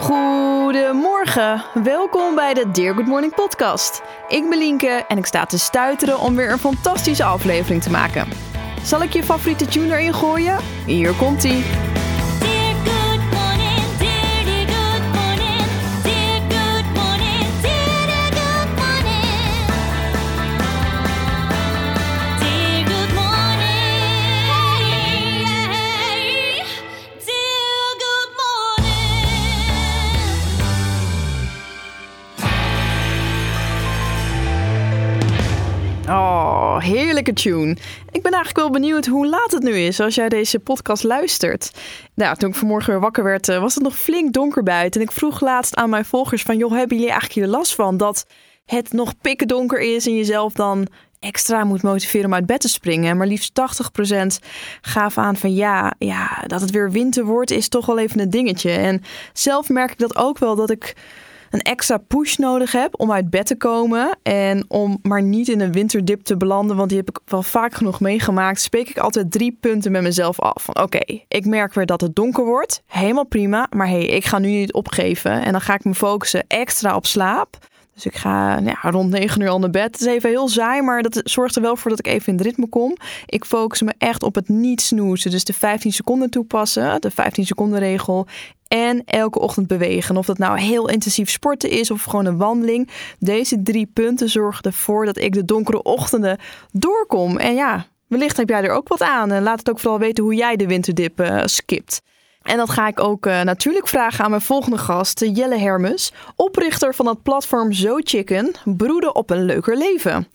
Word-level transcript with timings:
Goedemorgen, 0.00 1.64
welkom 1.74 2.34
bij 2.34 2.54
de 2.54 2.70
Dear 2.70 2.94
Good 2.94 3.06
Morning 3.06 3.34
podcast. 3.34 4.02
Ik 4.28 4.48
ben 4.48 4.58
Lienke 4.58 5.04
en 5.08 5.18
ik 5.18 5.26
sta 5.26 5.46
te 5.46 5.58
stuiteren 5.58 6.20
om 6.20 6.36
weer 6.36 6.50
een 6.50 6.58
fantastische 6.58 7.24
aflevering 7.24 7.82
te 7.82 7.90
maken. 7.90 8.28
Zal 8.82 9.02
ik 9.02 9.12
je 9.12 9.22
favoriete 9.22 9.66
tune 9.66 9.94
erin 9.94 10.14
gooien? 10.14 10.58
Hier 10.86 11.12
komt 11.12 11.44
Ik 38.10 38.22
ben 38.22 38.32
eigenlijk 38.32 38.56
wel 38.56 38.70
benieuwd 38.70 39.06
hoe 39.06 39.26
laat 39.26 39.52
het 39.52 39.62
nu 39.62 39.72
is 39.72 40.00
als 40.00 40.14
jij 40.14 40.28
deze 40.28 40.58
podcast 40.58 41.02
luistert. 41.02 41.70
Nou, 42.14 42.36
toen 42.36 42.48
ik 42.50 42.54
vanmorgen 42.54 42.92
weer 42.92 43.00
wakker 43.00 43.24
werd, 43.24 43.48
eh, 43.48 43.60
was 43.60 43.74
het 43.74 43.82
nog 43.82 43.98
flink 43.98 44.32
donker 44.32 44.62
buiten. 44.62 45.00
En 45.00 45.06
ik 45.06 45.12
vroeg 45.12 45.40
laatst 45.40 45.76
aan 45.76 45.90
mijn 45.90 46.04
volgers 46.04 46.42
van, 46.42 46.56
joh, 46.56 46.70
hebben 46.70 46.96
jullie 46.96 47.12
eigenlijk 47.12 47.40
hier 47.40 47.56
last 47.56 47.74
van 47.74 47.96
dat 47.96 48.26
het 48.64 48.92
nog 48.92 49.14
pikken 49.20 49.48
donker 49.48 49.80
is 49.80 50.06
en 50.06 50.16
jezelf 50.16 50.52
dan 50.52 50.86
extra 51.18 51.64
moet 51.64 51.82
motiveren 51.82 52.26
om 52.26 52.34
uit 52.34 52.46
bed 52.46 52.60
te 52.60 52.68
springen. 52.68 53.16
Maar 53.16 53.26
liefst 53.26 53.54
80% 53.54 54.38
gaf 54.80 55.18
aan 55.18 55.36
van 55.36 55.54
ja, 55.54 55.94
ja, 55.98 56.44
dat 56.46 56.60
het 56.60 56.70
weer 56.70 56.90
winter 56.90 57.24
wordt 57.24 57.50
is 57.50 57.68
toch 57.68 57.86
wel 57.86 57.98
even 57.98 58.20
een 58.20 58.30
dingetje. 58.30 58.70
En 58.70 59.02
zelf 59.32 59.68
merk 59.68 59.90
ik 59.90 59.98
dat 59.98 60.16
ook 60.16 60.38
wel 60.38 60.56
dat 60.56 60.70
ik 60.70 60.94
een 61.50 61.60
extra 61.60 61.96
push 61.96 62.36
nodig 62.36 62.72
heb 62.72 63.00
om 63.00 63.12
uit 63.12 63.30
bed 63.30 63.46
te 63.46 63.56
komen. 63.56 64.18
En 64.22 64.64
om 64.68 64.98
maar 65.02 65.22
niet 65.22 65.48
in 65.48 65.60
een 65.60 65.72
winterdip 65.72 66.22
te 66.22 66.36
belanden, 66.36 66.76
want 66.76 66.88
die 66.88 66.98
heb 66.98 67.08
ik 67.08 67.18
wel 67.24 67.42
vaak 67.42 67.74
genoeg 67.74 68.00
meegemaakt. 68.00 68.60
Spreek 68.60 68.88
ik 68.88 68.98
altijd 68.98 69.30
drie 69.30 69.56
punten 69.60 69.92
met 69.92 70.02
mezelf 70.02 70.40
af. 70.40 70.62
Van 70.62 70.82
oké, 70.82 71.20
ik 71.28 71.46
merk 71.46 71.74
weer 71.74 71.86
dat 71.86 72.00
het 72.00 72.14
donker 72.14 72.44
wordt. 72.44 72.82
Helemaal 72.86 73.26
prima. 73.26 73.66
Maar 73.76 73.88
hey, 73.88 74.06
ik 74.06 74.24
ga 74.24 74.38
nu 74.38 74.48
niet 74.48 74.72
opgeven. 74.72 75.44
En 75.44 75.52
dan 75.52 75.60
ga 75.60 75.74
ik 75.74 75.84
me 75.84 75.94
focussen 75.94 76.44
extra 76.46 76.96
op 76.96 77.06
slaap. 77.06 77.58
Dus 78.02 78.12
ik 78.12 78.18
ga 78.18 78.58
ja, 78.58 78.90
rond 78.90 79.10
9 79.10 79.40
uur 79.40 79.48
al 79.48 79.58
naar 79.58 79.70
bed. 79.70 79.84
Het 79.84 80.00
is 80.00 80.06
even 80.06 80.28
heel 80.28 80.48
saai, 80.48 80.82
maar 80.82 81.02
dat 81.02 81.20
zorgt 81.24 81.56
er 81.56 81.62
wel 81.62 81.76
voor 81.76 81.90
dat 81.90 81.98
ik 81.98 82.06
even 82.06 82.26
in 82.26 82.38
het 82.38 82.46
ritme 82.46 82.68
kom. 82.68 82.96
Ik 83.26 83.44
focus 83.44 83.82
me 83.82 83.94
echt 83.98 84.22
op 84.22 84.34
het 84.34 84.48
niet 84.48 84.80
snoezen. 84.80 85.30
Dus 85.30 85.44
de 85.44 85.52
15 85.52 85.92
seconden 85.92 86.30
toepassen, 86.30 87.00
de 87.00 87.10
15 87.10 87.46
seconden 87.46 87.78
regel. 87.78 88.26
En 88.68 89.02
elke 89.04 89.38
ochtend 89.38 89.66
bewegen. 89.66 90.16
Of 90.16 90.26
dat 90.26 90.38
nou 90.38 90.60
heel 90.60 90.88
intensief 90.88 91.30
sporten 91.30 91.70
is 91.70 91.90
of 91.90 92.02
gewoon 92.02 92.26
een 92.26 92.36
wandeling. 92.36 92.88
Deze 93.18 93.62
drie 93.62 93.86
punten 93.86 94.28
zorgen 94.28 94.64
ervoor 94.64 95.04
dat 95.04 95.18
ik 95.18 95.32
de 95.32 95.44
donkere 95.44 95.82
ochtenden 95.82 96.38
doorkom. 96.72 97.36
En 97.36 97.54
ja, 97.54 97.86
wellicht 98.06 98.36
heb 98.36 98.48
jij 98.48 98.62
er 98.62 98.70
ook 98.70 98.88
wat 98.88 99.02
aan. 99.02 99.32
En 99.32 99.42
laat 99.42 99.58
het 99.58 99.70
ook 99.70 99.80
vooral 99.80 99.98
weten 99.98 100.24
hoe 100.24 100.34
jij 100.34 100.56
de 100.56 100.66
winterdip 100.66 101.20
eh, 101.20 101.42
skipt. 101.44 102.00
En 102.42 102.56
dat 102.56 102.70
ga 102.70 102.86
ik 102.86 103.00
ook 103.00 103.26
uh, 103.26 103.40
natuurlijk 103.40 103.88
vragen 103.88 104.24
aan 104.24 104.30
mijn 104.30 104.42
volgende 104.42 104.78
gast, 104.78 105.20
Jelle 105.20 105.58
Hermes, 105.58 106.12
oprichter 106.36 106.94
van 106.94 107.06
het 107.06 107.22
platform 107.22 107.72
Zo 107.72 107.96
Chicken, 108.04 108.54
broeden 108.64 109.14
op 109.14 109.30
een 109.30 109.44
leuker 109.44 109.76
leven. 109.76 110.28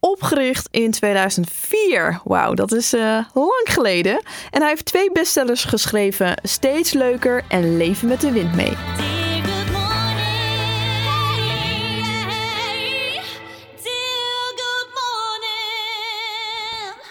Opgericht 0.00 0.68
in 0.70 0.90
2004. 0.90 2.20
Wauw, 2.24 2.54
dat 2.54 2.72
is 2.72 2.94
uh, 2.94 3.24
lang 3.34 3.62
geleden. 3.64 4.22
En 4.50 4.60
hij 4.60 4.68
heeft 4.68 4.84
twee 4.84 5.12
bestsellers 5.12 5.64
geschreven: 5.64 6.34
Steeds 6.42 6.92
leuker 6.92 7.44
en 7.48 7.76
Leven 7.76 8.08
met 8.08 8.20
de 8.20 8.32
wind 8.32 8.54
mee. 8.54 8.72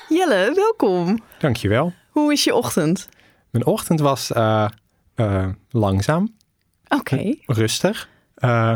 Jelle, 0.09 0.51
welkom. 0.55 1.19
Dankjewel. 1.39 1.93
Hoe 2.09 2.31
is 2.31 2.43
je 2.43 2.55
ochtend? 2.55 3.09
Mijn 3.51 3.65
ochtend 3.65 3.99
was 3.99 4.31
eh, 4.31 4.65
eh, 5.15 5.47
langzaam, 5.69 6.35
Oké, 6.87 7.35
rustig 7.45 8.09
eh, 8.35 8.73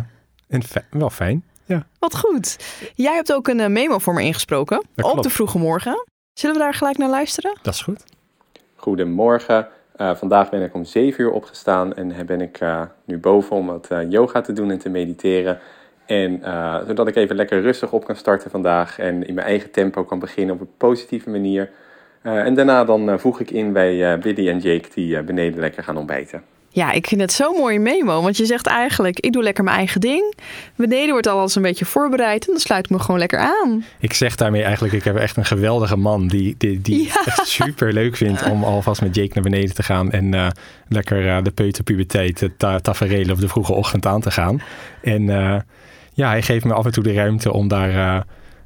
en 0.47 0.63
fi- 0.63 0.85
wel 0.89 1.09
fijn. 1.09 1.44
Ja, 1.66 1.85
wat 2.00 2.17
goed. 2.17 2.57
Jij 2.95 3.13
hebt 3.13 3.34
ook 3.34 3.47
een 3.47 3.72
memo 3.72 3.97
voor 4.00 4.13
me 4.13 4.22
ingesproken 4.23 4.84
Dat 4.95 5.06
op 5.06 5.11
klopt. 5.11 5.28
de 5.28 5.34
vroege 5.34 5.57
morgen. 5.57 6.06
Zullen 6.34 6.56
we 6.56 6.61
daar 6.61 6.73
gelijk 6.73 6.97
naar 6.97 7.09
luisteren? 7.09 7.57
dat 7.61 7.73
is 7.73 7.81
goed. 7.81 8.03
Goedemorgen. 8.75 9.67
Eh, 9.95 10.16
vandaag 10.16 10.50
ben 10.50 10.61
ik 10.61 10.73
om 10.73 10.85
7 10.85 11.23
uur 11.23 11.31
opgestaan 11.31 11.94
en 11.94 12.25
ben 12.25 12.41
ik 12.41 12.57
eh, 12.59 12.81
nu 13.05 13.17
boven 13.17 13.55
om 13.55 13.66
wat 13.67 13.88
eh, 13.88 14.09
yoga 14.11 14.41
te 14.41 14.53
doen 14.53 14.72
en 14.72 14.78
te 14.79 14.90
mediteren. 14.90 15.59
En 16.05 16.44
eh, 16.44 16.75
zodat 16.88 17.07
ik 17.07 17.16
even 17.16 17.35
lekker 17.35 17.61
rustig 17.61 17.91
op 17.91 18.05
kan 18.05 18.16
starten 18.16 18.51
vandaag 18.51 19.00
en 19.00 19.28
in 19.28 19.34
mijn 19.34 19.47
eigen 19.47 19.72
tempo 19.72 20.03
kan 20.03 20.19
beginnen 20.19 20.55
op 20.55 20.61
een 20.61 20.78
positieve 20.78 21.29
manier. 21.29 21.69
Eh, 22.23 22.38
en 22.45 22.53
daarna 22.56 22.84
dan 22.85 23.09
eh, 23.09 23.17
voeg 23.17 23.39
ik 23.39 23.51
in 23.51 23.73
bij 23.73 24.11
eh, 24.13 24.19
Billy 24.19 24.50
en 24.50 24.59
Jake 24.59 24.88
die 24.94 25.17
eh, 25.17 25.23
beneden 25.23 25.59
lekker 25.59 25.84
gaan 25.84 25.97
ontbijten. 25.97 26.41
Ja, 26.69 26.91
ik 26.91 27.07
vind 27.07 27.22
het 27.22 27.31
zo'n 27.31 27.56
mooie 27.57 27.79
memo. 27.79 28.22
Want 28.22 28.38
je 28.38 28.45
zegt 28.45 28.67
eigenlijk, 28.67 29.19
ik 29.19 29.31
doe 29.34 29.44
lekker 29.44 29.63
mijn 29.63 29.78
eigen 29.78 30.01
ding. 30.01 30.34
Beneden 30.75 31.11
wordt 31.11 31.28
alles 31.28 31.56
een 31.56 31.61
beetje 31.61 31.85
voorbereid. 31.85 32.45
En 32.45 32.51
dan 32.51 32.59
sluit 32.61 32.85
ik 32.85 32.91
me 32.91 33.00
gewoon 33.00 33.19
lekker 33.19 33.39
aan. 33.39 33.85
Ik 34.00 34.13
zeg 34.13 34.35
daarmee 34.35 34.63
eigenlijk, 34.63 34.94
ik 34.94 35.03
heb 35.03 35.16
echt 35.16 35.38
een 35.38 35.45
geweldige 35.45 35.97
man 35.97 36.28
die, 36.28 36.56
die, 36.57 36.81
die 36.81 37.03
Ja. 37.03 37.22
echt 37.25 37.47
super 37.47 37.94
leuk 37.94 38.16
vindt 38.16 38.50
om 38.50 38.63
alvast 38.63 39.01
met 39.01 39.16
Jake 39.16 39.31
naar 39.34 39.44
beneden 39.44 39.75
te 39.75 39.84
gaan 39.84 40.11
en 40.11 40.34
eh, 40.34 40.47
lekker 40.88 41.28
eh, 41.28 41.44
de 41.44 41.51
peuterpuberteit, 41.51 42.40
de 42.40 42.55
ta 42.57 42.79
tafereel 42.79 43.31
of 43.31 43.40
de 43.40 43.47
vroege 43.47 43.73
ochtend 43.73 44.05
aan 44.05 44.22
te 44.22 44.31
gaan. 44.31 44.61
En 45.01 45.29
eh, 45.29 45.55
ja, 46.13 46.29
hij 46.29 46.41
geeft 46.41 46.66
me 46.66 46.73
af 46.73 46.85
en 46.85 46.91
toe 46.91 47.03
de 47.03 47.13
ruimte 47.13 47.53
om 47.53 47.67
daar 47.67 47.90
eh, 47.90 48.22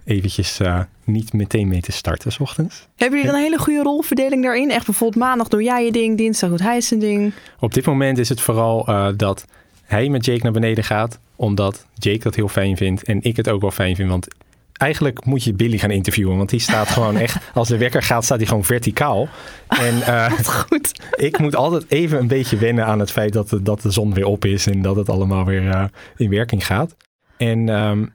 eventjes 0.07 0.59
eh, 0.59 0.79
niet 1.03 1.33
meteen 1.33 1.67
mee 1.67 1.81
te 1.81 1.91
starten, 1.91 2.31
s 2.31 2.39
ochtends. 2.39 2.87
Hebben 2.95 3.19
jullie 3.19 3.35
een 3.35 3.41
hele 3.41 3.57
goede 3.57 3.81
rolverdeling 3.81 4.43
daarin? 4.43 4.71
Echt 4.71 4.85
bijvoorbeeld 4.85 5.23
maandag 5.23 5.47
doe 5.47 5.63
jij 5.63 5.85
je 5.85 5.91
ding, 5.91 6.17
dinsdag 6.17 6.49
doet 6.49 6.61
hij 6.61 6.81
zijn 6.81 6.99
ding. 6.99 7.33
Op 7.59 7.73
dit 7.73 7.85
moment 7.85 8.17
is 8.17 8.29
het 8.29 8.41
vooral 8.41 8.87
eh, 8.87 9.07
dat 9.15 9.45
hij 9.83 10.09
met 10.09 10.25
Jake 10.25 10.43
naar 10.43 10.51
beneden 10.51 10.83
gaat, 10.83 11.19
omdat 11.35 11.85
Jake 11.93 12.19
dat 12.19 12.35
heel 12.35 12.47
fijn 12.47 12.77
vindt 12.77 13.03
en 13.03 13.23
ik 13.23 13.35
het 13.35 13.49
ook 13.49 13.61
wel 13.61 13.71
fijn 13.71 13.95
vind. 13.95 14.09
Want 14.09 14.27
eigenlijk 14.73 15.25
moet 15.25 15.43
je 15.43 15.53
Billy 15.53 15.77
gaan 15.77 15.91
interviewen, 15.91 16.37
want 16.37 16.49
die 16.49 16.59
staat 16.59 16.87
gewoon 16.87 17.17
echt, 17.25 17.37
als 17.53 17.67
de 17.67 17.77
wekker 17.77 18.03
gaat, 18.03 18.23
staat 18.23 18.37
hij 18.37 18.47
gewoon 18.47 18.65
verticaal. 18.65 19.27
En 19.67 20.01
eh, 20.13 20.31
Goed. 20.31 21.01
ik 21.15 21.39
moet 21.39 21.55
altijd 21.55 21.85
even 21.87 22.19
een 22.19 22.27
beetje 22.27 22.57
wennen 22.57 22.85
aan 22.85 22.99
het 22.99 23.11
feit 23.11 23.33
dat 23.33 23.49
de, 23.49 23.61
dat 23.61 23.81
de 23.81 23.91
zon 23.91 24.13
weer 24.13 24.25
op 24.25 24.45
is 24.45 24.67
en 24.67 24.81
dat 24.81 24.95
het 24.95 25.09
allemaal 25.09 25.45
weer 25.45 25.91
in 26.17 26.29
werking 26.29 26.65
gaat. 26.65 26.95
En 27.37 27.69
ehm, 27.69 28.05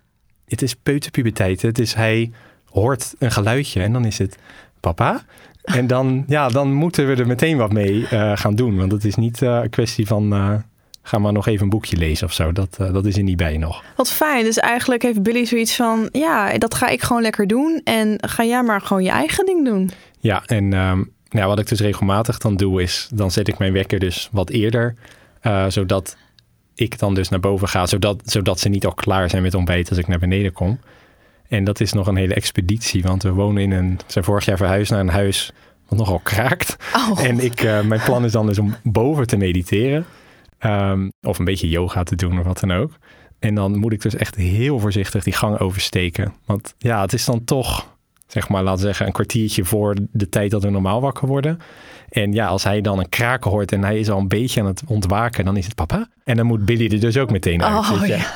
het 0.52 0.62
is 0.62 0.74
peuterpuberteit. 0.74 1.62
Het 1.62 1.78
is 1.78 1.94
hij 1.94 2.30
hoort 2.70 3.14
een 3.18 3.30
geluidje 3.30 3.82
en 3.82 3.92
dan 3.92 4.04
is 4.04 4.18
het 4.18 4.38
papa. 4.80 5.22
En 5.62 5.86
dan, 5.86 6.24
ja, 6.26 6.48
dan 6.48 6.72
moeten 6.72 7.06
we 7.06 7.14
er 7.14 7.26
meteen 7.26 7.56
wat 7.56 7.72
mee 7.72 8.06
eh, 8.08 8.32
gaan 8.34 8.54
doen. 8.54 8.76
Want 8.76 8.92
het 8.92 9.04
is 9.04 9.14
niet 9.14 9.42
eh, 9.42 9.58
een 9.62 9.70
kwestie 9.70 10.06
van 10.06 10.32
eh, 10.32 10.54
ga 11.02 11.18
maar 11.18 11.32
nog 11.32 11.46
even 11.46 11.62
een 11.62 11.68
boekje 11.68 11.96
lezen 11.96 12.26
of 12.26 12.32
zo. 12.32 12.52
Dat, 12.52 12.76
dat 12.76 13.04
is 13.04 13.16
er 13.16 13.22
niet 13.22 13.36
bij 13.36 13.56
nog. 13.56 13.84
Wat 13.96 14.12
fijn. 14.12 14.44
Dus 14.44 14.58
eigenlijk 14.58 15.02
heeft 15.02 15.22
Billy 15.22 15.44
zoiets 15.44 15.76
van, 15.76 16.08
ja, 16.12 16.58
dat 16.58 16.74
ga 16.74 16.88
ik 16.88 17.02
gewoon 17.02 17.22
lekker 17.22 17.46
doen. 17.46 17.80
En 17.84 18.16
ga 18.20 18.44
jij 18.44 18.62
maar 18.62 18.80
gewoon 18.80 19.02
je 19.02 19.10
eigen 19.10 19.46
ding 19.46 19.64
doen. 19.64 19.90
Ja, 20.18 20.42
en 20.46 20.72
ehm, 20.72 21.02
nou, 21.28 21.46
wat 21.48 21.58
ik 21.58 21.68
dus 21.68 21.80
regelmatig 21.80 22.38
dan 22.38 22.56
doe 22.56 22.82
is, 22.82 23.08
dan 23.14 23.30
zet 23.30 23.48
ik 23.48 23.58
mijn 23.58 23.72
wekker 23.72 23.98
dus 23.98 24.28
wat 24.32 24.50
eerder. 24.50 24.94
zodat 25.68 26.16
ik 26.82 26.98
dan 26.98 27.14
dus 27.14 27.28
naar 27.28 27.40
boven 27.40 27.68
ga, 27.68 27.86
zodat, 27.86 28.22
zodat 28.24 28.60
ze 28.60 28.68
niet 28.68 28.86
al 28.86 28.94
klaar 28.94 29.30
zijn 29.30 29.42
met 29.42 29.54
ontbijt 29.54 29.88
als 29.88 29.98
ik 29.98 30.08
naar 30.08 30.18
beneden 30.18 30.52
kom. 30.52 30.78
En 31.48 31.64
dat 31.64 31.80
is 31.80 31.92
nog 31.92 32.06
een 32.06 32.16
hele 32.16 32.34
expeditie, 32.34 33.02
want 33.02 33.22
we 33.22 33.30
wonen 33.30 33.62
in 33.62 33.70
een, 33.70 33.96
we 33.96 34.12
zijn 34.12 34.24
vorig 34.24 34.44
jaar 34.44 34.56
verhuisd 34.56 34.90
naar 34.90 35.00
een 35.00 35.08
huis 35.08 35.52
wat 35.88 35.98
nogal 35.98 36.18
kraakt. 36.18 36.76
Oh. 36.96 37.24
En 37.24 37.40
ik, 37.40 37.60
eh, 37.60 37.80
mijn 37.80 38.00
plan 38.04 38.24
is 38.24 38.32
dan 38.32 38.46
dus 38.46 38.58
om 38.58 38.74
boven 38.82 39.26
te 39.26 39.36
mediteren. 39.36 40.04
Ehm, 40.58 41.08
of 41.22 41.38
een 41.38 41.44
beetje 41.44 41.68
yoga 41.68 42.02
te 42.02 42.16
doen 42.16 42.38
of 42.38 42.44
wat 42.44 42.60
dan 42.60 42.72
ook. 42.72 42.90
En 43.38 43.54
dan 43.54 43.78
moet 43.78 43.92
ik 43.92 44.02
dus 44.02 44.14
echt 44.14 44.34
heel 44.34 44.78
voorzichtig 44.78 45.24
die 45.24 45.32
gang 45.32 45.58
oversteken. 45.58 46.34
Want 46.44 46.74
ja, 46.78 47.00
het 47.00 47.12
is 47.12 47.24
dan 47.24 47.44
toch, 47.44 47.91
zeg 48.32 48.48
maar, 48.48 48.62
laten 48.62 48.80
we 48.80 48.86
zeggen, 48.86 49.06
een 49.06 49.12
kwartiertje 49.12 49.64
voor 49.64 49.96
de 50.12 50.28
tijd 50.28 50.50
dat 50.50 50.62
we 50.62 50.70
normaal 50.70 51.00
wakker 51.00 51.28
worden. 51.28 51.58
En 52.08 52.32
ja, 52.32 52.46
als 52.46 52.64
hij 52.64 52.80
dan 52.80 52.98
een 52.98 53.08
kraken 53.08 53.50
hoort 53.50 53.72
en 53.72 53.84
hij 53.84 53.98
is 53.98 54.10
al 54.10 54.18
een 54.18 54.28
beetje 54.28 54.60
aan 54.60 54.66
het 54.66 54.82
ontwaken, 54.86 55.44
dan 55.44 55.56
is 55.56 55.64
het 55.64 55.74
papa. 55.74 56.08
En 56.24 56.36
dan 56.36 56.46
moet 56.46 56.64
Billy 56.64 56.92
er 56.92 57.00
dus 57.00 57.16
ook 57.16 57.30
meteen 57.30 57.62
uit. 57.62 57.78
Oh, 57.78 58.00
dus, 58.00 58.08
ja. 58.08 58.26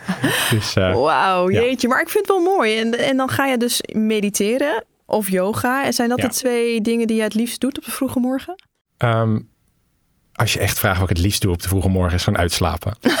dus 0.50 0.74
eh, 0.76 0.94
Wauw, 0.94 1.50
ja. 1.50 1.60
jeetje. 1.60 1.88
Maar 1.88 2.00
ik 2.00 2.08
vind 2.08 2.26
het 2.28 2.36
wel 2.36 2.44
mooi. 2.56 2.78
En, 2.78 2.98
en 2.98 3.16
dan 3.16 3.28
ga 3.28 3.46
je 3.46 3.56
dus 3.56 3.80
mediteren 3.92 4.84
of 5.06 5.30
yoga. 5.30 5.84
En 5.84 5.92
zijn 5.92 6.08
dat 6.08 6.20
Ja. 6.20 6.28
de 6.28 6.34
twee 6.34 6.80
dingen 6.80 7.06
die 7.06 7.16
je 7.16 7.22
het 7.22 7.34
liefst 7.34 7.60
doet 7.60 7.78
op 7.78 7.84
de 7.84 7.90
vroege 7.90 8.18
morgen? 8.18 8.54
ehm, 8.96 9.38
als 10.32 10.52
je 10.52 10.58
echt 10.58 10.78
vraagt 10.78 11.00
wat 11.00 11.10
ik 11.10 11.16
het 11.16 11.24
liefst 11.24 11.42
doe 11.42 11.52
op 11.52 11.62
de 11.62 11.68
vroege 11.68 11.88
morgen, 11.88 12.14
is 12.14 12.24
gewoon 12.24 12.38
uitslapen. 12.38 12.96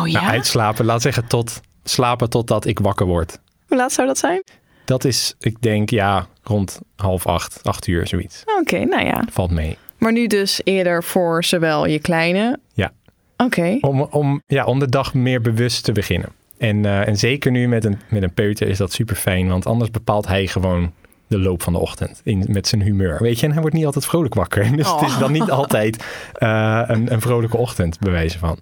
Oh 0.00 0.08
ja? 0.08 0.20
Nou, 0.20 0.32
uitslapen, 0.32 0.84
laat 0.84 1.02
zeggen 1.02 1.26
tot 1.26 1.60
slapen 1.84 2.30
totdat 2.30 2.66
ik 2.66 2.78
wakker 2.78 3.06
word. 3.06 3.38
Hoe 3.66 3.76
laat 3.76 3.92
zou 3.92 4.06
dat 4.06 4.18
zijn? 4.18 4.42
Dat 4.90 5.04
is, 5.04 5.34
ik 5.38 5.62
denk, 5.62 5.90
ja, 5.90 6.26
rond 6.42 6.80
half 6.96 7.26
acht, 7.26 7.60
acht 7.62 7.86
uur, 7.86 8.06
zoiets. 8.06 8.42
Oké, 8.60 8.84
nou 8.84 9.04
ja. 9.04 9.24
Valt 9.30 9.50
mee. 9.50 9.76
Maar 9.98 10.12
nu 10.12 10.26
dus 10.26 10.60
eerder 10.64 11.04
voor 11.04 11.44
zowel 11.44 11.86
je 11.86 11.98
kleine 11.98 12.58
Ja. 12.72 12.92
Oké. 13.36 13.78
Om, 13.80 14.00
om, 14.00 14.42
ja, 14.46 14.64
om 14.64 14.78
de 14.78 14.88
dag 14.88 15.14
meer 15.14 15.40
bewust 15.40 15.84
te 15.84 15.92
beginnen. 15.92 16.28
En, 16.58 16.84
eh, 16.84 17.08
en 17.08 17.16
zeker 17.16 17.50
nu 17.50 17.68
met 17.68 17.84
een, 17.84 17.98
met 18.08 18.22
een 18.22 18.34
peuter 18.34 18.68
is 18.68 18.78
dat 18.78 18.92
super 18.92 19.16
fijn. 19.16 19.48
Want 19.48 19.66
anders 19.66 19.90
bepaalt 19.90 20.26
hij 20.26 20.46
gewoon 20.46 20.92
de 21.26 21.38
loop 21.38 21.62
van 21.62 21.72
de 21.72 21.78
ochtend. 21.78 22.20
In, 22.24 22.46
met 22.48 22.68
zijn 22.68 22.82
humeur. 22.82 23.18
Weet 23.22 23.40
je, 23.40 23.46
en 23.46 23.52
hij 23.52 23.60
wordt 23.60 23.76
niet 23.76 23.86
altijd 23.86 24.06
vrolijk 24.06 24.34
wakker. 24.34 24.70
Dus 24.76 24.92
het 24.92 25.02
is 25.02 25.18
dan 25.18 25.32
niet 25.32 25.50
altijd 25.50 26.04
eh, 26.32 26.82
een, 26.86 27.12
een 27.12 27.20
vrolijke 27.20 27.56
ochtend, 27.56 27.98
bij 27.98 28.12
wijze 28.12 28.38
van. 28.38 28.58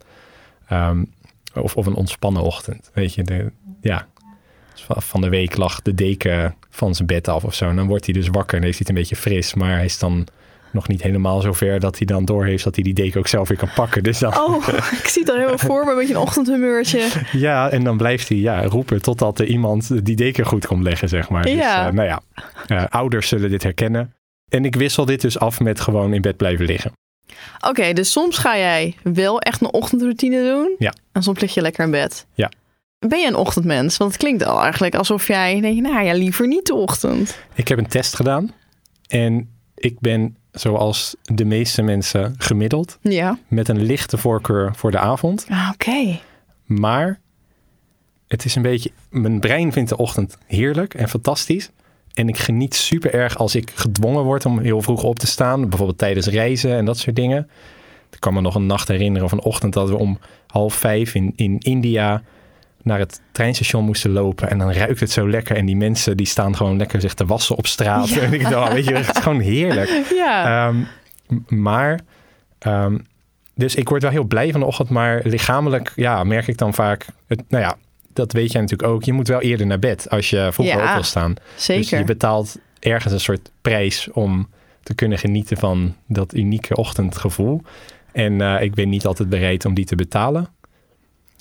Ehm, 0.68 1.04
of, 1.54 1.76
of 1.76 1.86
een 1.86 1.94
ontspannen 1.94 2.42
ochtend. 2.42 2.90
Weet 2.94 3.14
je, 3.14 3.22
de, 3.22 3.52
ja. 3.80 4.06
Dus 4.86 5.04
van- 5.04 5.20
de 5.20 5.28
week 5.28 5.56
lag 5.56 5.82
de 5.82 5.94
deken 5.94 6.54
van 6.70 6.94
zijn 6.94 7.06
bed 7.06 7.28
af 7.28 7.44
of 7.44 7.54
zo. 7.54 7.68
En 7.68 7.76
dan 7.76 7.86
wordt 7.86 8.04
hij 8.04 8.14
dus 8.14 8.28
wakker 8.28 8.56
en 8.58 8.62
heeft 8.64 8.78
hij 8.78 8.86
het 8.88 8.96
een 8.96 9.02
beetje 9.02 9.16
fris. 9.30 9.54
Maar 9.54 9.70
hij 9.74 9.84
is 9.84 9.98
dan 9.98 10.26
nog 10.72 10.88
niet 10.88 11.02
helemaal 11.02 11.40
zover 11.40 11.80
dat 11.80 11.96
hij 11.98 12.06
dan 12.06 12.24
doorheeft 12.24 12.64
dat 12.64 12.74
hij 12.74 12.84
die 12.84 12.94
deken 12.94 13.18
ook 13.20 13.26
zelf 13.26 13.48
weer 13.48 13.58
kan 13.58 13.70
pakken. 13.74 14.02
Dus 14.02 14.18
dan, 14.18 14.38
Oh, 14.38 14.68
ik 15.02 15.08
zie 15.08 15.20
het 15.22 15.30
al 15.30 15.36
helemaal 15.36 15.58
voor 15.58 15.84
me. 15.84 15.90
Een 15.90 15.96
beetje 15.96 16.14
een 16.14 16.20
ochtendhumeurtje. 16.20 17.08
Ja, 17.32 17.70
en 17.70 17.84
dan 17.84 17.96
blijft 17.96 18.28
hij 18.28 18.38
ja, 18.38 18.62
roepen 18.64 19.02
totdat 19.02 19.38
er 19.38 19.46
iemand 19.46 20.04
die 20.04 20.16
deken 20.16 20.46
goed 20.46 20.66
komt 20.66 20.82
leggen, 20.82 21.08
zeg 21.08 21.28
maar. 21.28 21.42
Dus, 21.42 21.52
Ja. 21.52 21.86
eh, 21.86 21.92
nou 21.92 22.08
ja, 22.08 22.20
eh, 22.66 22.84
ouders 22.88 23.28
zullen 23.28 23.50
dit 23.50 23.62
herkennen. 23.62 24.12
En 24.50 24.64
ik 24.64 24.74
wissel 24.76 25.04
dit 25.04 25.20
dus 25.20 25.38
af 25.38 25.60
met 25.60 25.80
gewoon 25.80 26.14
in 26.14 26.20
bed 26.20 26.36
blijven 26.36 26.66
liggen. 26.66 26.92
Oké, 27.68 27.92
dus 27.92 28.12
soms 28.12 28.38
ga 28.38 28.56
jij 28.58 28.96
wel 29.02 29.40
echt 29.40 29.60
een 29.60 29.72
ochtendroutine 29.72 30.42
doen. 30.42 30.74
Ja. 30.78 30.92
En 31.12 31.22
soms 31.22 31.40
lig 31.40 31.54
je 31.54 31.60
lekker 31.60 31.84
in 31.84 31.90
bed. 31.90 32.26
Ja. 32.34 32.50
Ben 32.98 33.18
je 33.18 33.26
een 33.26 33.36
ochtendmens? 33.36 33.96
Want 33.96 34.10
het 34.12 34.20
klinkt 34.20 34.44
al 34.44 34.62
eigenlijk 34.62 34.94
alsof 34.94 35.26
jij 35.26 35.60
denk 35.60 35.74
je, 35.74 35.80
nou 35.80 36.04
ja, 36.04 36.12
liever 36.12 36.46
niet 36.46 36.66
de 36.66 36.74
ochtend. 36.74 37.38
Ik 37.54 37.68
heb 37.68 37.78
een 37.78 37.86
test 37.86 38.14
gedaan 38.14 38.52
en 39.06 39.48
ik 39.74 40.00
ben, 40.00 40.36
zoals 40.52 41.16
de 41.22 41.44
meeste 41.44 41.82
mensen, 41.82 42.34
gemiddeld 42.38 42.98
Ja. 43.02 43.38
met 43.48 43.68
een 43.68 43.82
lichte 43.82 44.16
voorkeur 44.18 44.74
voor 44.76 44.90
de 44.90 44.98
avond. 44.98 45.46
Ah, 45.48 45.70
Oké. 45.72 46.18
Maar 46.64 47.20
het 48.28 48.44
is 48.44 48.54
een 48.54 48.62
beetje, 48.62 48.90
mijn 49.10 49.40
brein 49.40 49.72
vindt 49.72 49.88
de 49.88 49.96
ochtend 49.96 50.38
heerlijk 50.46 50.94
en 50.94 51.08
fantastisch. 51.08 51.70
En 52.14 52.28
ik 52.28 52.38
geniet 52.38 52.74
super 52.74 53.14
erg 53.14 53.38
als 53.38 53.54
ik 53.54 53.70
gedwongen 53.74 54.22
word 54.24 54.46
om 54.46 54.58
heel 54.58 54.82
vroeg 54.82 55.02
op 55.02 55.18
te 55.18 55.26
staan. 55.26 55.68
Bijvoorbeeld 55.68 55.98
tijdens 55.98 56.26
reizen 56.26 56.76
en 56.76 56.84
dat 56.84 56.98
soort 56.98 57.16
dingen. 57.16 57.50
Ik 58.10 58.20
kan 58.20 58.34
me 58.34 58.40
nog 58.40 58.54
een 58.54 58.66
nacht 58.66 58.88
herinneren 58.88 59.26
of 59.26 59.32
een 59.32 59.42
ochtend 59.42 59.72
dat 59.72 59.88
we 59.88 59.96
om 59.96 60.18
half 60.46 60.74
vijf 60.74 61.14
in, 61.14 61.32
in 61.36 61.58
India 61.58 62.22
naar 62.82 62.98
het 62.98 63.20
treinstation 63.32 63.84
moesten 63.84 64.10
lopen. 64.10 64.50
En 64.50 64.58
dan 64.58 64.72
ruikt 64.72 65.00
het 65.00 65.10
zo 65.10 65.28
lekker. 65.30 65.56
En 65.56 65.66
die 65.66 65.76
mensen 65.76 66.16
die 66.16 66.26
staan 66.26 66.56
gewoon 66.56 66.76
lekker 66.76 67.00
zich 67.00 67.14
te 67.14 67.26
wassen 67.26 67.56
op 67.56 67.66
straat. 67.66 68.08
Ja. 68.08 68.20
En 68.28 68.32
ik 68.32 68.48
dacht, 68.48 68.72
weet 68.72 68.84
je, 68.84 68.94
het 68.94 69.16
is 69.16 69.22
gewoon 69.22 69.40
heerlijk. 69.40 69.90
Ja. 70.14 70.68
Ehm, 70.68 70.76
maar, 71.60 72.00
ehm, 72.58 72.98
dus 73.54 73.74
ik 73.74 73.88
word 73.88 74.02
wel 74.02 74.10
heel 74.10 74.24
blij 74.24 74.50
van 74.50 74.60
de 74.60 74.66
ochtend, 74.66 74.88
maar 74.88 75.20
lichamelijk, 75.24 75.92
ja, 75.96 76.24
merk 76.24 76.46
ik 76.46 76.58
dan 76.58 76.74
vaak, 76.74 77.06
het, 77.26 77.42
nou 77.48 77.62
ja, 77.62 77.76
dat 78.12 78.32
weet 78.32 78.52
jij 78.52 78.60
natuurlijk 78.60 78.90
ook. 78.90 79.04
Je 79.04 79.12
moet 79.12 79.28
wel 79.28 79.40
eerder 79.40 79.66
naar 79.66 79.78
bed 79.78 80.10
als 80.10 80.30
je 80.30 80.48
vroeger 80.52 80.76
Ja, 80.76 80.88
op 80.88 80.94
wil 80.94 81.02
staan. 81.02 81.34
Dus 81.54 81.64
Zeker. 81.64 81.98
je 81.98 82.04
betaalt 82.04 82.58
ergens 82.80 83.12
een 83.12 83.20
soort 83.20 83.50
prijs 83.62 84.08
om 84.12 84.48
te 84.82 84.94
kunnen 84.94 85.18
genieten 85.18 85.56
van 85.56 85.94
dat 86.06 86.34
unieke 86.34 86.76
ochtendgevoel. 86.76 87.62
En 88.12 88.40
eh, 88.40 88.62
ik 88.62 88.74
ben 88.74 88.88
niet 88.88 89.06
altijd 89.06 89.28
bereid 89.28 89.64
om 89.64 89.74
die 89.74 89.84
te 89.84 89.96
betalen. 89.96 90.48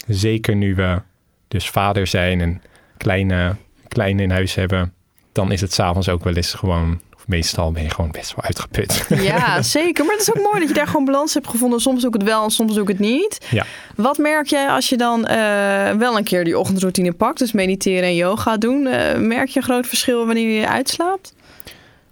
Zeker 0.07 0.55
nu 0.55 0.75
we 0.75 1.01
dus 1.47 1.69
vader 1.69 2.07
zijn 2.07 2.41
en 2.41 2.61
kleine, 2.97 3.55
kleine 3.87 4.21
in 4.21 4.31
huis 4.31 4.55
hebben, 4.55 4.93
dan 5.31 5.51
is 5.51 5.61
het 5.61 5.73
s'avonds 5.73 6.09
ook 6.09 6.23
wel 6.23 6.33
eens 6.33 6.53
gewoon, 6.53 7.01
meestal 7.27 7.71
ben 7.71 7.83
je 7.83 7.89
gewoon 7.89 8.11
best 8.11 8.35
wel 8.35 8.45
uitgeput. 8.45 9.05
Ja, 9.09 9.61
zeker. 9.79 10.05
Maar 10.05 10.13
het 10.13 10.21
is 10.21 10.35
ook 10.35 10.43
mooi 10.43 10.59
dat 10.59 10.67
je 10.67 10.73
daar 10.73 10.87
gewoon 10.87 11.05
balans 11.05 11.33
hebt 11.33 11.47
gevonden. 11.47 11.79
Soms 11.79 12.01
doe 12.01 12.09
ik 12.09 12.19
het 12.19 12.29
wel 12.29 12.43
en 12.43 12.49
soms 12.49 12.73
doe 12.73 12.81
ik 12.81 12.87
het 12.87 12.99
niet. 12.99 13.45
Ja. 13.49 13.65
Wat 13.95 14.17
merk 14.17 14.47
jij 14.47 14.67
als 14.67 14.89
je 14.89 14.97
dan 14.97 15.25
eh, 15.25 15.91
wel 15.91 16.17
een 16.17 16.23
keer 16.23 16.43
die 16.43 16.59
ochtendroutine 16.59 17.13
pakt? 17.13 17.39
Dus 17.39 17.51
mediteren 17.51 18.03
en 18.03 18.15
yoga 18.15 18.57
doen. 18.57 18.87
Eh, 18.87 19.19
merk 19.19 19.47
je 19.47 19.59
een 19.59 19.65
groot 19.65 19.87
verschil 19.87 20.25
wanneer 20.25 20.59
je 20.59 20.67
uitslaapt? 20.67 21.35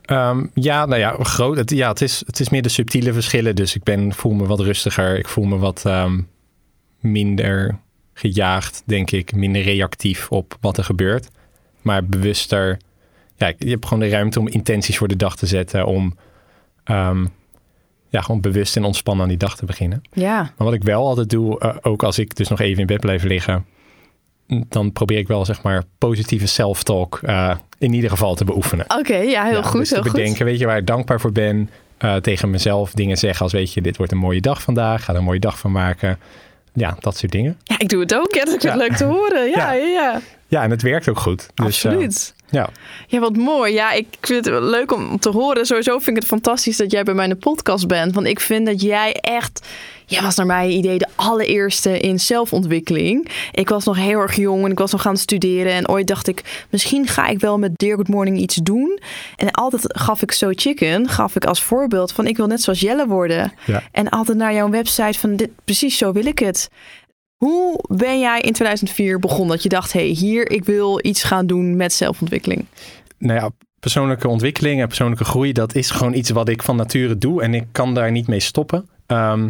Ehm, 0.01 0.45
ja, 0.53 0.85
nou 0.85 0.99
ja, 0.99 1.15
groot. 1.19 1.57
Het, 1.57 1.71
ja, 1.71 1.89
het, 1.89 2.01
is, 2.01 2.23
het 2.25 2.39
is 2.39 2.49
meer 2.49 2.61
de 2.61 2.69
subtiele 2.69 3.13
verschillen. 3.13 3.55
Dus 3.55 3.75
ik 3.75 3.83
ben, 3.83 4.13
voel 4.13 4.33
me 4.33 4.45
wat 4.45 4.59
rustiger. 4.59 5.17
Ik 5.17 5.27
voel 5.27 5.45
me 5.45 5.57
wat 5.57 5.81
ehm, 5.85 6.19
minder 6.99 7.79
gejaagd, 8.17 8.83
denk 8.85 9.11
ik. 9.11 9.35
Minder 9.35 9.61
reactief 9.61 10.29
op 10.31 10.57
wat 10.61 10.77
er 10.77 10.83
gebeurt. 10.83 11.27
Maar 11.81 12.05
bewuster. 12.05 12.77
Ja, 13.37 13.53
je 13.57 13.69
hebt 13.69 13.85
gewoon 13.85 14.03
de 14.03 14.09
ruimte 14.09 14.39
om 14.39 14.47
intenties 14.47 14.97
voor 14.97 15.07
de 15.07 15.15
dag 15.15 15.35
te 15.35 15.45
zetten. 15.45 15.85
Om 15.85 16.15
ehm, 16.83 17.25
ja, 18.09 18.21
gewoon 18.21 18.41
bewust 18.41 18.75
en 18.75 18.83
ontspannen 18.83 19.23
aan 19.23 19.29
die 19.29 19.37
dag 19.37 19.55
te 19.57 19.65
beginnen. 19.65 20.01
Ja. 20.13 20.41
Maar 20.41 20.53
wat 20.67 20.73
ik 20.73 20.83
wel 20.83 21.05
altijd 21.07 21.29
doe, 21.29 21.59
eh, 21.59 21.75
ook 21.81 22.03
als 22.03 22.19
ik 22.19 22.35
dus 22.35 22.47
nog 22.47 22.59
even 22.59 22.79
in 22.81 22.85
bed 22.87 22.99
blijf 22.99 23.23
liggen, 23.23 23.65
dan 24.47 24.91
probeer 24.91 25.17
ik 25.17 25.27
wel 25.27 25.45
zeg 25.45 25.61
maar 25.61 25.83
positieve 25.97 26.47
self-talk 26.47 27.19
eh, 27.23 27.55
in 27.77 27.93
ieder 27.93 28.09
geval 28.09 28.35
te 28.35 28.45
beoefenen. 28.45 28.85
Oké, 28.99 29.15
ja, 29.17 29.43
heel 29.43 29.53
Ja, 29.55 29.61
goed. 29.61 29.79
dus 29.79 29.89
te 29.89 30.01
bedenken, 30.01 30.35
goed. 30.35 30.45
weet 30.45 30.59
je 30.59 30.65
waar 30.65 30.77
ik 30.77 30.87
dankbaar 30.87 31.19
voor 31.19 31.31
ben. 31.31 31.69
eh, 31.97 32.15
tegen 32.15 32.49
mezelf 32.49 32.91
dingen 32.91 33.17
zeggen 33.17 33.41
als 33.43 33.51
weet 33.53 33.73
je, 33.73 33.81
dit 33.81 33.97
wordt 33.97 34.11
een 34.11 34.17
mooie 34.17 34.41
dag 34.41 34.61
vandaag. 34.61 35.03
Ga 35.03 35.11
er 35.13 35.19
een 35.19 35.25
mooie 35.25 35.39
dag 35.39 35.59
van 35.59 35.71
maken. 35.71 36.19
Ja, 36.75 36.95
dat 36.99 37.17
soort 37.17 37.31
dingen. 37.31 37.57
Ja, 37.63 37.75
ik 37.79 37.89
doe 37.89 37.99
het 37.99 38.15
ook. 38.15 38.33
Ja, 38.35 38.45
dat 38.45 38.55
is 38.57 38.63
Ja. 38.63 38.75
leuk 38.75 38.95
te 38.95 39.03
horen. 39.03 39.49
Ja, 39.49 39.71
Ja. 39.73 40.21
ja, 40.47 40.63
en 40.63 40.69
het 40.71 40.81
werkt 40.81 41.09
ook 41.09 41.19
goed. 41.19 41.37
Dus, 41.53 41.83
eh, 41.83 41.91
Absoluut. 41.91 42.33
ja. 42.49 42.69
Ja, 43.07 43.19
wat 43.19 43.35
mooi. 43.37 43.73
Ja, 43.73 43.91
ik 43.91 44.05
vind 44.21 44.45
het 44.45 44.63
leuk 44.63 44.91
om 44.93 45.19
te 45.19 45.29
horen. 45.29 45.65
Sowieso 45.65 45.91
vind 45.97 46.09
ik 46.09 46.15
het 46.15 46.25
fantastisch 46.25 46.77
dat 46.77 46.91
jij 46.91 47.03
bij 47.03 47.13
mij 47.13 47.23
in 47.23 47.29
de 47.29 47.35
podcast 47.35 47.87
bent. 47.87 48.13
Want 48.13 48.27
ik 48.27 48.39
vind 48.39 48.65
dat 48.65 48.81
jij 48.81 49.13
echt... 49.13 49.67
Jij 50.05 50.21
was 50.21 50.35
naar 50.35 50.45
mijn 50.45 50.69
idee 50.69 50.97
de 50.97 51.07
allereerste 51.15 51.99
in 51.99 52.19
zelfontwikkeling. 52.19 53.29
Ik 53.51 53.69
was 53.69 53.85
nog 53.85 53.95
heel 53.95 54.19
erg 54.19 54.35
jong 54.35 54.65
en 54.65 54.71
ik 54.71 54.79
was 54.79 54.91
nog 54.91 55.05
aan 55.05 55.11
het 55.11 55.21
studeren. 55.21 55.71
En 55.71 55.89
ooit 55.89 56.07
dacht 56.07 56.27
ik, 56.27 56.65
misschien 56.69 57.07
ga 57.07 57.27
ik 57.27 57.39
wel 57.39 57.57
met 57.59 57.71
Dear 57.75 57.95
Good 57.95 58.07
Morning 58.07 58.37
iets 58.37 58.55
doen. 58.55 58.99
En 59.35 59.51
altijd 59.51 59.83
gaf 59.87 60.21
ik 60.21 60.31
So 60.31 60.51
Chicken, 60.55 61.09
gaf 61.09 61.35
ik 61.35 61.45
als 61.45 61.63
voorbeeld 61.63 62.11
van... 62.11 62.27
ik 62.27 62.37
wil 62.37 62.47
net 62.47 62.61
zoals 62.61 62.79
Jelle 62.79 63.07
worden. 63.07 63.53
Ja. 63.65 63.83
En 63.91 64.09
altijd 64.09 64.37
naar 64.37 64.53
jouw 64.53 64.69
website 64.69 65.19
van, 65.19 65.35
dit, 65.35 65.49
precies 65.63 65.97
zo 65.97 66.11
wil 66.11 66.25
ik 66.25 66.39
het. 66.39 66.69
Hoe 67.35 67.83
ben 67.87 68.19
jij 68.19 68.41
in 68.41 68.53
2004 68.53 69.19
begonnen? 69.19 69.47
Dat 69.47 69.63
je 69.63 69.69
dacht, 69.69 69.93
hé, 69.93 69.99
hey, 69.99 70.09
hier, 70.09 70.51
ik 70.51 70.65
wil 70.65 70.99
iets 71.01 71.23
gaan 71.23 71.47
doen 71.47 71.75
met 71.75 71.93
zelfontwikkeling. 71.93 72.65
Nou 73.17 73.39
ja, 73.39 73.49
persoonlijke 73.79 74.27
ontwikkeling 74.27 74.81
en 74.81 74.87
persoonlijke 74.87 75.25
groei, 75.25 75.51
dat 75.51 75.75
is 75.75 75.89
gewoon 75.89 76.13
iets 76.13 76.29
wat 76.29 76.49
ik 76.49 76.63
van 76.63 76.75
nature 76.75 77.17
doe. 77.17 77.41
En 77.41 77.53
ik 77.53 77.65
kan 77.71 77.93
daar 77.93 78.11
niet 78.11 78.27
mee 78.27 78.39
stoppen. 78.39 78.89
Ehm, 79.05 79.49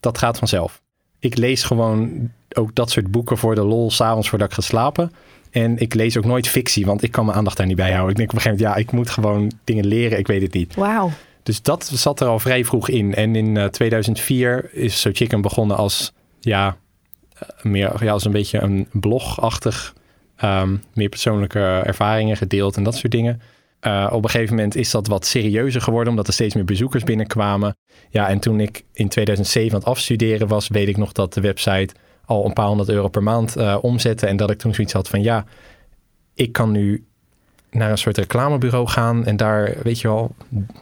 dat 0.00 0.18
gaat 0.18 0.38
vanzelf. 0.38 0.82
Ik 1.18 1.36
lees 1.36 1.62
gewoon 1.62 2.30
ook 2.52 2.74
dat 2.74 2.90
soort 2.90 3.10
boeken 3.10 3.38
voor 3.38 3.54
de 3.54 3.62
lol, 3.62 3.90
s'avonds 3.90 4.28
voordat 4.28 4.48
ik 4.48 4.54
ga 4.54 4.62
slapen. 4.62 5.12
En 5.50 5.78
ik 5.78 5.94
lees 5.94 6.16
ook 6.16 6.24
nooit 6.24 6.48
fictie, 6.48 6.86
want 6.86 7.02
ik 7.02 7.10
kan 7.10 7.24
mijn 7.24 7.36
aandacht 7.36 7.56
daar 7.56 7.66
niet 7.66 7.76
bij 7.76 7.90
houden. 7.90 8.10
Ik 8.10 8.16
denk 8.16 8.28
op 8.28 8.34
een 8.34 8.40
gegeven 8.40 8.64
moment, 8.64 8.78
ja, 8.78 8.84
ik 8.84 8.92
moet 8.92 9.10
gewoon 9.10 9.52
dingen 9.64 9.86
leren, 9.86 10.18
ik 10.18 10.26
weet 10.26 10.42
het 10.42 10.52
niet. 10.52 10.74
Wauw. 10.74 11.10
Dus 11.42 11.62
dat 11.62 11.90
zat 11.94 12.20
er 12.20 12.26
al 12.26 12.38
vrij 12.38 12.64
vroeg 12.64 12.88
in. 12.88 13.14
En 13.14 13.36
in 13.36 13.56
eh, 13.56 13.64
2004 13.64 14.74
is 14.74 15.00
So 15.00 15.10
Chicken 15.12 15.40
begonnen 15.40 15.76
als, 15.76 16.12
ja, 16.40 16.76
eh, 17.38 17.48
meer, 17.62 18.04
ja, 18.04 18.12
als 18.12 18.24
een 18.24 18.32
beetje 18.32 18.58
een 18.58 18.88
blogachtig, 18.92 19.94
ehm, 20.36 20.76
meer 20.94 21.08
persoonlijke 21.08 21.80
ervaringen 21.84 22.36
gedeeld 22.36 22.76
en 22.76 22.82
dat 22.82 22.94
soort 22.94 23.12
dingen. 23.12 23.40
Eh, 23.80 24.08
op 24.12 24.24
een 24.24 24.30
gegeven 24.30 24.54
moment 24.54 24.76
is 24.76 24.90
dat 24.90 25.06
wat 25.06 25.26
serieuzer 25.26 25.80
geworden, 25.80 26.10
omdat 26.10 26.26
er 26.26 26.32
steeds 26.32 26.54
meer 26.54 26.64
bezoekers 26.64 27.04
binnenkwamen. 27.04 27.76
Ja, 28.10 28.28
en 28.28 28.38
toen 28.38 28.60
ik 28.60 28.84
in 28.92 29.08
2007 29.08 29.72
aan 29.72 29.78
het 29.78 29.88
afstuderen 29.88 30.48
was, 30.48 30.68
weet 30.68 30.88
ik 30.88 30.96
nog 30.96 31.12
dat 31.12 31.34
de 31.34 31.40
website 31.40 31.94
al 32.24 32.44
een 32.44 32.52
paar 32.52 32.66
honderd 32.66 32.88
euro 32.88 33.08
per 33.08 33.22
maand 33.22 33.56
eh, 33.56 33.78
omzette. 33.80 34.26
En 34.26 34.36
dat 34.36 34.50
ik 34.50 34.58
toen 34.58 34.74
zoiets 34.74 34.92
had 34.92 35.08
van, 35.08 35.22
ja, 35.22 35.44
ik 36.34 36.52
kan 36.52 36.70
nu 36.70 37.04
naar 37.70 37.90
een 37.90 37.98
soort 37.98 38.18
reclamebureau 38.18 38.86
gaan 38.86 39.24
en 39.24 39.36
daar, 39.36 39.74
weet 39.82 40.00
je 40.00 40.08
wel, 40.08 40.34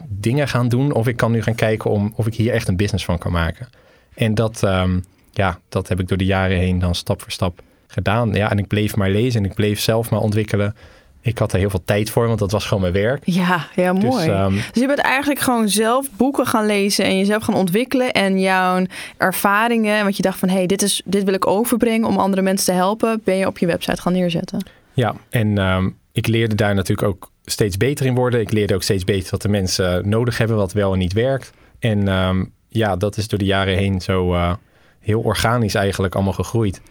dingen 0.07 0.47
gaan 0.47 0.67
doen. 0.67 0.91
Of 0.91 1.07
ik 1.07 1.17
kan 1.17 1.31
nu 1.31 1.41
gaan 1.41 1.55
kijken 1.55 1.89
om, 1.89 2.13
of 2.15 2.27
ik 2.27 2.35
hier 2.35 2.53
echt 2.53 2.67
een 2.67 2.77
business 2.77 3.05
van 3.05 3.17
kan 3.17 3.31
maken. 3.31 3.69
En 4.15 4.35
dat, 4.35 4.63
ehm, 4.63 4.99
ja, 5.31 5.59
dat 5.69 5.87
heb 5.87 5.99
ik 5.99 6.07
door 6.07 6.17
de 6.17 6.25
jaren 6.25 6.57
heen 6.57 6.79
dan 6.79 6.95
stap 6.95 7.21
voor 7.21 7.31
stap 7.31 7.61
gedaan. 7.87 8.33
Ja, 8.33 8.51
en 8.51 8.57
ik 8.57 8.67
bleef 8.67 8.95
maar 8.95 9.09
lezen 9.09 9.43
en 9.43 9.49
ik 9.49 9.55
bleef 9.55 9.79
zelf 9.79 10.09
maar 10.09 10.19
ontwikkelen. 10.19 10.75
Ik 11.29 11.37
had 11.37 11.53
er 11.53 11.59
heel 11.59 11.69
veel 11.69 11.83
tijd 11.85 12.09
voor, 12.09 12.27
want 12.27 12.39
dat 12.39 12.51
was 12.51 12.65
gewoon 12.65 12.81
mijn 12.81 12.93
werk. 12.93 13.21
Ja, 13.25 13.67
ja, 13.75 13.93
mooi. 13.93 14.25
Dus, 14.25 14.25
ehm, 14.25 14.53
Dus 14.53 14.81
je 14.81 14.87
bent 14.87 14.99
eigenlijk 14.99 15.39
gewoon 15.39 15.69
zelf 15.69 16.07
boeken 16.17 16.45
gaan 16.45 16.65
lezen 16.65 17.05
en 17.05 17.17
jezelf 17.17 17.43
gaan 17.43 17.55
ontwikkelen 17.55 18.13
en 18.13 18.39
jouw 18.39 18.85
ervaringen, 19.17 20.03
wat 20.05 20.17
je 20.17 20.21
dacht 20.21 20.39
van 20.39 20.49
hé, 20.49 20.55
hey, 20.55 20.65
dit, 20.65 20.81
is, 20.81 21.01
dit 21.05 21.23
wil 21.23 21.33
ik 21.33 21.47
overbrengen 21.47 22.07
om 22.07 22.17
andere 22.17 22.41
mensen 22.41 22.65
te 22.65 22.79
helpen, 22.79 23.21
ben 23.23 23.35
je 23.35 23.47
op 23.47 23.57
je 23.57 23.65
website 23.65 24.01
gaan 24.01 24.13
neerzetten. 24.13 24.65
Ja, 24.93 25.15
en 25.29 25.57
ehm, 25.57 25.89
ik 26.11 26.27
leerde 26.27 26.55
daar 26.55 26.75
natuurlijk 26.75 27.07
ook 27.07 27.31
steeds 27.45 27.77
beter 27.77 28.05
in 28.05 28.15
worden. 28.15 28.39
Ik 28.39 28.51
leerde 28.51 28.75
ook 28.75 28.83
steeds 28.83 29.03
beter 29.03 29.31
wat 29.31 29.41
de 29.41 29.49
mensen 29.49 30.09
nodig 30.09 30.37
hebben, 30.37 30.57
wat 30.57 30.73
wel 30.73 30.93
en 30.93 30.99
niet 30.99 31.13
werkt. 31.13 31.51
En 31.79 32.07
ehm, 32.07 32.43
ja, 32.67 32.95
dat 32.95 33.17
is 33.17 33.27
door 33.27 33.39
de 33.39 33.45
jaren 33.45 33.77
heen 33.77 34.01
zo 34.01 34.33
eh, 34.33 34.53
heel 34.99 35.21
organisch 35.21 35.75
eigenlijk 35.75 36.15
allemaal 36.15 36.33
gegroeid. 36.33 36.81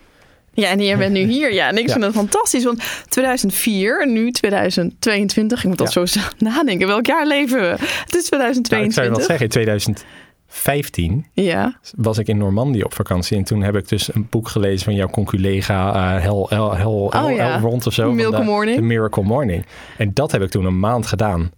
Ja, 0.61 0.69
en 0.71 0.81
jij 0.83 0.97
bent 0.97 1.13
nu 1.13 1.21
hier. 1.35 1.53
Ja, 1.53 1.69
en 1.69 1.79
ik 1.79 1.91
vind 1.91 2.05
het 2.05 2.15
fantastisch, 2.15 2.65
want 2.65 2.83
2004, 3.09 4.09
nu 4.09 4.31
2022, 4.31 5.59
ik 5.63 5.69
moet 5.69 5.79
dat 5.79 5.93
zo 5.93 6.05
nadenken, 6.39 6.87
welk 6.87 7.07
jaar 7.07 7.27
leven 7.27 7.61
we? 7.61 7.77
Het 8.05 8.15
is 8.15 8.29
Nou, 8.31 8.45
ik 8.51 8.51
zou 8.51 8.55
je 8.55 8.61
2022. 8.63 9.11
wat 9.17 9.25
zeggen, 9.25 9.45
in 9.45 9.51
2000, 9.51 10.05
15 10.49 11.27
Ja. 11.33 11.79
was 11.97 12.19
ik 12.19 12.29
in 12.29 12.39
Normandië 12.39 12.83
op 12.83 12.95
vakantie. 12.95 13.37
En 13.37 13.45
toen 13.45 13.63
heb 13.63 13.77
ik 13.77 13.89
dus 13.89 14.15
een 14.15 14.27
boek 14.31 14.49
gelezen 14.49 14.85
van 14.85 14.95
jouw 14.95 15.09
conculega 15.09 15.95
uh, 16.17 16.23
Hel, 16.23 16.47
Hel, 16.49 16.77
Hel, 16.77 17.11
Hel, 17.13 17.25
Oh 17.25 17.37
ja. 17.37 17.55
Elrond 17.55 17.87
of 17.87 17.93
zo. 17.93 18.13
Miracle 18.13 18.39
de, 18.39 18.45
Morning. 18.45 18.77
de 18.77 18.83
Miracle 18.83 19.23
Morning. 19.23 19.67
En 19.97 20.11
dat 20.15 20.33
heb 20.33 20.43
ik 20.43 20.51
toen 20.51 20.65
een 20.65 20.79
maand 20.79 21.07
gedaan. 21.07 21.51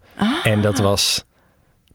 En 0.42 0.60
dat 0.60 0.78
was... 0.78 1.24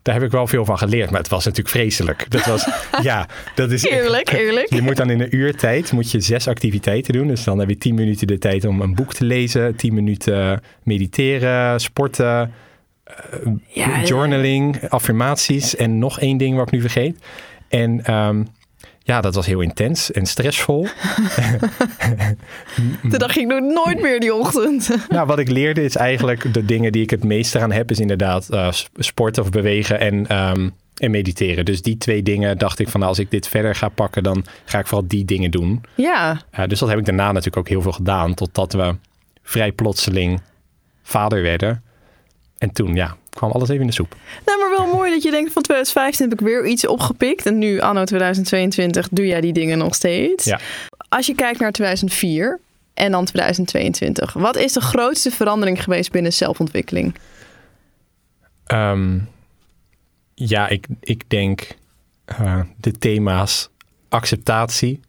Daar 0.06 0.16
heb 0.16 0.24
ik 0.24 0.32
wel 0.32 0.48
veel 0.48 0.66
van 0.66 0.78
geleerd, 0.78 1.10
maar 1.10 1.20
het 1.20 1.30
was 1.30 1.46
natuurlijk 1.46 1.76
vreselijk. 1.76 2.26
Dat 2.30 2.46
was, 2.46 2.68
ja, 3.02 3.28
dat 3.56 3.72
is 3.72 3.84
Eerlijk, 3.84 4.32
eerlijk. 4.32 4.74
Je 4.74 4.82
moet 4.82 4.96
dan 4.96 5.10
in 5.10 5.22
een 5.22 5.36
uur 5.36 5.56
tijd 5.56 5.92
moet 5.92 6.12
je 6.12 6.20
zes 6.20 6.48
activiteiten 6.48 7.14
doen. 7.14 7.28
Dus 7.28 7.44
dan 7.44 7.60
heb 7.60 7.70
je 7.70 7.78
tien 7.78 7.96
minuten 7.96 8.28
de 8.28 8.38
tijd 8.38 8.66
om 8.66 8.82
een 8.82 8.96
boek 8.96 9.14
te 9.14 9.24
lezen, 9.24 9.76
tien 9.76 9.94
minuten 9.94 10.62
mediteren, 10.84 11.80
sporten, 11.80 12.54
Ja, 13.68 14.04
journaling, 14.04 14.90
affirmaties 14.90 15.76
en 15.76 16.00
nog 16.00 16.20
één 16.20 16.38
ding 16.38 16.56
wat 16.56 16.68
ik 16.68 16.74
nu 16.74 16.82
vergeet. 16.82 17.20
En 17.68 18.04
ehm, 18.04 18.44
ja, 19.06 19.22
dat 19.22 19.36
was 19.36 19.46
heel 19.46 19.62
intens 19.62 20.12
en 20.12 20.26
stressvol. 20.26 20.88
Toen 23.02 23.20
dacht 23.20 23.38
ik, 23.38 23.50
doe 23.50 23.62
nooit 23.62 24.02
meer 24.02 24.20
die 24.20 24.34
ochtend. 24.34 24.90
nou, 25.10 25.28
wat 25.28 25.40
ik 25.40 25.50
leerde 25.50 25.84
is 25.84 25.96
eigenlijk 25.96 26.54
de 26.54 26.66
dingen 26.66 26.92
die 26.92 27.02
ik 27.02 27.10
het 27.10 27.24
meest 27.24 27.56
eraan 27.56 27.72
heb, 27.72 27.92
is 27.92 28.00
inderdaad 28.00 28.50
eh, 28.50 28.72
sporten 28.96 29.44
of 29.44 29.50
bewegen 29.50 30.00
en, 30.00 30.28
ehm, 30.28 30.70
en 30.96 31.12
mediteren. 31.12 31.66
Dus 31.66 31.82
die 31.82 31.98
twee 31.98 32.24
dingen 32.24 32.58
dacht 32.58 32.80
ik 32.80 32.90
van 32.90 33.00
nou, 33.00 33.12
als 33.12 33.22
ik 33.22 33.32
dit 33.32 33.48
verder 33.48 33.76
ga 33.76 33.90
pakken, 33.90 34.24
dan 34.24 34.46
ga 34.66 34.80
ik 34.80 34.88
vooral 34.88 35.08
die 35.08 35.26
dingen 35.26 35.52
doen. 35.52 35.84
Ja, 35.96 36.42
Uh, 36.60 36.66
dus 36.68 36.80
dat 36.80 36.90
heb 36.90 36.98
ik 37.00 37.06
daarna 37.06 37.28
natuurlijk 37.28 37.58
ook 37.58 37.70
heel 37.70 37.82
veel 37.82 37.92
gedaan, 37.92 38.34
totdat 38.34 38.74
we 38.74 38.96
vrij 39.44 39.72
plotseling 39.72 40.42
vader 41.04 41.42
werden. 41.42 41.84
En 42.58 42.72
toen, 42.72 42.96
ja, 42.96 43.16
kwam 43.36 43.52
alles 43.52 43.70
even 43.70 43.82
in 43.82 43.88
de 43.88 43.94
soep. 43.94 44.16
nou, 44.46 44.60
maar 44.60 44.70
wel 44.78 44.94
mooi 44.94 45.12
dat 45.12 45.24
je 45.24 45.32
denkt 45.32 45.54
van 45.54 45.62
2015 45.62 46.30
heb 46.30 46.40
ik 46.40 46.46
weer 46.46 46.66
iets 46.66 46.88
opgepikt. 46.88 47.46
En 47.46 47.58
nu, 47.58 47.80
anno 47.80 48.04
2022, 48.04 49.10
doe 49.12 49.28
jij 49.28 49.42
die 49.42 49.54
dingen 49.54 49.78
nog 49.78 49.96
steeds. 49.96 50.46
Ja. 50.46 50.60
Als 51.10 51.26
je 51.26 51.36
kijkt 51.36 51.60
naar 51.60 51.72
2004 51.72 52.60
en 52.94 53.12
dan 53.12 53.26
2022. 53.26 54.34
Wat 54.34 54.56
is 54.56 54.74
de 54.74 54.82
grootste 54.82 55.32
verandering 55.32 55.84
geweest 55.84 56.12
binnen 56.12 56.34
zelfontwikkeling? 56.34 57.16
Ehm, 58.66 59.20
ja, 60.34 60.68
ik, 60.68 60.88
ik 61.00 61.30
denk 61.30 61.68
eh, 62.26 62.62
de 62.78 62.92
thema's 62.92 63.70
acceptatie 64.10 65.00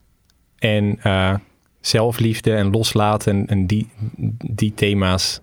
en 0.59 0.99
eh, 1.03 1.35
zelfliefde 1.81 2.55
en 2.55 2.71
loslaten 2.71 3.33
en, 3.33 3.47
en 3.47 3.67
die, 3.67 3.89
die 4.45 4.75
thema's. 4.75 5.41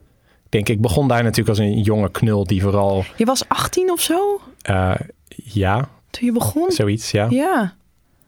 Denk 0.54 0.70
ik 0.70 0.82
begon 0.82 1.08
daar 1.08 1.24
natuurlijk 1.24 1.50
als 1.50 1.58
een 1.58 1.82
jonge 1.82 2.12
knul 2.12 2.44
die 2.48 2.62
vooral, 2.62 3.04
Je 3.16 3.26
was 3.26 3.48
18 3.48 3.92
of 3.92 4.02
zo 4.02 4.42
eh, 4.62 4.94
ja, 5.44 5.90
toen 6.10 6.26
je 6.26 6.32
begon? 6.32 6.72
zoiets, 6.72 7.12
ja. 7.12 7.28
Ja. 7.30 7.74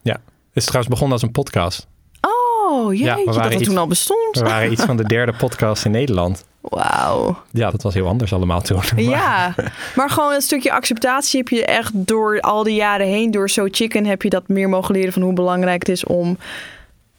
Het 0.03 0.63
is 0.63 0.69
trouwens 0.69 0.87
begonnen 0.93 1.13
als 1.17 1.21
een 1.27 1.31
podcast. 1.31 1.87
Oh, 2.21 2.93
jeetje, 2.93 3.15
we 3.15 3.25
dat 3.25 3.35
waren 3.35 3.51
het 3.51 3.59
iets- 3.59 3.69
toen 3.69 3.77
al 3.77 3.87
bestond. 3.87 4.37
We 4.37 4.43
waren 4.43 4.71
iets 4.71 4.83
van 4.83 4.97
de 4.97 5.03
derde 5.03 5.33
podcast 5.43 5.85
in 5.85 5.91
Nederland. 5.91 6.45
Wauw. 6.61 7.37
Ja, 7.51 7.71
dat 7.71 7.81
was 7.83 7.93
heel 7.93 8.07
anders 8.07 8.33
allemaal 8.33 8.61
toen. 8.61 8.81
Ja, 8.95 9.55
maar 9.95 10.09
gewoon 10.09 10.33
een 10.33 10.41
stukje 10.41 10.71
acceptatie 10.71 11.39
heb 11.39 11.47
je 11.49 11.65
echt 11.65 11.91
door 11.93 12.41
al 12.41 12.63
die 12.63 12.75
jaren 12.75 13.07
heen, 13.07 13.31
door 13.31 13.49
So 13.49 13.67
Chicken, 13.71 14.05
heb 14.05 14.21
je 14.21 14.29
dat 14.29 14.47
meer 14.47 14.69
mogen 14.69 14.95
leren 14.95 15.13
van 15.13 15.21
hoe 15.21 15.33
belangrijk 15.33 15.79
het 15.79 15.89
is 15.89 16.03
om 16.05 16.37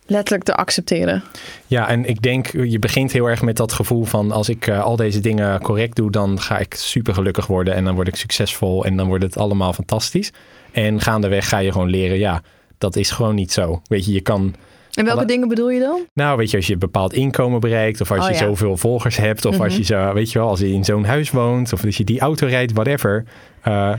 letterlijk 0.06 0.44
te 0.44 0.54
accepteren. 0.54 1.22
Ja, 1.66 1.88
en 1.88 2.04
ik 2.08 2.22
denk, 2.22 2.46
je 2.52 2.78
begint 2.78 3.12
heel 3.12 3.26
erg 3.26 3.42
met 3.42 3.56
dat 3.56 3.72
gevoel 3.72 4.04
van 4.04 4.32
als 4.32 4.48
ik 4.48 4.66
eh, 4.66 4.82
al 4.82 4.96
deze 4.96 5.20
dingen 5.20 5.60
correct 5.60 5.96
doe, 5.96 6.10
dan 6.10 6.40
ga 6.40 6.58
ik 6.58 6.74
super 6.74 7.14
gelukkig 7.14 7.46
worden 7.46 7.74
en 7.74 7.84
dan 7.84 7.94
word 7.94 8.08
ik 8.08 8.16
succesvol 8.16 8.84
en 8.84 8.96
dan 8.96 9.06
wordt 9.06 9.24
het 9.24 9.36
allemaal 9.36 9.72
fantastisch. 9.72 10.32
En 10.72 11.00
gaandeweg 11.00 11.48
ga 11.48 11.58
je 11.58 11.72
gewoon 11.72 11.90
leren, 11.90 12.18
ja, 12.18 12.42
dat 12.78 12.96
is 12.96 13.10
gewoon 13.10 13.34
niet 13.34 13.52
zo. 13.52 13.80
Weet 13.88 14.04
je, 14.06 14.12
je 14.12 14.20
kan, 14.20 14.54
En 14.94 15.04
welke 15.04 15.18
Alle- 15.18 15.26
dingen 15.28 15.48
bedoel 15.48 15.70
je 15.70 15.80
dan? 15.80 16.00
nou 16.14 16.36
weet 16.36 16.50
je, 16.50 16.56
als 16.56 16.66
je 16.66 16.72
een 16.72 16.78
bepaald 16.78 17.12
inkomen 17.12 17.60
bereikt 17.60 18.00
of 18.00 18.10
als 18.10 18.20
Oh, 18.20 18.26
je 18.26 18.32
ja. 18.32 18.38
zoveel 18.38 18.76
volgers 18.76 19.16
hebt 19.16 19.44
of 19.44 19.60
als 19.60 19.76
je 19.76 19.82
zo, 19.84 20.12
weet 20.12 20.32
je 20.32 20.38
wel, 20.38 20.48
als 20.48 20.60
je 20.60 20.72
in 20.72 20.84
zo'n 20.84 21.04
huis 21.04 21.30
woont 21.30 21.72
of 21.72 21.84
als 21.84 21.96
je 21.96 22.04
die 22.04 22.20
auto 22.20 22.46
rijdt, 22.46 22.72
whatever. 22.72 23.24
Eh, 23.62 23.92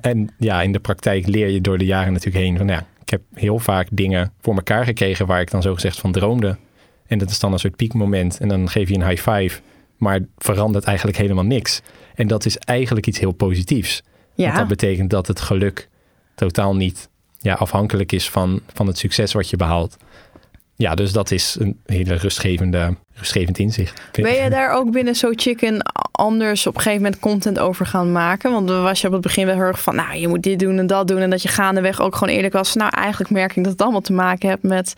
en 0.00 0.28
ja, 0.38 0.62
in 0.62 0.72
de 0.72 0.78
praktijk 0.78 1.26
leer 1.26 1.48
je 1.48 1.60
door 1.60 1.78
de 1.78 1.84
jaren 1.84 2.12
natuurlijk 2.12 2.44
heen 2.44 2.56
van, 2.56 2.68
ja, 2.68 2.86
ik 3.10 3.18
heb 3.18 3.40
heel 3.40 3.58
vaak 3.58 3.88
dingen 3.90 4.32
voor 4.40 4.54
elkaar 4.54 4.84
gekregen 4.84 5.26
waar 5.26 5.40
ik 5.40 5.50
dan 5.50 5.62
zogezegd 5.62 5.98
van 5.98 6.12
droomde. 6.12 6.56
En 7.06 7.18
dat 7.18 7.30
is 7.30 7.38
dan 7.38 7.52
een 7.52 7.58
soort 7.58 7.76
piekmoment 7.76 8.38
en 8.38 8.48
dan 8.48 8.68
geef 8.68 8.88
je 8.88 8.94
een 8.94 9.08
high 9.08 9.30
five, 9.30 9.60
maar 9.96 10.20
verandert 10.38 10.84
eigenlijk 10.84 11.18
helemaal 11.18 11.44
niks. 11.44 11.80
En 12.14 12.26
dat 12.26 12.44
is 12.44 12.56
eigenlijk 12.56 13.06
iets 13.06 13.18
heel 13.18 13.32
positiefs. 13.32 14.02
Want 14.34 14.56
dat 14.56 14.68
betekent 14.68 15.10
dat 15.10 15.26
het 15.26 15.40
geluk 15.40 15.88
totaal 16.34 16.76
niet 16.76 17.08
ja, 17.38 17.54
afhankelijk 17.54 18.12
is 18.12 18.30
van, 18.30 18.60
van 18.72 18.86
het 18.86 18.98
succes 18.98 19.32
wat 19.32 19.50
je 19.50 19.56
behaalt. 19.56 19.96
Ja, 20.80 20.94
dus 20.94 21.12
dat 21.12 21.30
is 21.30 21.56
een 21.58 21.80
hele 21.86 22.14
rustgevende, 22.14 22.96
rustgevend 23.14 23.58
inzicht. 23.58 24.00
ben 24.12 24.34
je 24.34 24.50
daar 24.50 24.72
ook 24.72 24.90
binnen 24.90 25.14
So 25.14 25.32
Chicken 25.34 25.82
anders 26.12 26.66
op 26.66 26.74
een 26.74 26.80
gegeven 26.80 27.02
moment 27.02 27.20
content 27.20 27.58
over 27.58 27.86
gaan 27.86 28.12
maken? 28.12 28.52
Want 28.52 28.68
was 28.68 29.00
je 29.00 29.06
op 29.06 29.12
het 29.12 29.22
begin 29.22 29.46
wel 29.46 29.54
heel 29.54 29.64
erg 29.64 29.80
van, 29.80 29.94
nou, 29.94 30.16
je 30.16 30.28
moet 30.28 30.42
dit 30.42 30.58
doen 30.58 30.78
en 30.78 30.86
dat 30.86 31.08
doen. 31.08 31.18
En 31.18 31.30
dat 31.30 31.42
je 31.42 31.48
gaandeweg 31.48 32.00
ook 32.00 32.16
gewoon 32.16 32.34
eerlijk 32.34 32.52
was. 32.52 32.74
Nou, 32.74 32.90
eigenlijk 32.94 33.30
merk 33.30 33.56
ik 33.56 33.62
dat 33.62 33.72
het 33.72 33.82
allemaal 33.82 34.00
te 34.00 34.12
maken 34.12 34.48
heeft 34.48 34.62
met 34.62 34.94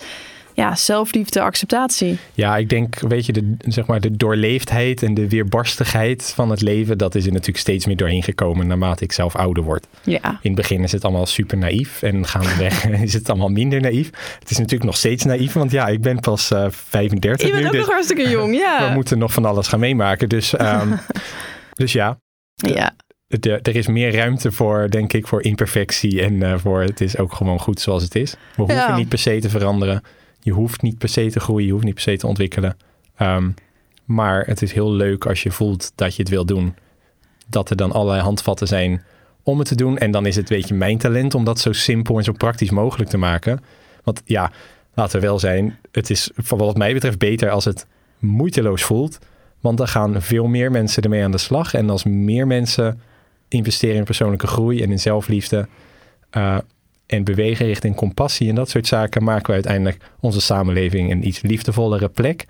ja, 0.55 0.75
zelfliefde, 0.75 1.41
acceptatie. 1.41 2.19
Ja, 2.35 2.57
ik 2.57 2.69
denk, 2.69 2.99
weet 3.01 3.27
je, 3.27 3.33
de, 3.33 3.55
zeg 3.59 3.87
maar, 3.87 4.01
de 4.01 4.17
doorleefdheid 4.17 5.03
en 5.03 5.15
de 5.15 5.29
weerbarstigheid 5.29 6.33
van 6.35 6.51
het 6.51 6.61
leven, 6.61 6.99
dat 6.99 7.15
is 7.15 7.25
er 7.27 7.31
natuurlijk 7.33 7.59
steeds 7.59 7.87
meer 7.87 7.97
doorheen 7.97 8.23
gekomen 8.23 8.67
naarmate 8.67 9.05
ik 9.05 9.13
zelf 9.13 9.37
ouder 9.37 9.63
word. 9.63 9.87
Ja, 10.03 10.21
In 10.25 10.39
het 10.43 10.55
begin 10.55 10.83
is 10.83 10.93
het 10.93 11.05
allemaal 11.05 11.27
super 11.27 11.59
naïef 11.59 12.03
en 12.03 12.27
gaandeweg 12.27 12.85
is 13.09 13.13
het 13.13 13.29
allemaal 13.29 13.49
minder 13.49 13.81
naïef. 13.81 14.11
Het 14.39 14.51
is 14.51 14.57
natuurlijk 14.57 14.85
nog 14.85 14.97
steeds 14.97 15.25
naïef, 15.25 15.53
want 15.53 15.71
ja, 15.71 15.87
ik 15.87 16.01
ben 16.01 16.21
pas 16.21 16.51
eh 16.51 16.67
35 16.71 17.47
je 17.47 17.53
bent 17.53 17.61
nu, 17.63 17.67
ook 17.67 17.73
dus 17.73 17.81
nog 17.81 17.91
hartstikke 17.91 18.29
jong, 18.29 18.57
ja. 18.57 18.89
we 18.89 18.95
moeten 18.95 19.19
nog 19.19 19.33
van 19.33 19.45
alles 19.45 19.69
gaan 19.69 19.81
meemaken. 19.81 20.29
Dus, 20.29 20.57
ehm, 20.57 20.93
dus 21.83 21.93
ja, 21.93 22.19
Ja, 22.55 22.95
de, 23.27 23.59
er 23.63 23.77
is 23.77 23.87
meer 23.87 24.15
ruimte 24.15 24.53
voor, 24.53 24.91
denk 24.91 25.13
ik, 25.13 25.27
voor 25.27 25.43
imperfectie 25.43 26.23
en 26.23 26.43
eh, 26.43 26.55
voor 26.59 26.83
het 26.83 27.01
is 27.01 27.19
ook 27.19 27.33
gewoon 27.33 27.59
goed 27.61 27.81
zoals 27.81 28.03
het 28.03 28.15
is. 28.15 28.31
We 28.33 28.39
hoeven 28.57 28.75
Ja. 28.77 28.97
niet 28.97 29.09
per 29.09 29.19
se 29.19 29.39
te 29.41 29.49
veranderen. 29.49 30.03
Je 30.43 30.53
hoeft 30.53 30.83
niet 30.83 30.99
per 30.99 31.09
se 31.09 31.31
te 31.31 31.41
groeien, 31.41 31.67
je 31.67 31.73
hoeft 31.73 31.85
niet 31.85 31.95
per 31.95 32.03
se 32.03 32.17
te 32.17 32.27
ontwikkelen. 32.27 32.77
Ehm, 33.17 33.51
maar 34.05 34.47
het 34.47 34.63
is 34.63 34.73
heel 34.73 34.93
leuk 34.93 35.27
als 35.27 35.43
je 35.43 35.51
voelt 35.51 35.93
dat 35.95 36.15
je 36.17 36.23
het 36.23 36.31
wil 36.31 36.45
doen. 36.45 36.75
Dat 37.49 37.71
er 37.71 37.77
dan 37.77 37.93
allerlei 37.93 38.23
handvatten 38.23 38.67
zijn 38.67 39.03
om 39.43 39.59
het 39.59 39.69
te 39.69 39.75
doen. 39.75 39.99
En 39.99 40.11
dan 40.11 40.27
is 40.27 40.37
het, 40.37 40.49
weet 40.49 40.69
je, 40.69 40.75
mijn 40.75 40.99
talent 40.99 41.35
om 41.35 41.45
dat 41.45 41.61
zo 41.61 41.73
simpel 41.73 42.19
en 42.19 42.25
zo 42.25 42.33
praktisch 42.33 42.71
mogelijk 42.71 43.11
te 43.11 43.17
maken. 43.17 43.61
Want 44.05 44.23
ja, 44.25 44.53
laten 44.95 45.21
we 45.21 45.27
wel 45.27 45.39
zijn, 45.39 45.79
het 45.91 46.11
is 46.11 46.31
voor 46.37 46.59
wat 46.59 46.77
mij 46.77 46.93
betreft 46.93 47.19
beter 47.19 47.51
als 47.51 47.65
het 47.65 47.87
moeiteloos 48.19 48.83
voelt. 48.83 49.19
Want 49.61 49.79
dan 49.79 49.89
gaan 49.89 50.23
veel 50.23 50.47
meer 50.47 50.71
mensen 50.71 51.03
ermee 51.03 51.25
aan 51.25 51.31
de 51.31 51.39
slag. 51.39 51.75
En 51.75 51.91
als 51.91 52.05
meer 52.05 52.47
mensen 52.47 53.01
investeren 53.49 53.97
in 53.97 54.05
persoonlijke 54.05 54.47
groei 54.47 54.83
en 54.83 54.91
in 54.91 54.99
zelfliefde. 54.99 55.69
eh, 56.31 56.59
en 57.13 57.25
bewegen 57.25 57.67
richting 57.67 57.95
compassie 57.95 58.49
en 58.49 58.55
dat 58.55 58.69
soort 58.69 58.87
zaken, 58.87 59.25
maken 59.25 59.47
we 59.47 59.53
uiteindelijk 59.53 59.97
onze 60.21 60.41
samenleving 60.41 61.11
een 61.11 61.27
iets 61.27 61.43
liefdevollere 61.43 62.09
plek. 62.09 62.47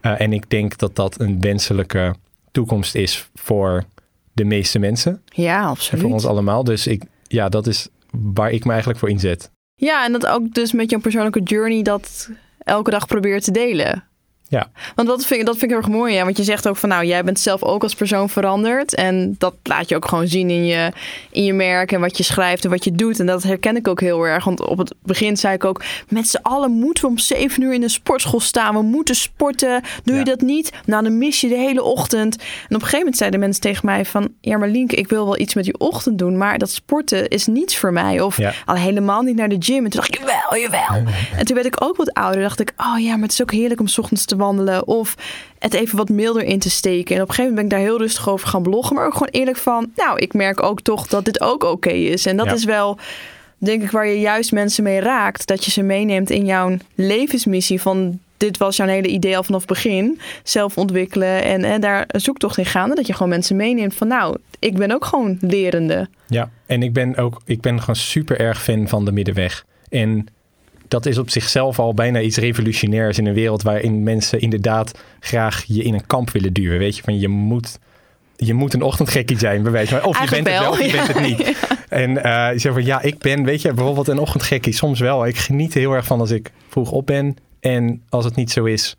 Eh, 0.00 0.20
en 0.20 0.32
ik 0.32 0.50
denk 0.50 0.78
dat 0.78 0.96
dat 0.96 1.20
een 1.20 1.40
wenselijke 1.40 2.14
toekomst 2.50 2.94
is 2.94 3.28
voor 3.34 3.84
de 4.32 4.44
meeste 4.44 4.78
mensen 4.78 5.22
ja 5.24 5.56
en 5.56 5.62
voor 5.62 5.70
absoluut. 5.70 6.04
ons 6.04 6.26
allemaal. 6.26 6.64
Dus 6.64 6.86
ik, 6.86 7.02
ja, 7.26 7.48
dat 7.48 7.66
is 7.66 7.88
waar 8.10 8.50
ik 8.50 8.64
me 8.64 8.70
eigenlijk 8.70 9.00
voor 9.00 9.10
inzet. 9.10 9.50
Ja, 9.74 10.04
en 10.04 10.12
dat 10.12 10.26
ook 10.26 10.54
dus 10.54 10.72
met 10.72 10.90
jouw 10.90 11.00
persoonlijke 11.00 11.42
journey 11.42 11.82
dat 11.82 12.30
elke 12.58 12.90
dag 12.90 13.06
probeert 13.06 13.44
te 13.44 13.50
delen. 13.50 14.04
Ja. 14.50 14.70
Want 14.94 15.08
dat 15.08 15.26
vind, 15.26 15.40
ik, 15.40 15.46
dat 15.46 15.56
vind 15.56 15.70
ik 15.70 15.76
heel 15.76 15.86
erg 15.86 15.96
mooi. 15.96 16.14
Ja. 16.14 16.24
Want 16.24 16.36
je 16.36 16.42
zegt 16.44 16.68
ook 16.68 16.76
van 16.76 16.88
nou, 16.88 17.04
jij 17.06 17.24
bent 17.24 17.40
zelf 17.40 17.62
ook 17.62 17.82
als 17.82 17.94
persoon 17.94 18.28
veranderd. 18.28 18.94
En 18.94 19.34
dat 19.38 19.54
laat 19.62 19.88
je 19.88 19.96
ook 19.96 20.08
gewoon 20.08 20.26
zien 20.28 20.50
in 20.50 20.66
je, 20.66 20.92
in 21.30 21.44
je 21.44 21.52
merk 21.52 21.92
en 21.92 22.00
wat 22.00 22.16
je 22.16 22.22
schrijft 22.22 22.64
en 22.64 22.70
wat 22.70 22.84
je 22.84 22.92
doet. 22.92 23.20
En 23.20 23.26
dat 23.26 23.42
herken 23.42 23.76
ik 23.76 23.88
ook 23.88 24.00
heel 24.00 24.26
erg. 24.26 24.44
Want 24.44 24.60
op 24.66 24.78
het 24.78 24.94
begin 25.02 25.36
zei 25.36 25.54
ik 25.54 25.64
ook, 25.64 25.82
met 26.08 26.28
z'n 26.28 26.38
allen 26.42 26.70
moeten 26.72 27.04
we 27.04 27.10
om 27.10 27.18
zeven 27.18 27.62
uur 27.62 27.72
in 27.74 27.80
de 27.80 27.88
sportschool 27.88 28.40
staan. 28.40 28.74
We 28.74 28.82
moeten 28.82 29.14
sporten. 29.14 29.82
Doe 30.04 30.16
je 30.16 30.24
dat 30.24 30.40
niet? 30.40 30.72
Nou, 30.86 31.02
dan 31.02 31.18
mis 31.18 31.40
je 31.40 31.48
de 31.48 31.56
hele 31.56 31.82
ochtend. 31.82 32.36
En 32.36 32.42
op 32.42 32.70
een 32.70 32.80
gegeven 32.80 32.98
moment 32.98 33.16
zeiden 33.16 33.40
mensen 33.40 33.60
tegen 33.62 33.86
mij 33.86 34.04
van... 34.04 34.28
Ja, 34.40 34.58
maar 34.58 34.68
Lienke, 34.68 34.96
ik 34.96 35.08
wil 35.08 35.24
wel 35.24 35.38
iets 35.38 35.54
met 35.54 35.64
die 35.64 35.78
ochtend 35.78 36.18
doen. 36.18 36.36
Maar 36.36 36.58
dat 36.58 36.70
sporten 36.70 37.28
is 37.28 37.46
niets 37.46 37.76
voor 37.78 37.92
mij. 37.92 38.20
Of 38.20 38.36
Ja. 38.36 38.52
al 38.66 38.74
helemaal 38.74 39.22
niet 39.22 39.36
naar 39.36 39.48
de 39.48 39.56
gym. 39.58 39.84
En 39.84 39.90
toen 39.90 40.00
dacht 40.00 40.14
ik, 40.14 40.18
jawel, 40.18 40.56
jawel. 40.60 41.12
En 41.36 41.44
toen 41.44 41.54
werd 41.54 41.66
ik 41.66 41.82
ook 41.84 41.96
wat 41.96 42.12
ouder. 42.14 42.42
dacht 42.42 42.60
ik, 42.60 42.72
oh 42.76 42.98
ja, 42.98 43.12
maar 43.12 43.22
het 43.22 43.32
is 43.32 43.42
ook 43.42 43.52
heerlijk 43.52 43.80
om 43.80 43.86
's 43.86 43.98
ochtends 43.98 44.24
te 44.24 44.36
wandelen. 44.40 44.86
Of 44.86 45.14
het 45.58 45.74
even 45.74 45.96
wat 45.96 46.08
milder 46.08 46.42
in 46.42 46.58
te 46.58 46.70
steken. 46.70 47.16
En 47.16 47.22
op 47.22 47.28
een 47.28 47.34
gegeven 47.34 47.54
moment 47.54 47.68
ben 47.68 47.78
ik 47.78 47.84
daar 47.84 47.92
heel 47.92 47.98
rustig 48.04 48.28
over 48.28 48.48
gaan 48.48 48.62
bloggen. 48.62 48.96
Maar 48.96 49.06
ook 49.06 49.12
gewoon 49.12 49.28
eerlijk 49.32 49.56
van, 49.56 49.90
nou, 49.96 50.18
ik 50.18 50.34
merk 50.34 50.62
ook 50.62 50.80
toch 50.80 51.06
dat 51.06 51.24
dit 51.24 51.40
ook 51.40 51.64
oké 51.64 51.90
is. 51.90 52.26
En 52.26 52.36
dat 52.36 52.46
Ja. 52.46 52.52
is 52.52 52.64
wel, 52.64 52.98
denk 53.58 53.82
ik, 53.82 53.90
waar 53.90 54.06
je 54.06 54.20
juist 54.20 54.52
mensen 54.52 54.82
mee 54.84 55.00
raakt. 55.00 55.46
Dat 55.46 55.64
je 55.64 55.70
ze 55.70 55.82
meeneemt 55.82 56.30
in 56.30 56.44
jouw 56.44 56.76
levensmissie 56.94 57.80
van 57.80 58.18
dit 58.36 58.58
was 58.58 58.76
jouw 58.76 58.86
hele 58.86 59.08
idee 59.08 59.36
al 59.36 59.42
vanaf 59.42 59.60
het 59.60 59.68
begin. 59.68 60.20
Zelf 60.42 60.76
ontwikkelen 60.78 61.42
en, 61.42 61.64
en 61.64 61.80
daar 61.80 62.04
een 62.06 62.20
zoektocht 62.20 62.58
in 62.58 62.66
gaande. 62.66 62.94
Dat 62.94 63.06
je 63.06 63.12
gewoon 63.12 63.28
mensen 63.28 63.56
meeneemt 63.56 63.94
van 63.94 64.08
nou, 64.08 64.36
ik 64.58 64.76
ben 64.76 64.92
ook 64.92 65.04
gewoon 65.04 65.38
lerende. 65.40 66.08
Ja, 66.26 66.50
en 66.66 66.82
ik 66.82 66.92
ben 66.92 67.16
ook 67.16 67.40
ik 67.44 67.60
ben 67.60 67.80
gewoon 67.80 67.96
super 67.96 68.40
erg 68.40 68.62
fan 68.62 68.88
van 68.88 69.04
de 69.04 69.12
middenweg. 69.12 69.64
En 69.88 70.26
dat 70.90 71.06
is 71.06 71.18
op 71.18 71.30
zichzelf 71.30 71.78
al 71.78 71.94
bijna 71.94 72.20
iets 72.20 72.36
revolutionairs 72.36 73.18
in 73.18 73.26
een 73.26 73.34
wereld 73.34 73.62
waarin 73.62 74.02
mensen 74.02 74.40
inderdaad 74.40 74.98
graag 75.20 75.64
je 75.66 75.82
in 75.82 75.94
een 75.94 76.06
kamp 76.06 76.30
willen 76.30 76.52
duwen. 76.52 76.78
Weet 76.78 76.96
je, 76.96 77.02
van 77.02 77.18
je 77.18 77.28
moet, 77.28 77.78
je 78.36 78.54
moet 78.54 78.74
een 78.74 78.82
ochtendgekkie 78.82 79.38
zijn, 79.38 79.62
bij 79.62 79.72
wijze 79.72 79.98
van. 79.98 80.04
Of 80.04 80.22
je 80.22 80.30
bent 80.30 80.46
het 80.46 80.58
wel, 80.58 80.70
of 80.70 80.82
je 80.82 80.92
bent 80.92 81.06
het 81.06 81.20
niet. 81.20 81.38
En 81.88 82.22
eh 82.22 82.52
je 82.52 82.58
zegt 82.58 82.74
van 82.74 82.84
ja, 82.84 83.02
ik 83.02 83.18
ben, 83.18 83.44
weet 83.44 83.62
je, 83.62 83.72
bijvoorbeeld 83.72 84.08
een 84.08 84.18
ochtendgekkie 84.18 84.72
soms 84.72 85.00
wel. 85.00 85.26
Ik 85.26 85.36
geniet 85.36 85.74
er 85.74 85.80
heel 85.80 85.92
erg 85.92 86.06
van 86.06 86.20
als 86.20 86.30
ik 86.30 86.50
vroeg 86.68 86.90
op 86.90 87.06
ben. 87.06 87.36
En 87.60 88.02
als 88.08 88.24
het 88.24 88.36
niet 88.36 88.50
zo 88.50 88.64
is, 88.64 88.96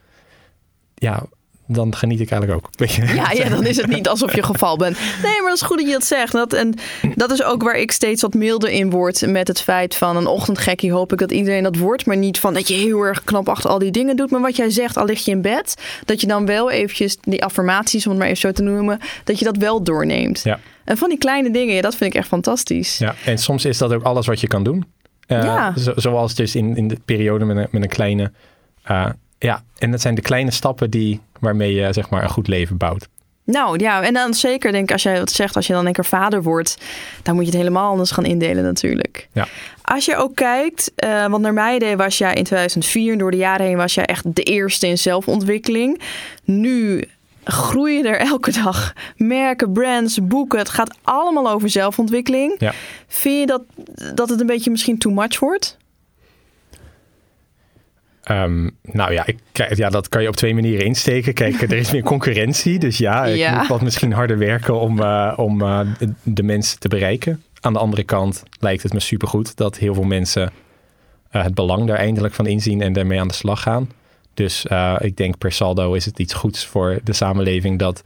ja, 0.95 1.23
dan 1.73 1.95
geniet 1.95 2.19
ik 2.19 2.31
eigenlijk 2.31 2.65
ook. 2.65 2.71
Weet 2.75 2.91
je? 2.91 3.05
Ja, 3.13 3.31
ja, 3.31 3.49
dan 3.49 3.65
is 3.65 3.77
het 3.77 3.87
niet 3.87 4.07
alsof 4.07 4.35
je 4.35 4.43
geval 4.43 4.77
bent. 4.77 4.97
Nee, 5.23 5.39
maar 5.41 5.49
dat 5.49 5.55
is 5.55 5.61
goed 5.61 5.77
dat 5.77 5.85
je 5.87 5.93
dat 5.93 6.03
zegt. 6.05 6.31
Dat, 6.31 6.53
en 6.53 6.73
dat 7.15 7.31
is 7.31 7.43
ook 7.43 7.63
waar 7.63 7.75
ik 7.77 7.91
steeds 7.91 8.21
wat 8.21 8.33
milder 8.33 8.69
in 8.69 8.89
word 8.89 9.27
met 9.27 9.47
het 9.47 9.61
feit 9.61 9.95
van 9.95 10.17
een 10.17 10.27
ochtendgekkie. 10.27 10.91
Hoop 10.91 11.11
ik 11.13 11.19
dat 11.19 11.31
iedereen 11.31 11.63
dat 11.63 11.77
wordt, 11.77 12.05
maar 12.05 12.17
niet 12.17 12.39
van 12.39 12.53
dat 12.53 12.67
je 12.67 12.73
heel 12.73 13.01
erg 13.01 13.23
knap 13.23 13.49
achter 13.49 13.69
al 13.69 13.79
die 13.79 13.91
dingen 13.91 14.15
doet. 14.15 14.31
Maar 14.31 14.41
wat 14.41 14.55
jij 14.55 14.69
zegt, 14.69 14.97
al 14.97 15.05
lig 15.05 15.25
je 15.25 15.31
in 15.31 15.41
bed, 15.41 15.75
dat 16.05 16.21
je 16.21 16.27
dan 16.27 16.45
wel 16.45 16.69
eventjes 16.71 17.17
die 17.21 17.43
affirmaties, 17.43 18.03
om 18.05 18.09
het 18.11 18.19
maar 18.19 18.27
even 18.29 18.39
zo 18.39 18.51
te 18.51 18.61
noemen, 18.63 18.99
dat 19.23 19.39
je 19.39 19.45
dat 19.45 19.57
wel 19.57 19.83
doorneemt. 19.83 20.41
Ja. 20.43 20.59
En 20.85 20.97
van 20.97 21.09
die 21.09 21.17
kleine 21.17 21.51
dingen, 21.51 21.75
ja, 21.75 21.81
dat 21.81 21.95
vind 21.95 22.13
ik 22.13 22.19
echt 22.19 22.27
fantastisch. 22.27 22.97
Ja, 22.97 23.15
en 23.25 23.37
soms 23.37 23.65
is 23.65 23.77
dat 23.77 23.93
ook 23.93 24.03
alles 24.03 24.25
wat 24.27 24.39
je 24.39 24.47
kan 24.47 24.63
doen. 24.63 24.85
Eh, 25.27 25.43
Ja. 25.43 25.73
zo- 25.77 25.93
zoals 25.95 26.35
dus 26.35 26.55
in, 26.55 26.75
in 26.77 26.87
de 26.87 26.97
periode 27.05 27.45
met 27.45 27.57
een, 27.57 27.67
met 27.71 27.81
een 27.81 27.89
kleine. 27.89 28.31
eh, 28.83 29.05
ja, 29.39 29.63
en 29.77 29.91
dat 29.91 30.01
zijn 30.01 30.15
de 30.15 30.21
kleine 30.21 30.51
stappen 30.51 30.89
die, 30.89 31.19
waarmee 31.41 31.73
je 31.73 31.93
zeg 31.93 32.09
maar 32.09 32.23
een 32.23 32.29
goed 32.29 32.47
leven 32.47 32.77
bouwt. 32.77 33.07
Nou 33.45 33.79
ja, 33.79 34.03
en 34.03 34.13
dan 34.13 34.33
zeker 34.33 34.71
denk 34.71 34.83
ik, 34.83 34.91
als 34.91 35.03
jij 35.03 35.19
wat 35.19 35.31
zegt, 35.31 35.55
als 35.55 35.67
je 35.67 35.73
dan 35.73 35.85
een 35.85 35.93
keer 35.93 36.05
vader 36.05 36.43
wordt, 36.43 36.77
dan 37.23 37.35
moet 37.35 37.43
je 37.43 37.49
het 37.49 37.59
helemaal 37.59 37.89
anders 37.89 38.11
gaan 38.11 38.25
indelen 38.25 38.63
natuurlijk. 38.63 39.27
Ja. 39.33 39.47
Als 39.81 40.05
je 40.05 40.15
ook 40.15 40.35
kijkt, 40.35 40.91
eh, 40.95 41.27
want 41.27 41.41
naar 41.41 41.53
mijn 41.53 41.75
idee 41.75 41.95
was 41.95 42.17
jij 42.17 42.33
in 42.33 42.43
2004, 42.43 43.17
door 43.17 43.31
de 43.31 43.37
jaren 43.37 43.65
heen 43.65 43.77
was 43.77 43.93
jij 43.93 44.05
echt 44.05 44.35
de 44.35 44.43
eerste 44.43 44.87
in 44.87 44.97
zelfontwikkeling. 44.97 46.01
Nu 46.43 47.03
groeien 47.43 48.05
er 48.05 48.17
elke 48.17 48.51
dag 48.51 48.93
merken, 49.15 49.71
brands, 49.71 50.27
boeken. 50.27 50.59
Het 50.59 50.69
gaat 50.69 50.97
allemaal 51.03 51.49
over 51.49 51.69
zelfontwikkeling. 51.69 52.55
Ja. 52.57 52.73
Vind 53.07 53.39
je 53.39 53.45
dat, 53.45 53.63
dat 54.15 54.29
het 54.29 54.39
een 54.39 54.45
beetje 54.45 54.71
misschien 54.71 54.97
too 54.97 55.13
much 55.13 55.39
wordt? 55.39 55.77
Ehm, 58.23 58.69
nou 58.81 59.13
ja, 59.13 59.25
ik, 59.25 59.37
ja, 59.75 59.89
dat 59.89 60.09
kan 60.09 60.21
je 60.21 60.27
op 60.27 60.35
twee 60.35 60.53
manieren 60.53 60.85
insteken. 60.85 61.33
Kijk, 61.33 61.61
er 61.61 61.73
is 61.73 61.91
meer 61.91 62.03
concurrentie. 62.03 62.79
Dus 62.79 62.97
ja, 62.97 63.25
ik 63.25 63.35
Ja. 63.37 63.57
moet 63.57 63.67
wat 63.67 63.81
misschien 63.81 64.13
harder 64.13 64.37
werken 64.37 64.79
om, 64.79 64.99
eh, 64.99 65.33
om 65.35 65.61
eh, 65.61 65.79
de, 66.23 66.43
mensen 66.43 66.79
te 66.79 66.87
bereiken. 66.87 67.43
Aan 67.59 67.73
de 67.73 67.79
andere 67.79 68.03
kant 68.03 68.43
lijkt 68.59 68.83
het 68.83 68.93
me 68.93 68.99
supergoed 68.99 69.57
dat 69.57 69.77
heel 69.77 69.93
veel 69.93 70.03
mensen 70.03 70.51
eh, 71.29 71.43
het 71.43 71.53
belang 71.53 71.87
daar 71.87 71.97
eindelijk 71.97 72.33
van 72.33 72.47
inzien 72.47 72.81
en 72.81 72.93
daarmee 72.93 73.19
aan 73.19 73.27
de 73.27 73.33
slag 73.33 73.61
gaan. 73.61 73.89
Dus 74.33 74.65
ik 74.97 75.17
denk 75.17 75.37
per 75.37 75.51
saldo 75.51 75.93
is 75.93 76.05
het 76.05 76.19
iets 76.19 76.33
goeds 76.33 76.65
voor 76.65 76.99
de 77.03 77.13
samenleving 77.13 77.79
dat, 77.79 78.01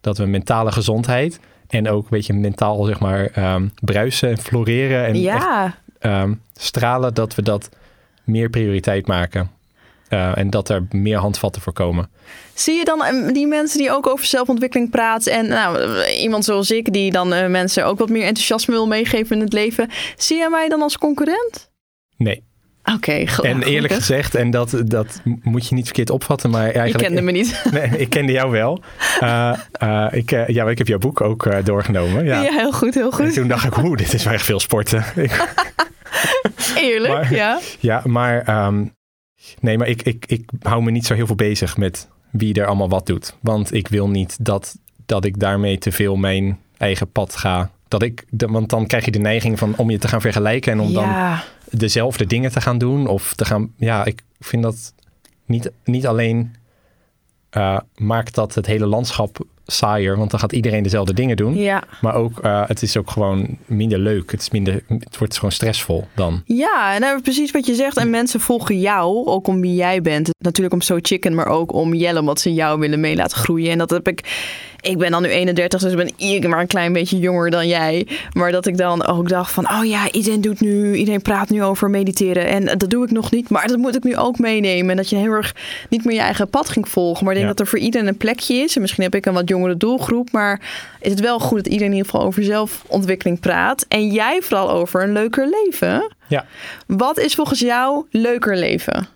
dat 0.00 0.18
we 0.18 0.26
mentale 0.26 0.72
gezondheid 0.72 1.40
en 1.68 1.88
ook 1.88 2.02
een 2.02 2.08
beetje 2.10 2.32
mentaal 2.32 2.84
zeg 2.84 3.00
maar 3.00 3.26
ehm, 3.26 3.68
bruisen 3.80 4.30
en 4.30 4.38
floreren 4.38 5.06
en 5.06 5.14
echt 5.14 5.22
ja, 5.22 5.74
ehm, 5.98 6.34
stralen, 6.54 7.14
dat 7.14 7.34
we 7.34 7.42
dat 7.42 7.68
meer 8.32 8.48
prioriteit 8.50 9.06
maken. 9.06 9.50
Eh, 10.08 10.38
en 10.38 10.50
dat 10.50 10.68
er 10.68 10.86
meer 10.90 11.18
handvatten 11.18 11.62
voor 11.62 11.72
komen. 11.72 12.10
Zie 12.54 12.74
je 12.74 12.84
dan 12.84 13.04
eh, 13.04 13.32
die 13.34 13.46
mensen 13.46 13.78
die 13.78 13.90
ook 13.92 14.06
over 14.06 14.26
zelfontwikkeling 14.26 14.90
praten 14.90 15.32
en 15.32 15.46
nou, 15.48 16.04
iemand 16.06 16.44
zoals 16.44 16.70
ik 16.70 16.92
die 16.92 17.10
dan 17.10 17.32
eh, 17.32 17.46
mensen 17.48 17.86
ook 17.86 17.98
wat 17.98 18.08
meer 18.08 18.24
enthousiasme 18.24 18.74
wil 18.74 18.86
meegeven 18.86 19.36
in 19.36 19.42
het 19.42 19.52
leven, 19.52 19.90
zie 20.16 20.36
jij 20.36 20.48
mij 20.48 20.68
dan 20.68 20.82
als 20.82 20.98
concurrent? 20.98 21.70
Nee. 22.16 22.42
Oké, 22.94 23.26
gel- 23.26 23.44
En 23.44 23.62
eerlijk 23.62 23.92
gezegd, 23.94 24.34
en 24.34 24.50
dat, 24.50 24.82
dat 24.84 25.20
moet 25.42 25.68
je 25.68 25.74
niet 25.74 25.84
verkeerd 25.84 26.10
opvatten, 26.10 26.50
maar 26.50 26.66
Je 26.66 26.72
eigenlijk... 26.72 27.04
kende 27.06 27.22
me 27.22 27.32
niet. 27.32 27.62
Nee, 27.72 27.88
ik 27.98 28.10
kende 28.10 28.32
jou 28.32 28.50
wel. 28.50 28.82
Eh, 29.20 29.56
ik, 30.10 30.30
ja, 30.30 30.68
ik 30.68 30.78
heb 30.78 30.86
jouw 30.86 30.98
boek 30.98 31.20
ook 31.20 31.64
doorgenomen. 31.64 32.24
Ja. 32.24 32.42
Ja. 32.42 32.52
heel 32.52 32.72
goed, 32.72 32.94
heel 32.94 33.06
En 33.06 33.12
goed. 33.12 33.32
toen 33.34 33.48
dacht 33.48 33.64
ik, 33.64 33.76
oeh, 33.76 33.96
dit 33.96 34.12
is 34.12 34.24
wel 34.24 34.32
echt 34.32 34.44
veel 34.44 34.60
sporten. 34.60 35.04
Eerlijk, 36.76 37.12
Maar- 37.12 37.34
ja. 37.34 37.60
ja, 37.80 38.02
maar 38.06 38.42
ehm, 38.42 38.84
nee, 39.60 39.78
maar 39.78 39.88
ik, 39.88 40.02
ik, 40.02 40.24
ik 40.26 40.50
hou 40.60 40.82
me 40.82 40.90
niet 40.90 41.06
zo 41.06 41.14
heel 41.14 41.26
veel 41.26 41.34
bezig 41.36 41.76
met 41.76 42.08
wie 42.30 42.54
er 42.54 42.66
allemaal 42.66 42.88
wat 42.88 43.06
doet. 43.06 43.36
Want 43.40 43.74
ik 43.74 43.88
wil 43.88 44.08
niet 44.08 44.36
dat, 44.44 44.76
dat 45.06 45.24
ik 45.24 45.38
daarmee 45.38 45.78
te 45.78 45.92
veel 45.92 46.16
mijn 46.16 46.58
eigen 46.76 47.10
pad 47.10 47.36
ga. 47.36 47.70
Dat 47.88 48.02
ik, 48.02 48.24
de- 48.30 48.46
want 48.46 48.70
dan 48.70 48.86
krijg 48.86 49.04
je 49.04 49.10
de 49.10 49.18
neiging 49.18 49.58
van 49.58 49.76
om 49.76 49.90
je 49.90 49.98
te 49.98 50.08
gaan 50.08 50.20
vergelijken 50.20 50.72
en 50.72 50.80
om 50.80 50.92
dan 50.92 51.04
dezelfde 51.70 52.26
dingen 52.26 52.50
te 52.52 52.60
gaan 52.60 52.78
doen. 52.78 53.06
Of 53.06 53.34
te 53.34 53.44
gaan, 53.44 53.72
ja, 53.76 54.04
ik 54.04 54.22
vind 54.40 54.62
dat 54.62 54.94
niet, 55.46 55.70
niet 55.84 56.06
alleen 56.06 56.54
eh, 57.50 57.78
maakt 57.96 58.34
dat 58.34 58.54
het 58.54 58.66
hele 58.66 58.86
landschap 58.86 59.38
saaier, 59.66 60.16
want 60.16 60.30
dan 60.30 60.40
gaat 60.40 60.52
iedereen 60.52 60.82
dezelfde 60.82 61.14
dingen 61.14 61.36
doen. 61.36 61.54
ja. 61.54 61.82
Maar 62.00 62.14
ook, 62.14 62.38
eh, 62.38 62.62
het 62.66 62.82
is 62.82 62.96
ook 62.96 63.10
gewoon 63.10 63.58
minder 63.66 63.98
leuk. 63.98 64.30
Het, 64.30 64.40
is 64.40 64.50
minder, 64.50 64.82
het 64.88 65.18
wordt 65.18 65.34
gewoon 65.34 65.52
stressvol 65.52 66.06
dan. 66.14 66.42
Ja, 66.44 66.98
nou, 66.98 67.20
precies 67.20 67.50
wat 67.50 67.66
je 67.66 67.74
zegt. 67.74 67.96
En 67.96 68.10
mensen 68.10 68.40
volgen 68.40 68.80
jou, 68.80 69.26
ook 69.26 69.46
om 69.46 69.60
wie 69.60 69.74
jij 69.74 70.02
bent. 70.02 70.30
Natuurlijk 70.38 70.74
om 70.74 70.80
So 70.80 70.98
Chicken, 71.02 71.34
maar 71.34 71.46
ook 71.46 71.72
om 71.72 71.94
Jelle, 71.94 72.20
omdat 72.20 72.40
ze 72.40 72.54
jou 72.54 72.78
willen 72.78 73.00
mee 73.00 73.16
laten 73.16 73.36
groeien. 73.36 73.70
En 73.70 73.78
dat 73.78 73.90
heb 73.90 74.08
ik... 74.08 74.20
Ik 74.82 74.98
ben 74.98 75.10
dan 75.10 75.22
nu 75.22 75.28
31, 75.28 75.80
dus 75.80 75.90
ik 75.90 75.96
ben 75.96 76.28
ik 76.28 76.48
maar 76.48 76.60
een 76.60 76.66
klein 76.66 76.92
beetje 76.92 77.18
jonger 77.18 77.50
dan 77.50 77.68
jij. 77.68 78.06
Maar 78.32 78.52
dat 78.52 78.66
ik 78.66 78.76
dan 78.76 79.06
ook 79.06 79.28
dacht 79.28 79.52
van... 79.52 79.70
Oh 79.70 79.84
ja, 79.84 80.10
iedereen 80.10 80.40
doet 80.40 80.60
nu... 80.60 80.94
Iedereen 80.94 81.22
praat 81.22 81.48
nu 81.48 81.62
over 81.62 81.90
mediteren. 81.90 82.46
En 82.46 82.78
dat 82.78 82.90
doe 82.90 83.04
ik 83.04 83.10
nog 83.10 83.30
niet, 83.30 83.48
maar 83.48 83.66
dat 83.66 83.76
moet 83.76 83.96
ik 83.96 84.02
nu 84.04 84.16
ook 84.16 84.38
meenemen. 84.38 84.90
En 84.90 84.96
dat 84.96 85.08
je 85.10 85.16
heel 85.16 85.30
erg 85.32 85.54
niet 85.88 86.04
meer 86.04 86.14
je 86.14 86.20
eigen 86.20 86.48
pad 86.48 86.68
ging 86.68 86.88
volgen. 86.88 87.24
Maar 87.24 87.32
ik 87.34 87.38
denk 87.40 87.50
Ja. 87.50 87.56
dat 87.56 87.66
er 87.66 87.70
voor 87.72 87.78
iedereen 87.84 88.06
een 88.08 88.16
plekje 88.16 88.54
is. 88.54 88.74
En 88.74 88.80
misschien 88.80 89.02
heb 89.02 89.14
ik 89.14 89.26
een 89.26 89.32
wat 89.32 89.48
jongere 89.48 89.76
doelgroep. 89.76 90.32
Maar 90.32 90.60
is 91.00 91.10
het 91.10 91.20
wel 91.20 91.38
goed 91.38 91.56
dat 91.56 91.66
iedereen 91.66 91.92
in 91.92 91.96
ieder 91.96 92.10
geval 92.10 92.26
over 92.26 92.42
zelfontwikkeling 92.42 93.40
praat. 93.40 93.84
En 93.88 94.08
jij 94.10 94.40
vooral 94.42 94.70
over 94.70 95.02
een 95.02 95.12
leuker 95.12 95.48
leven. 95.64 96.12
Ja. 96.26 96.46
Wat 96.86 97.18
is 97.18 97.34
volgens 97.34 97.60
jou 97.60 98.04
leuker 98.10 98.56
leven? 98.56 99.08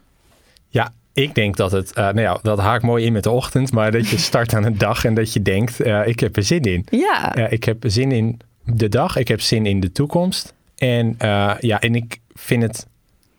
Ja, 0.69 0.93
ik 1.17 1.35
denk 1.35 1.57
dat 1.57 1.73
het, 1.73 1.93
eh, 1.93 2.05
nou 2.05 2.21
ja, 2.21 2.39
dat 2.43 2.59
haakt 2.59 2.83
mooi 2.83 3.05
in 3.05 3.13
met 3.13 3.23
de 3.23 3.31
ochtend, 3.31 3.73
maar 3.73 3.93
dat 3.93 4.09
je 4.09 4.19
start 4.19 4.55
aan 4.55 4.65
een 4.65 4.79
dag 4.79 5.05
en 5.05 5.15
dat 5.15 5.33
je 5.33 5.43
denkt, 5.43 5.81
eh, 5.81 6.07
ik 6.07 6.21
heb 6.21 6.37
er 6.37 6.43
zin 6.43 6.63
in. 6.63 6.87
Ja, 6.91 7.35
ik 7.35 7.65
heb 7.65 7.85
zin 7.87 8.13
in 8.13 8.41
de 8.65 8.89
dag, 8.89 9.17
ik 9.17 9.29
heb 9.29 9.41
zin 9.41 9.67
in 9.67 9.81
de 9.81 9.93
toekomst. 9.93 10.55
En 10.77 11.15
eh, 11.19 11.55
ja, 11.61 11.81
en 11.81 11.95
ik 11.95 12.21
vind 12.35 12.63
het, 12.63 12.87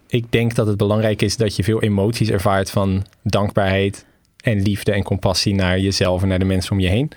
ik 0.07 0.31
denk 0.31 0.55
dat 0.55 0.67
het 0.67 0.77
belangrijk 0.77 1.21
is 1.21 1.37
dat 1.37 1.55
je 1.55 1.63
veel 1.63 1.81
emoties 1.81 2.29
ervaart 2.29 2.69
van 2.69 3.05
dankbaarheid 3.23 4.05
en 4.43 4.61
liefde 4.61 4.91
en 4.91 5.03
compassie 5.03 5.55
naar 5.55 5.79
jezelf 5.79 6.21
en 6.21 6.27
naar 6.27 6.39
de 6.39 6.45
mensen 6.45 6.71
om 6.71 6.79
je 6.79 6.87
heen. 6.87 7.11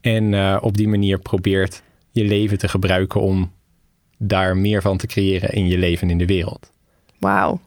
En 0.00 0.60
op 0.60 0.76
die 0.76 0.88
manier 0.88 1.18
probeert 1.18 1.82
je 2.10 2.24
leven 2.24 2.58
te 2.58 2.68
gebruiken 2.68 3.20
om 3.20 3.52
daar 4.18 4.56
meer 4.56 4.82
van 4.82 4.96
te 4.96 5.06
creëren 5.06 5.50
in 5.50 5.66
je 5.66 5.78
leven 5.78 6.02
en 6.02 6.10
in 6.10 6.18
de 6.18 6.26
wereld. 6.26 6.72
wauw. 7.18 7.60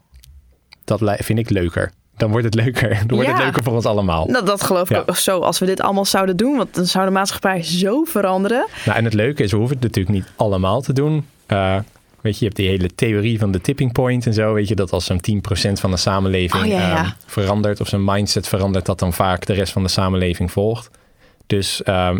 Dat 0.83 1.01
vind 1.19 1.39
ik 1.39 1.49
leuker. 1.49 1.91
Dan 2.17 2.29
wordt 2.29 2.45
het 2.45 2.55
leuker. 2.55 2.89
Dan 3.07 3.15
wordt 3.17 3.29
het 3.31 3.37
leuker 3.43 3.63
voor 3.63 3.73
ons 3.73 3.85
allemaal. 3.85 4.25
Nou, 4.25 4.45
dat 4.45 4.63
geloof 4.63 4.89
ik 4.89 4.95
Ja. 4.95 5.03
ook 5.05 5.15
zo. 5.17 5.39
Als 5.39 5.59
we 5.59 5.65
dit 5.65 5.81
allemaal 5.81 6.05
zouden 6.05 6.37
doen, 6.37 6.57
want 6.57 6.75
dan 6.75 6.85
zou 6.85 7.05
de 7.05 7.11
maatschappij 7.11 7.63
zo 7.63 8.03
veranderen. 8.03 8.67
Nou, 8.85 8.97
en 8.97 9.03
het 9.03 9.13
leuke 9.13 9.43
is, 9.43 9.51
we 9.51 9.57
hoeven 9.57 9.75
het 9.75 9.85
natuurlijk 9.85 10.15
niet 10.15 10.27
allemaal 10.35 10.81
te 10.81 10.93
doen. 10.93 11.25
Eh, 11.45 11.75
weet 12.21 12.33
je, 12.33 12.39
je 12.39 12.45
hebt 12.45 12.55
die 12.55 12.67
hele 12.67 12.95
theorie 12.95 13.39
van 13.39 13.51
de 13.51 13.61
tipping 13.61 13.91
point 13.91 14.25
en 14.25 14.33
zo. 14.33 14.53
Weet 14.53 14.67
je, 14.67 14.75
dat 14.75 14.91
als 14.91 15.05
zo'n 15.05 15.19
10% 15.21 15.79
van 15.79 15.91
de 15.91 15.97
samenleving 15.97 16.63
Oh, 16.63 16.69
ja, 16.69 16.95
ehm, 16.97 17.09
verandert 17.25 17.81
of 17.81 17.87
zijn 17.87 18.03
mindset 18.03 18.47
verandert, 18.47 18.85
dat 18.85 18.99
dan 18.99 19.13
vaak 19.13 19.45
de 19.45 19.53
rest 19.53 19.71
van 19.73 19.83
de 19.83 19.89
samenleving 19.89 20.51
volgt. 20.51 20.89
Dus 21.47 21.83
ehm, 21.83 22.19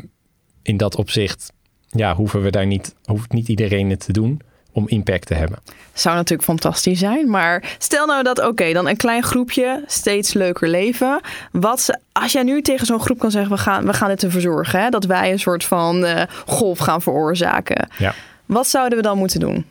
in 0.61 0.77
dat 0.77 0.95
opzicht 0.95 1.51
ja, 1.89 2.15
hoeven 2.15 2.41
we 2.41 2.49
daar 2.49 2.65
niet, 2.65 2.95
hoeft 3.05 3.31
niet 3.31 3.47
iedereen 3.47 3.89
het 3.89 4.05
te 4.05 4.11
doen 4.13 4.41
om 4.77 4.87
impact 4.87 5.27
te 5.27 5.33
hebben. 5.33 5.59
Zou 5.93 6.15
natuurlijk 6.15 6.47
fantastisch 6.49 6.99
zijn. 6.99 7.29
Maar 7.29 7.75
stel 7.77 8.05
nou 8.05 8.23
dat, 8.23 8.45
oké, 8.47 8.73
dan 8.73 8.87
een 8.87 8.97
klein 8.97 9.23
groepje, 9.23 9.83
steeds 9.87 10.33
leuker 10.33 10.67
leven. 10.69 11.21
Wat, 11.51 11.81
ze- 11.81 11.99
als 12.11 12.31
jij 12.31 12.43
nu 12.43 12.61
tegen 12.61 12.85
zo'n 12.85 12.99
groep 12.99 13.19
kan 13.19 13.31
zeggen, 13.31 13.51
we 13.51 13.57
gaan, 13.57 13.85
we 13.85 13.93
gaan 13.93 14.09
dit 14.09 14.23
ervoor 14.23 14.41
zorgen. 14.41 14.79
Hè, 14.81 14.89
dat 14.89 15.05
wij 15.05 15.31
een 15.31 15.39
soort 15.39 15.63
van 15.63 16.05
eh, 16.05 16.21
golf 16.45 16.79
gaan 16.79 17.01
veroorzaken. 17.01 17.87
Ja. 17.97 18.13
Wat 18.45 18.67
zouden 18.67 18.97
we 18.97 19.03
dan 19.03 19.17
moeten 19.17 19.39
doen? 19.39 19.65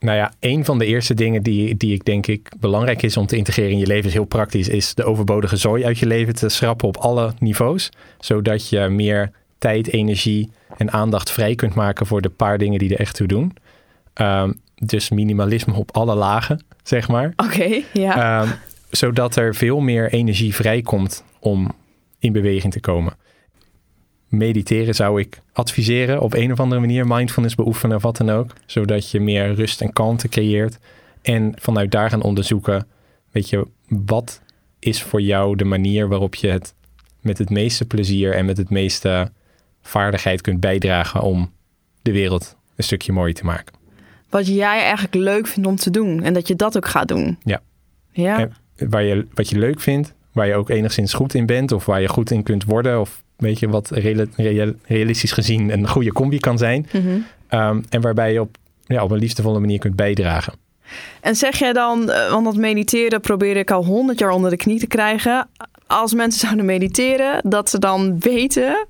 Nou 0.00 0.16
ja, 0.16 0.32
een 0.40 0.64
van 0.64 0.78
de 0.78 0.86
eerste 0.86 1.14
dingen 1.14 1.42
die, 1.42 1.76
die 1.76 1.94
ik 1.94 2.04
denk 2.04 2.26
ik 2.26 2.48
belangrijk 2.60 3.02
is 3.02 3.16
om 3.16 3.26
te 3.26 3.36
integreren 3.36 3.72
in 3.72 3.78
je 3.78 3.86
leven, 3.86 4.06
is 4.06 4.12
heel 4.12 4.24
praktisch, 4.24 4.68
is 4.68 4.94
de 4.94 5.04
overbodige 5.04 5.56
zooi 5.56 5.84
uit 5.84 5.98
je 5.98 6.06
leven 6.06 6.34
te 6.34 6.48
schrappen 6.48 6.88
op 6.88 6.96
alle 6.96 7.32
niveaus. 7.38 7.90
Zodat 8.20 8.68
je 8.68 8.88
meer 8.88 9.30
tijd, 9.58 9.92
energie 9.92 10.50
en 10.76 10.90
aandacht 10.92 11.30
vrij 11.30 11.54
kunt 11.54 11.74
maken 11.74 12.06
voor 12.06 12.20
de 12.20 12.28
paar 12.28 12.58
dingen 12.58 12.78
die 12.78 12.92
er 12.94 13.00
echt 13.00 13.14
toe 13.14 13.26
doen. 13.26 13.56
Ehm, 14.18 14.52
dus 14.74 15.08
minimalisme 15.08 15.74
op 15.74 15.96
alle 15.96 16.14
lagen, 16.14 16.64
zeg 16.82 17.08
maar. 17.08 17.32
Oké, 17.36 17.82
ja. 17.92 18.42
Ehm, 18.42 18.52
zodat 18.90 19.36
er 19.36 19.54
veel 19.54 19.80
meer 19.80 20.12
energie 20.12 20.54
vrijkomt 20.54 21.24
om 21.40 21.72
in 22.18 22.32
beweging 22.32 22.72
te 22.72 22.80
komen. 22.80 23.16
Mediteren 24.28 24.94
zou 24.94 25.20
ik 25.20 25.40
adviseren 25.52 26.20
op 26.20 26.34
een 26.34 26.52
of 26.52 26.60
andere 26.60 26.80
manier, 26.80 27.06
mindfulness 27.06 27.54
beoefenen 27.54 27.96
of 27.96 28.02
wat 28.02 28.16
dan 28.16 28.30
ook, 28.30 28.52
zodat 28.66 29.10
je 29.10 29.20
meer 29.20 29.54
rust 29.54 29.80
en 29.80 29.92
kalmte 29.92 30.28
creëert. 30.28 30.78
En 31.22 31.52
vanuit 31.56 31.90
daar 31.90 32.10
gaan 32.10 32.22
onderzoeken, 32.22 32.86
weet 33.30 33.48
je, 33.48 33.66
wat 33.88 34.40
is 34.78 35.02
voor 35.02 35.20
jou 35.20 35.56
de 35.56 35.64
manier 35.64 36.08
waarop 36.08 36.34
je 36.34 36.48
het 36.48 36.74
met 37.20 37.38
het 37.38 37.50
meeste 37.50 37.84
plezier 37.84 38.34
en 38.34 38.44
met 38.44 38.56
het 38.56 38.70
meeste 38.70 39.32
vaardigheid 39.82 40.40
kunt 40.40 40.60
bijdragen 40.60 41.20
om 41.20 41.52
de 42.02 42.12
wereld 42.12 42.56
een 42.76 42.84
stukje 42.84 43.12
mooier 43.12 43.34
te 43.34 43.44
maken. 43.44 43.77
Wat 44.30 44.46
jij 44.46 44.80
eigenlijk 44.80 45.14
leuk 45.14 45.46
vindt 45.46 45.68
om 45.68 45.76
te 45.76 45.90
doen. 45.90 46.22
En 46.22 46.32
dat 46.34 46.48
je 46.48 46.56
dat 46.56 46.76
ook 46.76 46.88
gaat 46.88 47.08
doen. 47.08 47.38
Ja. 47.44 47.60
Ja. 48.12 48.38
En 48.38 48.90
waar 48.90 49.02
je, 49.02 49.26
wat 49.34 49.48
je 49.48 49.58
leuk 49.58 49.80
vindt, 49.80 50.12
waar 50.32 50.46
je 50.46 50.54
ook 50.54 50.70
enigszins 50.70 51.12
goed 51.12 51.34
in 51.34 51.46
bent 51.46 51.72
of 51.72 51.86
waar 51.86 52.00
je 52.00 52.08
goed 52.08 52.30
in 52.30 52.42
kunt 52.42 52.64
worden 52.64 53.00
of 53.00 53.22
weet 53.36 53.58
je 53.58 53.68
wat 53.68 53.90
reali- 53.90 54.30
real- 54.36 54.72
realistisch 54.86 55.32
gezien 55.32 55.72
een 55.72 55.88
goede 55.88 56.12
combi 56.12 56.38
kan 56.38 56.58
zijn. 56.58 56.86
Mhm. 56.92 57.06
Ehm, 57.48 57.80
en 57.88 58.00
waarbij 58.00 58.32
je 58.32 58.40
op, 58.40 58.56
ja, 58.86 59.02
op 59.02 59.10
een 59.10 59.18
liefdevolle 59.18 59.58
manier 59.60 59.78
kunt 59.78 59.96
bijdragen. 59.96 60.52
En 61.20 61.36
zeg 61.36 61.58
jij 61.58 61.72
dan, 61.72 62.10
eh, 62.10 62.30
want 62.30 62.44
dat 62.44 62.56
mediteren 62.56 63.20
probeer 63.20 63.56
ik 63.56 63.70
al 63.70 63.84
honderd 63.84 64.18
jaar 64.18 64.30
onder 64.30 64.50
de 64.50 64.56
knie 64.56 64.78
te 64.78 64.86
krijgen. 64.86 65.48
Als 65.86 66.14
mensen 66.14 66.40
zouden 66.40 66.64
mediteren, 66.64 67.40
dat 67.50 67.70
ze 67.70 67.78
dan 67.78 68.18
weten 68.20 68.86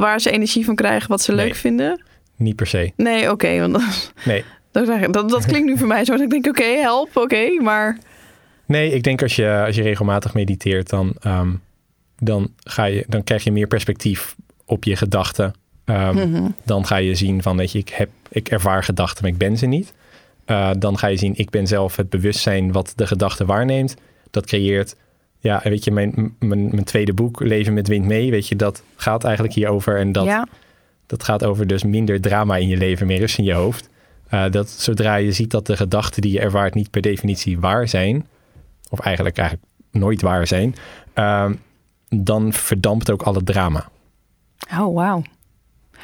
waar 0.00 0.20
ze 0.20 0.30
energie 0.30 0.64
van 0.64 0.74
krijgen, 0.74 1.08
wat 1.08 1.22
ze 1.22 1.32
Nee. 1.32 1.46
leuk 1.46 1.54
vinden? 1.54 2.00
Niet 2.40 2.56
per 2.56 2.66
se. 2.66 2.92
Nee, 2.96 3.30
oké. 3.30 3.58
want 3.60 3.72
dat, 3.72 4.12
Nee. 4.24 4.44
dat, 4.70 5.12
dat, 5.12 5.30
dat 5.30 5.46
klinkt 5.46 5.66
nu 5.68 5.78
voor 5.78 5.86
mij 5.88 6.04
zo. 6.04 6.12
Dat 6.12 6.20
ik 6.20 6.30
denk, 6.30 6.46
oké, 6.46 6.64
help, 6.64 7.16
oké. 7.16 7.60
maar 7.62 7.98
Nee, 8.66 8.92
ik 8.92 9.02
denk 9.02 9.22
als 9.22 9.36
je, 9.36 9.62
als 9.66 9.76
je 9.76 9.82
regelmatig 9.82 10.34
mediteert, 10.34 10.88
dan, 10.90 11.12
ehm, 11.20 11.50
dan, 12.18 12.52
ga 12.64 12.84
je, 12.84 13.04
dan 13.08 13.24
krijg 13.24 13.44
je 13.44 13.52
meer 13.52 13.66
perspectief 13.66 14.36
op 14.64 14.84
je 14.84 14.96
gedachten. 14.96 15.54
Ehm, 15.84 16.14
Mhm. 16.30 16.48
Dan 16.64 16.86
ga 16.86 16.96
je 16.96 17.14
zien 17.14 17.42
van, 17.42 17.56
weet 17.56 17.72
je, 17.72 17.78
ik, 17.78 17.88
heb, 17.88 18.08
ik 18.28 18.48
ervaar 18.48 18.84
gedachten, 18.84 19.22
maar 19.22 19.32
ik 19.32 19.38
ben 19.38 19.58
ze 19.58 19.66
niet. 19.66 19.92
Eh, 20.44 20.70
dan 20.78 20.98
ga 20.98 21.06
je 21.06 21.16
zien, 21.16 21.32
ik 21.36 21.50
ben 21.50 21.66
zelf 21.66 21.96
het 21.96 22.10
bewustzijn 22.10 22.72
wat 22.72 22.92
de 22.96 23.06
gedachte 23.06 23.44
waarneemt. 23.44 23.96
Dat 24.30 24.46
creëert, 24.46 24.96
ja, 25.38 25.60
weet 25.64 25.84
je, 25.84 25.90
mijn, 25.90 26.34
mijn 26.38 26.84
tweede 26.84 27.12
boek, 27.12 27.40
Leven 27.40 27.74
met 27.74 27.88
Wind 27.88 28.04
Mee, 28.06 28.30
weet 28.30 28.48
je, 28.48 28.56
dat 28.56 28.82
gaat 28.96 29.24
eigenlijk 29.24 29.54
hierover. 29.54 29.98
En 29.98 30.12
dat, 30.12 30.24
ja. 30.24 30.46
Dat 31.10 31.24
gaat 31.24 31.44
over 31.44 31.66
dus 31.66 31.82
minder 31.82 32.20
drama 32.20 32.56
in 32.56 32.68
je 32.68 32.76
leven, 32.76 33.06
meer 33.06 33.18
rust 33.18 33.38
in 33.38 33.44
je 33.44 33.52
hoofd. 33.52 33.88
Eh, 34.28 34.50
dat 34.50 34.68
zodra 34.68 35.14
je 35.14 35.32
ziet 35.32 35.50
dat 35.50 35.66
de 35.66 35.76
gedachten 35.76 36.22
die 36.22 36.32
je 36.32 36.40
ervaart 36.40 36.74
niet 36.74 36.90
per 36.90 37.00
definitie 37.02 37.60
waar 37.60 37.88
zijn, 37.88 38.26
of 38.90 39.00
eigenlijk, 39.00 39.38
eigenlijk 39.38 39.68
nooit 39.90 40.22
waar 40.22 40.46
zijn, 40.46 40.74
ehm, 41.12 41.54
dan 42.08 42.52
verdampt 42.52 43.10
ook 43.10 43.22
alle 43.22 43.42
drama. 43.42 43.88
Oh, 44.78 44.94
wauw. 44.94 45.22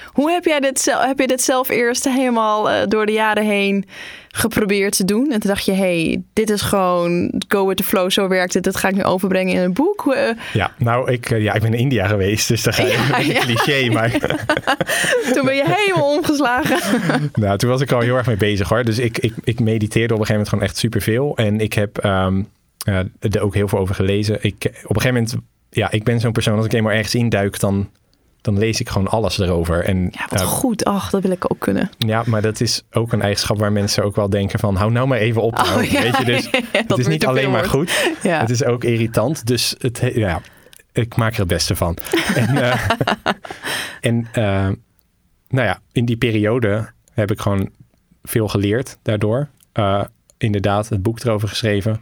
Hoe 0.06 0.30
heb 0.30 0.44
jij 0.44 0.60
dit, 0.60 0.80
zelf, 0.80 1.04
heb 1.04 1.18
je 1.18 1.26
dit 1.26 1.42
zelf 1.42 1.68
eerst 1.68 2.04
helemaal 2.04 2.70
eh, 2.70 2.86
door 2.88 3.06
de 3.06 3.12
jaren 3.12 3.44
heen 3.44 3.84
geprobeerd 4.28 4.96
te 4.96 5.04
doen? 5.04 5.32
En 5.32 5.40
toen 5.40 5.50
dacht 5.50 5.64
je, 5.64 5.72
hey, 5.72 6.22
dit 6.32 6.50
is 6.50 6.60
gewoon 6.60 7.32
go 7.48 7.66
with 7.66 7.76
the 7.76 7.84
flow, 7.84 8.10
zo 8.10 8.28
werkt 8.28 8.54
het. 8.54 8.64
Dat 8.64 8.76
ga 8.76 8.88
ik 8.88 8.94
nu 8.94 9.04
overbrengen 9.04 9.54
in 9.54 9.60
een 9.60 9.72
boek. 9.72 10.14
Eh, 10.14 10.28
Ja, 10.52 10.72
nou, 10.78 11.12
ik, 11.12 11.30
eh, 11.30 11.42
ja, 11.42 11.54
ik 11.54 11.60
ben 11.60 11.72
in 11.72 11.78
India 11.78 12.06
geweest, 12.06 12.48
dus 12.48 12.62
dan 12.62 12.72
ga 12.72 12.82
je 12.82 12.88
Ja, 12.92 13.04
een 13.04 13.10
beetje 13.16 13.32
ja. 13.32 13.40
cliché, 13.40 13.92
maar 13.92 14.10
toen 15.34 15.44
ben 15.44 15.54
je 15.56 15.64
helemaal 15.66 16.16
omgeslagen. 16.16 16.78
nou, 17.34 17.58
toen 17.58 17.70
was 17.70 17.80
ik 17.80 17.92
al 17.92 18.00
heel 18.00 18.16
erg 18.16 18.26
mee 18.26 18.36
bezig 18.36 18.68
hoor. 18.68 18.84
Dus 18.84 18.98
ik, 18.98 19.18
ik, 19.18 19.34
ik 19.44 19.60
mediteerde 19.60 20.14
op 20.14 20.20
een 20.20 20.26
gegeven 20.26 20.32
moment 20.32 20.48
gewoon 20.48 20.64
echt 20.64 20.76
superveel. 20.76 21.36
En 21.36 21.60
ik 21.60 21.72
heb 21.72 21.98
ehm, 21.98 22.42
eh, 22.84 22.98
er 23.20 23.40
ook 23.40 23.54
heel 23.54 23.68
veel 23.68 23.78
over 23.78 23.94
gelezen. 23.94 24.38
Ik, 24.40 24.54
op 24.64 24.96
een 24.96 25.00
gegeven 25.00 25.14
moment, 25.14 25.34
ja, 25.70 25.90
ik 25.90 26.04
ben 26.04 26.20
zo'n 26.20 26.32
persoon, 26.32 26.56
als 26.56 26.64
ik 26.64 26.72
eenmaal 26.72 26.92
ergens 26.92 27.14
induik, 27.14 27.60
dan, 27.60 27.90
dan 28.46 28.58
lees 28.58 28.80
ik 28.80 28.88
gewoon 28.88 29.08
alles 29.08 29.38
erover. 29.38 29.84
En 29.84 30.02
Ja, 30.12 30.26
wat 30.28 30.40
eh, 30.40 30.46
goed. 30.46 30.84
Ach, 30.84 31.10
dat 31.10 31.22
wil 31.22 31.30
ik 31.30 31.50
ook 31.52 31.58
kunnen. 31.60 31.90
Ja, 31.98 32.22
maar 32.26 32.42
dat 32.42 32.60
is 32.60 32.82
ook 32.90 33.12
een 33.12 33.22
eigenschap 33.22 33.58
waar 33.58 33.72
mensen 33.72 34.04
ook 34.04 34.16
wel 34.16 34.30
denken 34.30 34.58
van... 34.58 34.76
hou 34.76 34.90
nou 34.92 35.06
maar 35.06 35.18
even 35.18 35.42
op. 35.42 35.56
nou. 35.56 35.78
Oh, 35.78 35.84
ja, 35.90 36.02
Weet 36.02 36.16
je, 36.16 36.24
dus 36.24 36.44
ja, 36.50 36.60
het 36.86 36.98
is 36.98 37.06
niet 37.06 37.26
alleen 37.26 37.50
maar 37.50 37.68
wordt. 37.70 37.90
goed. 37.92 38.14
Ja. 38.22 38.40
Het 38.40 38.50
is 38.50 38.64
ook 38.64 38.84
irritant. 38.84 39.46
Dus 39.46 39.74
het, 39.78 40.00
he- 40.00 40.12
ja, 40.14 40.40
ik 40.92 41.16
maak 41.16 41.32
er 41.32 41.38
het 41.38 41.48
beste 41.48 41.76
van. 41.76 41.96
en 42.34 42.56
eh, 42.56 42.80
en 44.00 44.28
eh, 44.32 44.68
nou 45.48 45.66
ja, 45.66 45.80
in 45.92 46.04
die 46.04 46.16
periode 46.16 46.90
heb 47.12 47.30
ik 47.30 47.40
gewoon 47.40 47.70
veel 48.22 48.48
geleerd 48.48 48.98
daardoor. 49.02 49.48
Inderdaad, 50.38 50.88
het 50.88 51.02
boek 51.02 51.20
erover 51.24 51.48
geschreven. 51.48 52.00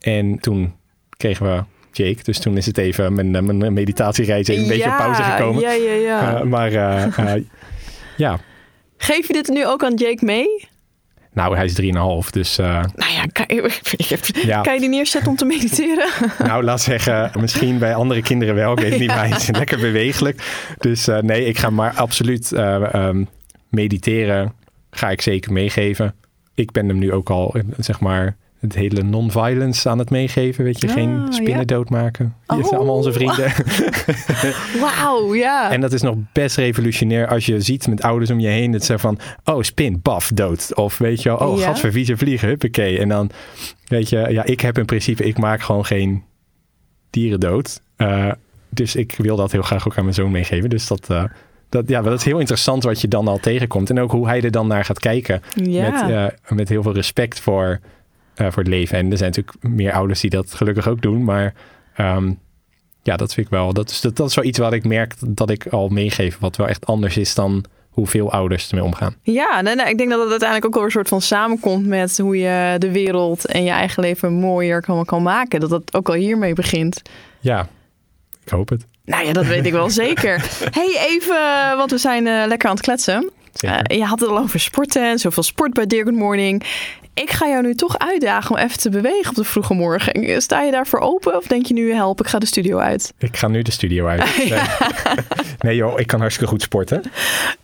En 0.00 0.38
toen 0.38 0.74
kregen 1.16 1.46
we 1.46 1.64
Jake. 1.98 2.22
Dus 2.22 2.38
toen 2.38 2.56
is 2.56 2.66
het 2.66 2.78
even 2.78 3.12
mijn, 3.12 3.34
eh, 3.34 3.42
mijn 3.42 3.72
meditatiereis 3.72 4.48
even 4.48 4.62
een 4.62 4.68
beetje 4.68 4.90
op 4.90 4.96
pauze 4.96 5.22
gekomen. 5.22 5.60
Ja, 5.60 5.72
ja, 5.72 5.92
ja. 5.92 6.36
Eh, 6.36 6.42
maar 6.42 6.72
eh, 7.26 7.42
ja, 8.16 8.38
Geef 8.96 9.26
je 9.26 9.32
dit 9.32 9.48
nu 9.48 9.66
ook 9.66 9.84
aan 9.84 9.94
Jake 9.94 10.24
mee? 10.24 10.68
nou 11.32 11.56
hij 11.56 11.64
is 11.64 11.74
3,5. 12.24 12.30
Dus 12.30 12.58
eh, 12.58 12.84
Nou 12.94 13.12
ja, 13.12 13.24
kan 13.32 13.44
je, 13.46 13.80
Ja. 14.46 14.60
kan 14.60 14.74
je 14.74 14.80
die 14.80 14.88
neerzetten 14.88 15.30
om 15.30 15.36
te 15.36 15.44
mediteren? 15.44 16.08
Nou, 16.48 16.64
laat 16.64 16.80
zeggen, 16.80 17.30
misschien 17.40 17.78
bij 17.78 17.94
andere 17.94 18.22
kinderen 18.22 18.54
wel. 18.54 18.72
Ik 18.72 18.78
weet 18.78 18.98
niet, 18.98 19.08
maar 19.08 19.28
hij 19.28 19.36
is 19.36 19.50
lekker 19.50 19.78
bewegelijk. 19.78 20.42
Dus 20.78 21.06
nee, 21.20 21.44
ik 21.44 21.58
ga 21.58 21.70
maar 21.70 21.92
absoluut 21.94 22.52
eh, 22.52 22.94
ehm, 22.94 23.24
mediteren. 23.68 24.52
Ga 24.90 25.10
ik 25.10 25.20
zeker 25.20 25.52
meegeven. 25.52 26.14
Ik 26.54 26.72
ben 26.72 26.88
hem 26.88 26.98
nu 26.98 27.12
ook 27.12 27.30
al, 27.30 27.54
zeg 27.78 28.00
maar, 28.00 28.36
het 28.60 28.74
hele 28.74 29.02
non-violence 29.02 29.88
aan 29.88 29.98
het 29.98 30.10
meegeven. 30.10 30.64
Weet 30.64 30.80
je, 30.80 30.86
Ah, 30.88 30.92
geen 30.94 31.10
ja. 31.10 31.30
spinnen 31.30 31.66
doodmaken. 31.66 32.34
Die 32.46 32.56
zijn 32.56 32.64
Oh. 32.66 32.76
allemaal 32.76 32.94
onze 32.94 33.12
vrienden. 33.12 33.52
Wauw, 34.80 35.34
ja. 35.34 35.70
En 35.72 35.80
dat 35.80 35.92
is 35.92 36.02
nog 36.02 36.14
best 36.32 36.56
revolutionair 36.56 37.28
als 37.28 37.46
je 37.46 37.60
ziet 37.60 37.88
met 37.88 38.02
ouders 38.02 38.30
om 38.30 38.40
je 38.40 38.48
heen. 38.48 38.70
Dat 38.70 38.84
ze 38.84 38.98
van, 38.98 39.18
oh, 39.44 39.62
spin, 39.62 40.00
baf, 40.02 40.30
dood. 40.34 40.74
Of 40.74 40.98
weet 40.98 41.22
je 41.22 41.28
wel, 41.28 41.38
oh, 41.48 41.58
Ja. 41.58 41.64
gadvervieze 41.66 42.16
vliegen, 42.16 42.48
huppakee. 42.48 42.98
En 42.98 43.08
dan, 43.08 43.30
weet 43.86 44.08
je, 44.08 44.26
ja, 44.30 44.44
ik 44.44 44.60
heb 44.60 44.78
in 44.78 44.84
principe, 44.86 45.24
ik 45.24 45.38
maak 45.38 45.60
gewoon 45.62 45.84
geen 45.86 46.22
dieren 47.10 47.40
dood. 47.40 47.80
Eh, 47.96 48.30
dus 48.68 48.96
ik 48.96 49.14
wil 49.18 49.36
dat 49.36 49.52
heel 49.52 49.62
graag 49.62 49.86
ook 49.86 49.96
aan 49.96 50.02
mijn 50.02 50.14
zoon 50.14 50.30
meegeven. 50.30 50.70
Dus 50.70 50.86
dat, 50.86 51.10
eh, 51.10 51.24
dat, 51.68 51.88
ja, 51.88 52.02
dat 52.02 52.18
is 52.18 52.24
heel 52.24 52.38
interessant 52.38 52.82
wat 52.82 53.00
je 53.00 53.08
dan 53.08 53.28
al 53.28 53.38
tegenkomt. 53.38 53.90
En 53.90 54.00
ook 54.00 54.10
hoe 54.10 54.26
hij 54.26 54.42
er 54.42 54.50
dan 54.50 54.66
naar 54.66 54.84
gaat 54.84 54.98
kijken. 54.98 55.42
ja. 55.54 55.90
Met, 55.90 56.10
eh, 56.10 56.56
met 56.56 56.68
heel 56.68 56.82
veel 56.82 56.94
respect 56.94 57.40
voor, 57.40 57.80
eh, 58.38 58.46
voor 58.46 58.62
het 58.62 58.72
leven. 58.72 58.98
En 58.98 59.10
er 59.10 59.16
zijn 59.16 59.30
natuurlijk 59.30 59.64
meer 59.64 59.92
ouders 59.92 60.20
die 60.20 60.30
dat 60.30 60.54
gelukkig 60.54 60.88
ook 60.88 61.02
doen. 61.02 61.24
Maar 61.24 61.54
ehm, 61.94 62.32
ja, 63.02 63.16
dat 63.16 63.34
vind 63.34 63.46
ik 63.46 63.52
wel. 63.52 63.72
Dat 63.72 63.90
is, 63.90 64.00
dat, 64.00 64.16
dat 64.16 64.28
is 64.28 64.34
wel 64.34 64.44
iets 64.44 64.58
wat 64.58 64.72
ik 64.72 64.84
merk 64.84 65.14
dat 65.26 65.50
ik 65.50 65.66
al 65.66 65.88
meegeef. 65.88 66.38
Wat 66.38 66.56
wel 66.56 66.68
echt 66.68 66.86
anders 66.86 67.16
is 67.16 67.34
dan 67.34 67.64
hoeveel 67.88 68.32
ouders 68.32 68.68
ermee 68.68 68.84
omgaan. 68.84 69.14
Ja, 69.22 69.60
nee, 69.60 69.74
nee, 69.74 69.86
ik 69.86 69.98
denk 69.98 70.10
dat 70.10 70.20
het 70.20 70.30
uiteindelijk 70.30 70.66
ook 70.66 70.74
wel 70.74 70.84
een 70.84 70.90
soort 70.90 71.08
van 71.08 71.20
samenkomt 71.20 71.86
met 71.86 72.18
hoe 72.18 72.38
je 72.38 72.76
de 72.78 72.92
wereld 72.92 73.46
en 73.46 73.64
je 73.64 73.70
eigen 73.70 74.02
leven 74.02 74.32
mooier 74.32 74.80
kan, 74.80 75.04
kan 75.04 75.22
maken. 75.22 75.60
Dat 75.60 75.70
dat 75.70 75.94
ook 75.94 76.08
al 76.08 76.14
hiermee 76.14 76.52
begint. 76.52 77.02
Ja, 77.40 77.68
ik 78.44 78.50
hoop 78.50 78.68
het. 78.68 78.84
Nou 79.04 79.26
ja, 79.26 79.32
dat 79.32 79.46
weet 79.46 79.66
ik 79.66 79.72
wel 79.72 79.90
zeker. 80.04 80.44
hey, 80.70 81.06
even, 81.08 81.76
want 81.76 81.90
we 81.90 81.98
zijn 81.98 82.26
eh, 82.26 82.46
lekker 82.46 82.68
aan 82.68 82.74
het 82.74 82.84
kletsen. 82.84 83.30
Eh, 83.60 83.96
je 83.98 84.04
had 84.04 84.20
het 84.20 84.28
al 84.28 84.38
over 84.38 84.60
sporten 84.60 85.10
en 85.10 85.18
zoveel 85.18 85.42
sport 85.42 85.72
bij 85.72 85.86
Dear 85.86 86.04
Good 86.04 86.14
Morning. 86.14 86.62
Ik 87.14 87.30
ga 87.30 87.48
jou 87.48 87.62
nu 87.62 87.74
toch 87.74 87.98
uitdagen 87.98 88.50
om 88.56 88.62
even 88.62 88.78
te 88.78 88.90
bewegen 88.90 89.28
op 89.28 89.34
de 89.34 89.44
vroege 89.44 89.74
morgen. 89.74 90.42
Sta 90.42 90.62
je 90.62 90.70
daarvoor 90.70 90.98
open 90.98 91.36
of 91.36 91.46
denk 91.46 91.66
je 91.66 91.74
nu, 91.74 91.92
help, 91.92 92.20
ik 92.20 92.26
ga 92.26 92.38
de 92.38 92.46
studio 92.46 92.78
uit? 92.78 93.12
ik 93.18 93.36
ga 93.36 93.48
nu 93.48 93.62
de 93.62 93.70
studio 93.70 94.06
uit. 94.06 94.22
Nee. 94.48 94.60
nee 95.58 95.76
joh, 95.76 96.00
ik 96.00 96.06
kan 96.06 96.20
hartstikke 96.20 96.50
goed 96.50 96.62
sporten. 96.62 97.02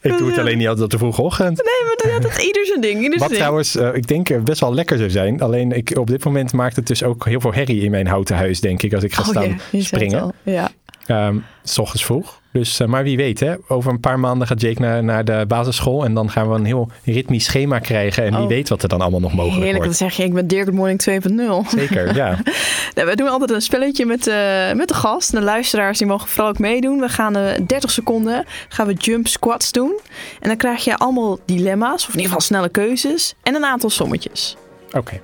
Ik 0.00 0.18
doe 0.18 0.28
het 0.28 0.38
alleen 0.38 0.58
niet 0.58 0.66
altijd 0.66 0.84
op 0.84 0.90
de 0.90 0.98
vroege 0.98 1.22
ochtend. 1.22 1.56
Nee, 1.56 1.84
maar 1.86 2.20
dat, 2.20 2.22
dat 2.32 2.42
ieder 2.48 2.66
zijn 2.66 2.80
ding. 2.80 3.02
Ieder 3.02 3.18
Wat 3.18 3.28
ding. 3.28 3.40
trouwens, 3.40 3.76
eh, 3.76 3.94
ik 3.94 4.06
denk 4.06 4.28
eh, 4.28 4.40
best 4.40 4.60
wel 4.60 4.74
lekker 4.74 4.98
zou 4.98 5.10
zijn. 5.10 5.40
Alleen 5.40 5.72
ik, 5.72 5.96
op 5.98 6.06
dit 6.06 6.24
moment 6.24 6.52
maakt 6.52 6.76
het 6.76 6.86
dus 6.86 7.02
ook 7.02 7.24
heel 7.24 7.40
veel 7.40 7.52
herrie 7.52 7.82
in 7.82 7.90
mijn 7.90 8.06
houten 8.06 8.36
huis, 8.36 8.60
denk 8.60 8.82
ik, 8.82 8.94
als 8.94 9.04
ik 9.04 9.14
ga 9.14 9.22
Oh, 9.22 9.28
staan 9.28 9.60
ja, 9.70 9.82
springen. 9.82 10.32
Ja. 10.42 10.70
Ehm, 11.06 11.36
s 11.62 11.78
ochtends 11.78 12.04
vroeg. 12.04 12.40
Dus, 12.54 12.80
eh, 12.80 12.86
maar 12.86 13.02
wie 13.02 13.16
weet, 13.16 13.40
hè, 13.40 13.54
over 13.68 13.90
een 13.90 14.00
paar 14.00 14.18
maanden 14.18 14.46
gaat 14.46 14.60
Jake 14.60 14.80
naar, 14.80 15.04
naar 15.04 15.24
de 15.24 15.44
basisschool. 15.48 16.04
En 16.04 16.14
dan 16.14 16.30
gaan 16.30 16.48
we 16.48 16.54
een 16.54 16.64
heel 16.64 16.88
ritmisch 17.04 17.44
schema 17.44 17.78
krijgen. 17.78 18.24
En 18.24 18.32
wie 18.32 18.40
Oh. 18.42 18.48
weet 18.48 18.68
wat 18.68 18.82
er 18.82 18.88
dan 18.88 19.00
allemaal 19.00 19.20
nog 19.20 19.32
mogelijk 19.34 19.60
Heerlijk, 19.62 19.84
wordt. 19.84 19.98
zeg 19.98 20.14
je. 20.16 20.22
Ik 20.24 20.32
ben 20.34 20.50
Good 20.50 20.72
Morning 20.74 21.00
2.0. 21.02 21.64
Zeker, 21.68 22.14
ja. 22.14 22.38
Nou, 22.94 23.08
we 23.08 23.16
doen 23.16 23.28
altijd 23.28 23.50
een 23.50 23.60
spelletje 23.60 24.06
met, 24.06 24.26
eh, 24.26 24.72
met 24.72 24.88
de 24.88 24.94
gast. 24.94 25.30
De 25.30 25.40
luisteraars 25.42 25.98
die 25.98 26.06
mogen 26.06 26.28
vooral 26.28 26.48
ook 26.48 26.58
meedoen. 26.58 27.00
We 27.00 27.08
gaan 27.08 27.36
eh 27.36 27.60
30 27.66 27.90
seconden 27.90 28.44
gaan 28.68 28.86
we 28.86 28.92
jump 28.92 29.26
squats 29.26 29.72
doen. 29.72 29.98
En 30.40 30.48
dan 30.48 30.56
krijg 30.56 30.84
je 30.84 30.96
allemaal 30.96 31.38
dilemma's, 31.46 32.02
of 32.02 32.08
in 32.08 32.20
ieder 32.20 32.24
geval 32.26 32.40
snelle 32.40 32.68
keuzes. 32.68 33.34
En 33.42 33.54
een 33.54 33.64
aantal 33.64 33.90
sommetjes. 33.90 34.56
Oké. 34.92 35.20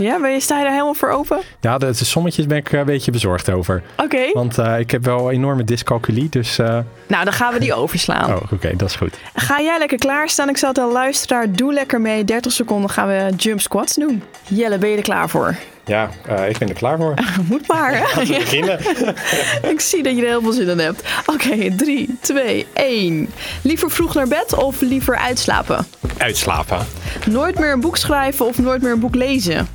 Ja, 0.00 0.20
ben 0.20 0.30
je, 0.32 0.40
sta 0.40 0.56
je 0.56 0.62
daar 0.62 0.72
helemaal 0.72 0.94
voor 0.94 1.08
open? 1.10 1.40
Ja, 1.60 1.78
de, 1.78 1.86
de 1.86 2.04
sommetjes 2.04 2.46
ben 2.46 2.56
ik 2.56 2.72
een 2.72 2.84
beetje 2.84 3.10
bezorgd 3.10 3.50
over. 3.50 3.82
Oké. 3.96 4.32
Want 4.32 4.58
eh, 4.58 4.78
ik 4.78 4.90
heb 4.90 5.04
wel 5.04 5.30
enorme 5.30 5.64
dyscalculie. 5.64 6.28
Dus, 6.28 6.58
eh, 6.58 6.78
Nou, 7.06 7.24
dan 7.24 7.32
gaan 7.32 7.52
we 7.52 7.58
die 7.60 7.74
overslaan. 7.74 8.34
oh, 8.34 8.52
oké, 8.52 8.76
dat 8.76 8.88
is 8.88 8.96
goed. 8.96 9.14
Ga 9.34 9.60
jij 9.60 9.78
lekker 9.78 9.98
klaarstaan? 9.98 10.48
Ik 10.48 10.56
zal 10.56 10.68
het 10.68 10.78
al 10.78 10.92
luisteraar, 10.92 11.52
doe 11.52 11.72
lekker 11.72 12.00
mee. 12.00 12.24
30 12.24 12.52
seconden 12.52 12.90
gaan 12.90 13.08
we 13.08 13.32
jump 13.36 13.60
squats 13.60 13.94
doen. 13.94 14.22
Jelle, 14.48 14.78
ben 14.78 14.88
je 14.90 14.96
er 14.96 15.02
klaar 15.02 15.28
voor? 15.28 15.54
Ja, 15.86 16.10
eh, 16.26 16.48
ik 16.48 16.58
ben 16.58 16.68
er 16.68 16.74
klaar 16.74 16.96
voor. 16.96 17.14
Moet 17.48 17.68
maar, 17.68 17.96
hè? 17.96 18.24
We 18.24 18.26
beginnen. 18.26 18.78
Ik 19.72 19.80
zie 19.80 20.02
dat 20.02 20.16
je 20.16 20.22
er 20.22 20.28
heel 20.28 20.42
veel 20.42 20.52
zin 20.52 20.68
in 20.68 20.78
hebt. 20.78 21.02
Oké, 21.26 21.76
3, 21.76 22.18
2, 22.20 22.66
1. 22.72 23.28
Liever 23.62 23.90
vroeg 23.90 24.14
naar 24.14 24.28
bed 24.28 24.54
of 24.54 24.80
liever 24.80 25.16
uitslapen? 25.16 25.86
Uitslapen. 26.16 26.86
Nooit 27.26 27.58
meer 27.58 27.72
een 27.72 27.80
boek 27.80 27.96
schrijven 27.96 28.46
of 28.46 28.58
nooit 28.58 28.82
meer 28.82 28.92
een 28.92 29.00
boek 29.00 29.14
lezen? 29.14 29.68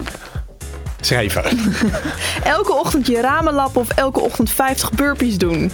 Schrijven. 1.01 1.43
Elke 2.43 2.73
ochtend 2.73 3.07
je 3.07 3.21
ramen 3.21 3.53
lappen 3.53 3.81
of 3.81 3.89
elke 3.89 4.19
ochtend 4.19 4.51
50 4.51 4.91
burpees 4.91 5.37
doen? 5.37 5.71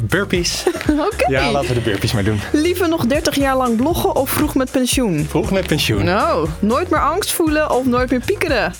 Burpees. 0.00 0.64
Oké. 1.12 1.30
Ja, 1.30 1.50
laten 1.50 1.68
we 1.68 1.74
de 1.74 1.80
burpees 1.80 2.12
maar 2.12 2.24
doen. 2.24 2.40
Liever 2.52 2.88
nog 2.88 3.06
30 3.06 3.34
jaar 3.34 3.56
lang 3.56 3.76
bloggen 3.76 4.16
of 4.16 4.30
vroeg 4.30 4.54
met 4.54 4.70
pensioen? 4.70 5.26
Vroeg 5.28 5.50
met 5.50 5.66
pensioen. 5.66 6.04
Nou, 6.04 6.48
nooit 6.58 6.90
meer 6.90 7.00
angst 7.02 7.32
voelen 7.32 7.70
of 7.70 7.84
nooit 7.86 8.10
meer 8.10 8.20
piekeren? 8.24 8.74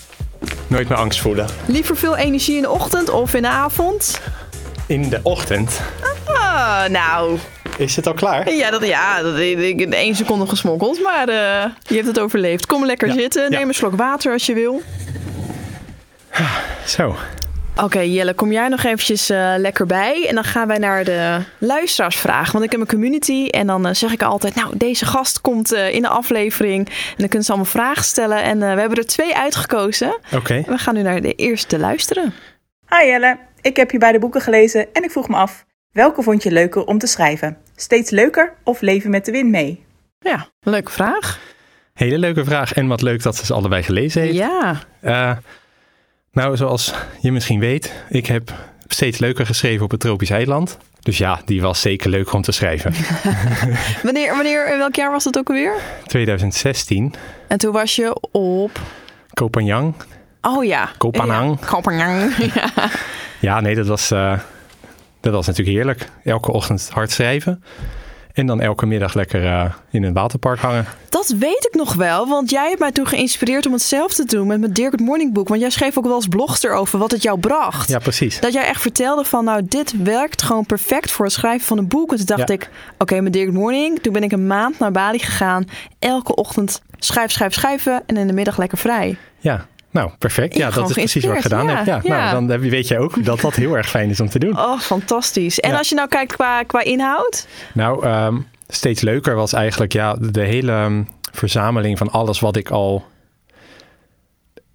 Nooit 0.67 0.89
meer 0.89 0.97
angst 0.97 1.19
voelen. 1.19 1.47
Liever 1.65 1.95
veel 1.97 2.17
energie 2.17 2.55
in 2.55 2.61
de 2.61 2.69
ochtend 2.69 3.09
of 3.09 3.33
in 3.33 3.41
de 3.41 3.47
avond? 3.47 4.21
In 4.85 5.09
de 5.09 5.19
ochtend. 5.23 5.81
Ah, 6.33 6.85
nou, 6.85 7.37
Is 7.77 7.95
het 7.95 8.07
al 8.07 8.13
klaar? 8.13 8.53
ja, 8.53 8.71
dat, 8.71 8.85
ja, 8.85 9.21
dat 9.21 9.37
ik 9.37 9.79
in 9.79 9.93
één 9.93 10.15
seconde 10.15 10.47
gesmokkeld, 10.47 11.01
maar 11.03 11.27
eh, 11.29 11.69
je 11.81 11.95
hebt 11.95 12.07
het 12.07 12.19
overleefd. 12.19 12.65
Kom 12.65 12.85
lekker 12.85 13.07
Ja, 13.07 13.13
zitten, 13.13 13.49
neem 13.51 13.59
ja. 13.59 13.67
een 13.67 13.73
slok 13.73 13.95
water 13.95 14.31
als 14.31 14.45
je 14.45 14.53
wil. 14.53 14.81
Zo. 16.85 17.15
Oké, 17.83 17.99
Jelle, 17.99 18.33
kom 18.33 18.51
jij 18.51 18.67
nog 18.67 18.83
eventjes 18.83 19.29
eh, 19.29 19.53
lekker 19.57 19.85
bij. 19.85 20.25
En 20.27 20.35
dan 20.35 20.43
gaan 20.43 20.67
wij 20.67 20.77
naar 20.77 21.03
de 21.03 21.39
luisteraarsvraag. 21.57 22.51
Want 22.51 22.63
ik 22.63 22.71
heb 22.71 22.79
een 22.79 22.87
community 22.87 23.47
en 23.47 23.67
dan 23.67 23.87
eh, 23.87 23.93
zeg 23.93 24.11
ik 24.11 24.23
altijd... 24.23 24.55
nou, 24.55 24.77
deze 24.77 25.05
gast 25.05 25.41
komt 25.41 25.73
eh, 25.73 25.93
in 25.93 26.01
de 26.01 26.07
aflevering. 26.07 26.87
En 26.87 27.15
dan 27.17 27.27
kunnen 27.27 27.43
ze 27.43 27.51
allemaal 27.51 27.71
vragen 27.71 28.03
stellen. 28.03 28.43
En 28.43 28.63
eh, 28.63 28.73
we 28.73 28.79
hebben 28.79 28.97
er 28.97 29.05
twee 29.05 29.35
uitgekozen. 29.35 30.17
Oké. 30.35 30.63
We 30.67 30.77
gaan 30.77 30.95
nu 30.95 31.01
naar 31.01 31.21
de 31.21 31.33
eerste 31.33 31.79
luisteren. 31.79 32.33
Hi 32.89 33.05
Jelle, 33.07 33.37
ik 33.61 33.75
heb 33.75 33.91
je 33.91 33.97
beide 33.97 34.19
boeken 34.19 34.41
gelezen 34.41 34.87
en 34.93 35.03
ik 35.03 35.11
vroeg 35.11 35.27
me 35.29 35.35
af, 35.35 35.65
welke 35.91 36.21
vond 36.23 36.43
je 36.43 36.51
leuker 36.51 36.85
om 36.85 36.97
te 36.97 37.07
schrijven? 37.07 37.57
Steeds 37.75 38.09
leuker 38.09 38.53
of 38.63 38.81
leven 38.81 39.09
met 39.09 39.25
de 39.25 39.31
wind 39.31 39.49
mee? 39.49 39.83
Ja, 40.19 40.47
leuke 40.59 40.91
vraag. 40.91 41.39
Hele 41.93 42.17
leuke 42.17 42.45
vraag. 42.45 42.73
En 42.73 42.87
wat 42.87 43.01
leuk 43.01 43.23
dat 43.23 43.35
ze 43.35 43.45
ze 43.45 43.53
allebei 43.53 43.83
gelezen 43.83 44.21
heeft. 44.21 44.35
Ja, 44.35 44.79
Eh, 45.01 45.31
nou, 46.31 46.57
zoals 46.57 46.93
je 47.21 47.31
misschien 47.31 47.59
weet, 47.59 47.93
ik 48.09 48.25
heb 48.25 48.53
steeds 48.87 49.19
leuker 49.19 49.45
geschreven 49.45 49.83
op 49.83 49.91
het 49.91 49.99
tropisch 49.99 50.29
eiland. 50.29 50.77
Dus 50.99 51.17
ja, 51.17 51.41
die 51.45 51.61
was 51.61 51.81
zeker 51.81 52.09
leuk 52.09 52.33
om 52.33 52.41
te 52.41 52.51
schrijven. 52.51 52.93
wanneer, 54.03 54.35
wanneer, 54.35 54.71
in 54.71 54.77
welk 54.77 54.95
jaar 54.95 55.11
was 55.11 55.23
dat 55.23 55.37
ook 55.37 55.47
alweer? 55.49 55.73
2016, 56.05 57.13
En 57.47 57.57
toen 57.57 57.71
was 57.71 57.95
je 57.95 58.17
op... 58.31 58.81
Kopenhagen. 59.33 59.95
Oh 60.41 60.65
ja. 60.65 60.89
Kopenhagen. 60.97 62.33
Ja. 62.53 62.89
Ja, 63.39 63.59
nee, 63.59 63.75
dat 63.75 63.87
was, 63.87 64.11
eh, 64.11 64.39
dat 65.19 65.33
was 65.33 65.47
natuurlijk 65.47 65.75
heerlijk. 65.77 66.09
Elke 66.23 66.51
ochtend 66.51 66.89
hard 66.93 67.11
schrijven. 67.11 67.63
En 68.39 68.45
dan 68.45 68.61
elke 68.61 68.85
middag 68.85 69.13
lekker 69.13 69.45
eh, 69.45 69.65
in 69.91 70.03
een 70.03 70.13
waterpark 70.13 70.59
hangen. 70.59 70.85
Dat 71.09 71.33
weet 71.39 71.67
ik 71.71 71.75
nog 71.75 71.93
wel, 71.93 72.27
want 72.27 72.49
jij 72.49 72.67
hebt 72.67 72.79
mij 72.79 72.91
toen 72.91 73.07
geïnspireerd 73.07 73.65
om 73.65 73.73
hetzelfde 73.73 74.25
te 74.25 74.35
doen 74.35 74.47
met 74.47 74.59
mijn 74.59 74.73
Dirk 74.73 74.91
het 74.91 75.01
Morning 75.01 75.33
Book. 75.33 75.47
Want 75.47 75.61
jij 75.61 75.69
schreef 75.69 75.97
ook 75.97 76.05
wel 76.05 76.15
eens 76.15 76.27
blogs 76.27 76.63
erover 76.63 76.99
wat 76.99 77.11
het 77.11 77.21
jou 77.23 77.39
bracht. 77.39 77.89
Ja, 77.89 77.99
precies. 77.99 78.39
Dat 78.39 78.53
jij 78.53 78.65
echt 78.65 78.81
vertelde 78.81 79.23
van, 79.25 79.43
nou, 79.43 79.61
dit 79.65 80.03
werkt 80.03 80.41
gewoon 80.41 80.65
perfect 80.65 81.11
voor 81.11 81.25
het 81.25 81.33
schrijven 81.33 81.67
van 81.67 81.77
een 81.77 81.87
boek. 81.87 82.11
En 82.11 82.17
toen 82.17 82.25
dacht 82.25 82.47
Ja. 82.47 82.53
ik, 82.53 82.69
oké, 82.97 83.21
met 83.21 83.33
Dirk 83.33 83.45
het 83.45 83.55
Morning. 83.55 83.99
Toen 84.01 84.13
ben 84.13 84.23
ik 84.23 84.31
een 84.31 84.47
maand 84.47 84.79
naar 84.79 84.91
Bali 84.91 85.19
gegaan. 85.19 85.65
Elke 85.99 86.35
ochtend 86.35 86.81
schrijf, 86.97 87.31
schrijf, 87.31 87.53
schrijven. 87.53 88.03
En 88.05 88.17
in 88.17 88.27
de 88.27 88.33
middag 88.33 88.57
lekker 88.57 88.77
vrij. 88.77 89.17
Ja, 89.39 89.65
nou, 89.91 90.11
perfect. 90.17 90.55
Ja, 90.55 90.67
Ja, 90.67 90.73
dat 90.73 90.87
is 90.89 90.95
precies 90.95 91.25
wat 91.25 91.35
ik 91.35 91.41
gedaan 91.41 91.59
geïnspireerd. 91.59 92.03
heb. 92.03 92.05
Ja, 92.05 92.15
Ja, 92.17 92.25
ja. 92.25 92.31
Nou, 92.33 92.47
dan 92.47 92.61
je- 92.63 92.69
weet 92.69 92.87
je 92.87 92.97
ook 92.99 93.25
dat 93.25 93.39
dat 93.39 93.55
heel 93.55 93.77
erg 93.77 93.89
fijn 93.89 94.09
is 94.09 94.19
om 94.19 94.29
te 94.29 94.39
doen. 94.39 94.57
Oh, 94.59 94.79
fantastisch. 94.79 95.59
En 95.59 95.69
Ja. 95.71 95.77
als 95.77 95.89
je 95.89 95.95
nou 95.95 96.07
kijkt 96.07 96.33
qua, 96.35 96.63
qua 96.63 96.83
inhoud? 96.83 97.47
Nou, 97.73 98.05
ehm, 98.05 98.37
steeds 98.67 99.01
leuker 99.01 99.35
was 99.35 99.53
eigenlijk 99.53 99.93
ja, 99.93 100.15
de 100.19 100.41
hele 100.41 100.71
ehm, 100.71 101.03
verzameling 101.31 101.97
van 101.97 102.11
alles 102.11 102.39
wat 102.39 102.55
ik 102.55 102.69
al 102.69 103.05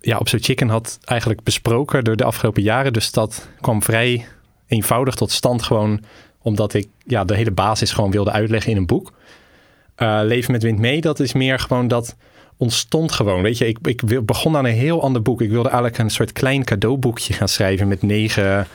ja, 0.00 0.18
op 0.18 0.28
So 0.28 0.38
Chicken 0.40 0.68
had 0.68 0.98
eigenlijk 1.04 1.42
besproken 1.42 2.04
door 2.04 2.16
de 2.16 2.24
afgelopen 2.24 2.62
jaren. 2.62 2.92
Dus 2.92 3.10
dat 3.12 3.48
kwam 3.60 3.82
vrij 3.82 4.26
eenvoudig 4.66 5.14
tot 5.14 5.30
stand 5.30 5.62
gewoon 5.62 6.00
omdat 6.42 6.74
ik 6.74 6.88
ja, 7.06 7.24
de 7.24 7.34
hele 7.34 7.50
basis 7.50 7.92
gewoon 7.92 8.10
wilde 8.10 8.30
uitleggen 8.30 8.70
in 8.70 8.76
een 8.76 8.86
boek. 8.86 9.12
Eh, 9.94 10.18
Leven 10.22 10.52
met 10.52 10.62
wind 10.62 10.78
mee, 10.78 11.00
dat 11.00 11.20
is 11.20 11.32
meer 11.32 11.58
gewoon 11.58 11.88
dat 11.88 12.16
ontstond 12.64 13.12
gewoon. 13.12 13.42
Weet 13.42 13.58
je, 13.58 13.66
ik, 13.66 13.78
ik 13.82 14.26
begon 14.26 14.56
aan 14.56 14.64
een 14.64 14.74
heel 14.74 15.02
ander 15.02 15.22
boek. 15.22 15.40
Ik 15.40 15.50
wilde 15.50 15.68
eigenlijk 15.68 15.98
een 15.98 16.10
soort 16.10 16.32
klein 16.32 16.64
cadeauboekje 16.64 17.32
gaan 17.32 17.48
schrijven 17.48 17.88
met 17.88 18.02
negen 18.02 18.66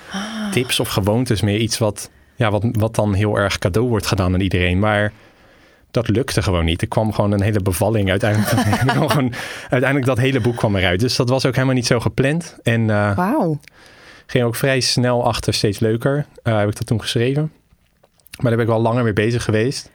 tips 0.52 0.80
of 0.80 0.88
gewoontes. 0.88 1.42
Meer 1.42 1.58
iets 1.58 1.78
wat, 1.78 2.10
ja, 2.36 2.52
wat, 2.52 2.66
wat 2.72 2.96
dan 2.96 3.14
heel 3.14 3.38
erg 3.38 3.58
cadeau 3.58 3.88
wordt 3.88 4.08
gedaan 4.08 4.34
aan 4.34 4.40
iedereen. 4.40 4.80
Maar 4.80 5.12
dat 5.92 6.08
lukte 6.10 6.42
gewoon 6.42 6.66
niet. 6.66 6.82
Er 6.82 6.88
kwam 6.88 7.14
gewoon 7.14 7.32
een 7.32 7.42
hele 7.42 7.62
bevalling 7.62 8.10
uiteindelijk. 8.10 8.50
Gewoon, 8.98 9.34
uiteindelijk 9.62 10.06
dat 10.06 10.18
hele 10.18 10.40
boek 10.40 10.56
kwam 10.58 10.76
eruit. 10.76 11.00
Dus 11.00 11.16
dat 11.16 11.30
was 11.30 11.46
ook 11.46 11.54
helemaal 11.54 11.76
niet 11.76 11.88
zo 11.88 12.00
gepland. 12.00 12.58
En 12.64 12.90
eh, 12.90 13.16
Wauw. 13.16 13.60
ging 14.26 14.44
ook 14.44 14.56
vrij 14.56 14.80
snel 14.80 15.26
achter 15.26 15.54
steeds 15.54 15.80
leuker. 15.80 16.26
Eh, 16.44 16.58
heb 16.58 16.70
ik 16.70 16.76
dat 16.76 16.86
toen 16.86 17.02
geschreven. 17.02 17.52
Maar 18.40 18.52
daar 18.52 18.66
ben 18.66 18.66
ik 18.66 18.72
wel 18.72 18.82
langer 18.82 19.04
mee 19.04 19.14
bezig 19.14 19.44
geweest. 19.44 19.90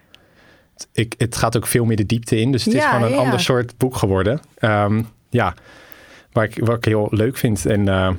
Ik, 0.92 1.14
het 1.18 1.36
gaat 1.36 1.56
ook 1.56 1.66
veel 1.66 1.84
meer 1.84 1.96
de 1.96 2.06
diepte 2.06 2.40
in. 2.40 2.52
Dus 2.52 2.64
het 2.64 2.74
is 2.74 2.84
gewoon 2.84 3.02
een 3.02 3.10
ja. 3.10 3.16
ander 3.16 3.40
soort 3.40 3.76
boek 3.76 3.96
geworden. 3.96 4.40
Ehm, 4.58 5.02
ja, 5.30 5.54
waar 6.32 6.44
ik, 6.44 6.58
wat 6.64 6.76
ik 6.76 6.84
heel 6.84 7.06
leuk 7.10 7.36
vind. 7.36 7.66
En 7.66 7.88
eh, 7.88 8.10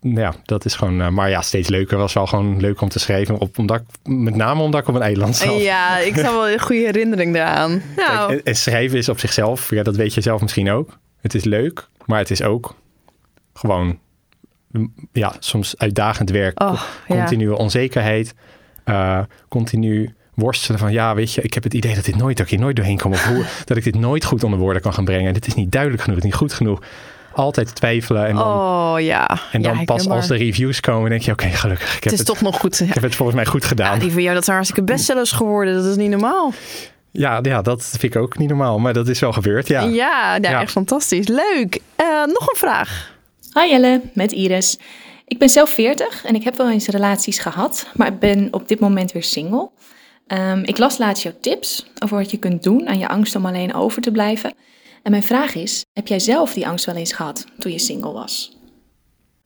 ja, 0.00 0.34
dat 0.44 0.64
is 0.64 0.74
gewoon... 0.74 1.00
eh, 1.00 1.08
maar 1.08 1.30
ja, 1.30 1.42
steeds 1.42 1.68
leuker 1.68 1.98
was 1.98 2.12
wel 2.12 2.26
gewoon 2.26 2.60
leuk 2.60 2.80
om 2.80 2.88
te 2.88 2.98
schrijven. 2.98 3.38
Op, 3.38 3.58
omdat, 3.58 3.80
ik- 3.80 4.12
met 4.12 4.34
name 4.34 4.62
omdat 4.62 4.80
ik 4.80 4.88
op 4.88 4.94
een 4.94 5.02
eiland 5.02 5.36
zat. 5.36 5.60
Ja, 5.60 5.98
ik 5.98 6.14
heb 6.14 6.24
wel 6.24 6.48
een 6.48 6.60
goede 6.60 6.82
herinnering 6.84 7.34
daaraan. 7.34 7.82
Nou, 7.96 8.26
Kijk, 8.26 8.30
en, 8.30 8.42
en 8.44 8.56
schrijven 8.56 8.98
is 8.98 9.08
op 9.08 9.18
zichzelf, 9.18 9.70
ja, 9.70 9.82
dat 9.82 9.96
weet 9.96 10.14
je 10.14 10.20
zelf 10.20 10.40
misschien 10.40 10.70
ook. 10.70 10.98
Het 11.20 11.34
is 11.34 11.44
leuk, 11.44 11.88
maar 12.06 12.18
het 12.18 12.30
is 12.30 12.42
ook 12.42 12.74
gewoon, 13.54 13.98
mm, 14.70 14.94
ja, 15.12 15.32
soms 15.38 15.78
uitdagend 15.78 16.30
werk. 16.30 16.62
oh, 16.62 16.82
ja. 17.08 17.16
continue 17.16 17.56
onzekerheid, 17.56 18.34
eh, 18.84 19.20
continu 19.48 20.14
worstelen 20.34 20.78
van, 20.78 20.92
ja, 20.92 21.14
weet 21.14 21.32
je, 21.32 21.42
ik 21.42 21.54
heb 21.54 21.62
het 21.62 21.74
idee 21.74 21.94
dat 21.94 22.04
dit 22.04 22.16
nooit, 22.16 22.36
dat 22.36 22.46
ik 22.46 22.52
hier 22.52 22.60
nooit 22.60 22.76
doorheen 22.76 22.98
kom. 22.98 23.12
Of 23.12 23.24
hoe, 23.26 23.44
dat 23.64 23.76
ik 23.76 23.84
dit 23.84 23.94
nooit 23.98 24.24
goed 24.24 24.44
onder 24.44 24.58
woorden 24.58 24.82
kan 24.82 24.92
gaan 24.94 25.04
brengen. 25.04 25.34
Dit 25.34 25.46
is 25.46 25.54
niet 25.54 25.72
duidelijk 25.72 26.02
genoeg, 26.02 26.22
niet 26.22 26.34
goed 26.34 26.52
genoeg. 26.52 26.80
Altijd 27.32 27.74
twijfelen 27.74 28.26
en 28.26 28.34
dan, 28.34 28.46
Oh 28.46 28.94
ja. 29.00 29.38
en 29.52 29.62
dan 29.62 29.78
ja, 29.78 29.84
pas 29.84 30.08
als 30.08 30.26
de 30.26 30.36
reviews 30.36 30.80
komen, 30.80 31.10
denk 31.10 31.22
je, 31.22 31.32
oké, 31.32 31.46
gelukkig. 31.48 31.86
Ik 31.86 31.92
heb 31.94 32.02
Het 32.02 32.12
is 32.12 32.18
het, 32.18 32.28
toch 32.28 32.40
nog 32.40 32.58
goed. 32.58 32.80
ik 32.80 32.94
heb 32.94 33.02
het 33.02 33.14
volgens 33.14 33.36
mij 33.36 33.46
goed 33.46 33.64
gedaan. 33.64 33.94
Ja, 33.94 34.00
die 34.00 34.12
van 34.12 34.22
jou, 34.22 34.34
dat 34.34 34.44
zijn 34.44 34.56
hartstikke 34.56 34.92
bestsellers 34.92 35.32
geworden. 35.32 35.74
Dat 35.74 35.84
is 35.84 35.96
niet 35.96 36.10
normaal. 36.10 36.52
Ja, 37.10 37.38
ja, 37.42 37.62
dat 37.62 37.82
vind 37.98 38.14
ik 38.14 38.16
ook 38.16 38.38
niet 38.38 38.48
normaal, 38.48 38.78
maar 38.78 38.92
dat 38.92 39.08
is 39.08 39.18
wel 39.20 39.32
gebeurd, 39.32 39.68
ja. 39.68 39.80
Ja, 39.82 39.88
ja, 40.34 40.38
Ja. 40.50 40.60
echt 40.60 40.70
fantastisch. 40.72 41.28
Leuk. 41.28 41.80
Eh, 41.96 42.06
nog 42.26 42.48
een 42.50 42.56
vraag. 42.56 43.12
Hi 43.60 43.68
Jelle, 43.70 44.00
met 44.12 44.32
Iris. 44.32 44.78
Ik 45.26 45.38
ben 45.38 45.48
zelf 45.48 45.70
40 45.70 46.24
en 46.24 46.34
ik 46.34 46.44
heb 46.44 46.56
wel 46.56 46.70
eens 46.70 46.86
relaties 46.86 47.38
gehad, 47.38 47.86
maar 47.94 48.06
ik 48.06 48.18
ben 48.18 48.48
op 48.50 48.68
dit 48.68 48.80
moment 48.80 49.12
weer 49.12 49.22
single. 49.24 49.70
Ehm, 50.26 50.62
ik 50.64 50.78
las 50.78 50.98
laatst 50.98 51.22
jouw 51.22 51.34
tips 51.40 51.86
over 51.98 52.16
wat 52.16 52.30
je 52.30 52.36
kunt 52.38 52.62
doen 52.62 52.88
aan 52.88 52.98
je 52.98 53.08
angst 53.08 53.36
om 53.36 53.46
alleen 53.46 53.74
over 53.74 54.02
te 54.02 54.10
blijven. 54.10 54.54
En 55.02 55.10
mijn 55.10 55.22
vraag 55.22 55.54
is, 55.54 55.84
heb 55.92 56.06
jij 56.06 56.18
zelf 56.18 56.52
die 56.52 56.66
angst 56.66 56.84
wel 56.84 56.96
eens 56.96 57.12
gehad 57.12 57.44
toen 57.58 57.72
je 57.72 57.78
single 57.78 58.12
was? 58.12 58.56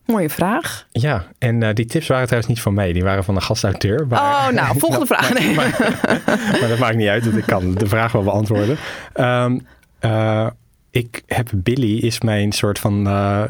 Mooie 0.04 0.30
vraag. 0.30 0.86
Ja, 0.90 1.26
en 1.38 1.62
eh, 1.62 1.74
die 1.74 1.84
tips 1.86 2.06
waren 2.06 2.24
trouwens 2.24 2.52
niet 2.52 2.62
van 2.62 2.74
mij, 2.74 2.92
die 2.92 3.02
waren 3.02 3.24
van 3.24 3.34
een 3.34 3.42
gastauteur. 3.42 4.06
Maar, 4.06 4.20
Oh, 4.20 4.48
nou, 4.54 4.78
volgende 4.78 5.06
vraag. 5.14 5.32
Nee. 5.34 5.54
maar 5.54 6.68
dat 6.68 6.78
maakt 6.78 6.96
niet 6.96 7.08
uit, 7.08 7.24
want 7.24 7.36
ik 7.36 7.46
kan 7.46 7.74
de 7.74 7.86
vraag 7.86 8.12
wel 8.12 8.22
beantwoorden. 8.22 8.76
Ehm, 9.12 9.58
eh, 9.98 10.46
ik 10.90 11.22
heb 11.26 11.50
Billy, 11.54 11.98
is 11.98 12.20
mijn 12.20 12.52
soort 12.52 12.78
van, 12.78 13.06
eh, 13.06 13.42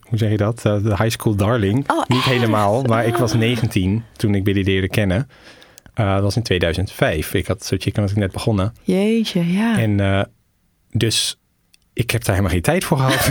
hoe 0.00 0.18
zeg 0.18 0.30
je 0.30 0.36
dat? 0.36 0.60
De 0.62 0.94
high 0.98 1.08
school 1.10 1.34
darling. 1.34 1.90
Oh, 1.90 2.04
niet 2.06 2.18
echt? 2.18 2.26
helemaal, 2.28 2.82
maar 2.82 3.06
ik 3.06 3.16
was 3.16 3.34
19 3.34 4.04
toen 4.16 4.34
ik 4.34 4.44
Billy 4.44 4.62
leerde 4.62 4.88
kennen. 4.88 5.28
Eh, 5.98 6.14
dat 6.14 6.22
was 6.22 6.36
in 6.36 6.42
2005. 6.42 7.34
Ik 7.34 7.46
had 7.46 7.64
zo 7.64 7.76
chicken 7.78 8.02
was 8.02 8.10
ik 8.10 8.16
net 8.16 8.32
begonnen. 8.32 8.74
Jeetje, 8.82 9.52
ja. 9.52 9.78
En 9.78 10.00
eh, 10.00 10.22
dus 10.90 11.38
ik 11.92 12.10
heb 12.10 12.24
daar 12.24 12.34
helemaal 12.34 12.54
geen 12.54 12.62
tijd 12.62 12.84
voor 12.84 12.96
gehad. 12.96 13.26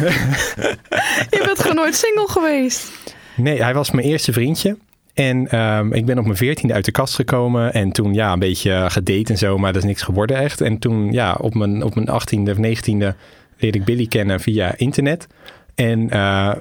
Je 1.36 1.42
bent 1.46 1.60
gewoon 1.60 1.76
nooit 1.76 1.96
single 1.96 2.28
geweest. 2.28 2.92
Nee, 3.36 3.64
hij 3.64 3.74
was 3.74 3.92
mijn 3.92 4.08
eerste 4.08 4.34
vriendje. 4.34 4.78
En 5.14 5.48
ehm, 5.48 5.94
ik 5.94 6.06
ben 6.06 6.18
op 6.18 6.24
mijn 6.24 6.38
veertiende 6.38 6.74
uit 6.74 6.86
de 6.86 6.92
kast 6.92 7.16
gekomen. 7.16 7.74
En 7.74 7.92
toen 7.92 8.14
ja, 8.14 8.34
een 8.34 8.40
beetje 8.40 8.86
gedate 8.90 9.32
en 9.32 9.38
zo, 9.38 9.58
maar 9.58 9.74
dat 9.74 9.82
is 9.82 9.88
niks 9.88 10.02
geworden 10.02 10.38
echt. 10.38 10.62
En 10.62 10.80
toen 10.80 11.12
ja, 11.12 11.34
op 11.34 11.54
mijn, 11.54 11.84
op 11.84 11.96
mijn 11.96 12.10
achttiende 12.10 12.52
of 12.52 12.58
negentiende 12.58 13.16
leerde 13.58 13.78
ik 13.78 13.86
Billy 13.86 14.08
kennen 14.08 14.40
via 14.40 14.78
internet. 14.78 15.28
En 15.76 16.10
eh, 16.10 16.52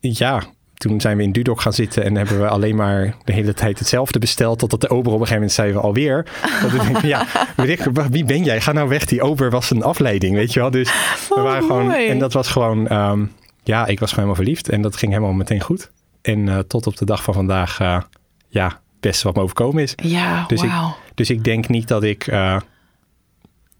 ja, 0.00 0.42
toen 0.76 1.00
zijn 1.00 1.16
we 1.16 1.22
in 1.22 1.32
Dudok 1.32 1.60
gaan 1.60 1.72
zitten 1.72 2.04
en 2.04 2.14
hebben 2.16 2.40
we 2.40 2.48
alleen 2.48 2.76
maar 2.76 3.14
de 3.24 3.32
hele 3.32 3.54
tijd 3.54 3.78
hetzelfde 3.78 4.18
besteld. 4.18 4.58
Totdat 4.58 4.80
de 4.80 4.88
ober 4.88 5.12
op 5.12 5.20
een 5.20 5.26
gegeven 5.26 5.34
moment 5.34 5.52
zei 5.52 5.72
we 5.72 5.78
alweer. 5.78 6.26
Dat 6.62 6.72
ik 6.74 6.82
denk, 6.82 7.02
ja, 7.02 7.26
wie 8.10 8.24
ben 8.24 8.44
jij? 8.44 8.60
Ga 8.60 8.72
nou 8.72 8.88
weg. 8.88 9.04
Die 9.04 9.22
ober 9.22 9.50
was 9.50 9.70
een 9.70 9.82
afleiding, 9.82 10.34
weet 10.34 10.52
je 10.52 10.60
wel. 10.60 10.70
Dus 10.70 10.90
we 11.28 11.34
Oh, 11.34 11.42
waren 11.42 11.62
gewoon, 11.62 11.92
en 11.92 12.18
dat 12.18 12.32
was 12.32 12.48
gewoon, 12.48 12.88
ehm, 12.88 13.24
ja, 13.62 13.86
ik 13.86 14.00
was 14.00 14.10
gewoon 14.12 14.24
helemaal 14.28 14.34
verliefd. 14.44 14.68
En 14.68 14.82
dat 14.82 14.96
ging 14.96 15.12
helemaal 15.12 15.32
meteen 15.34 15.60
goed. 15.60 15.90
En 16.22 16.48
eh, 16.48 16.58
tot 16.58 16.86
op 16.86 16.96
de 16.96 17.04
dag 17.04 17.22
van 17.22 17.34
vandaag, 17.34 17.80
eh, 17.80 18.00
ja, 18.48 18.80
best 19.00 19.22
wat 19.22 19.34
me 19.34 19.42
overkomen 19.42 19.82
is. 19.82 19.92
Ja, 19.96 20.44
Dus 20.46 20.62
ik-. 20.62 20.70
Dus 21.14 21.30
ik 21.30 21.44
denk 21.44 21.68
niet 21.68 21.88
dat 21.88 22.02
ik, 22.02 22.26
eh, 22.26 22.56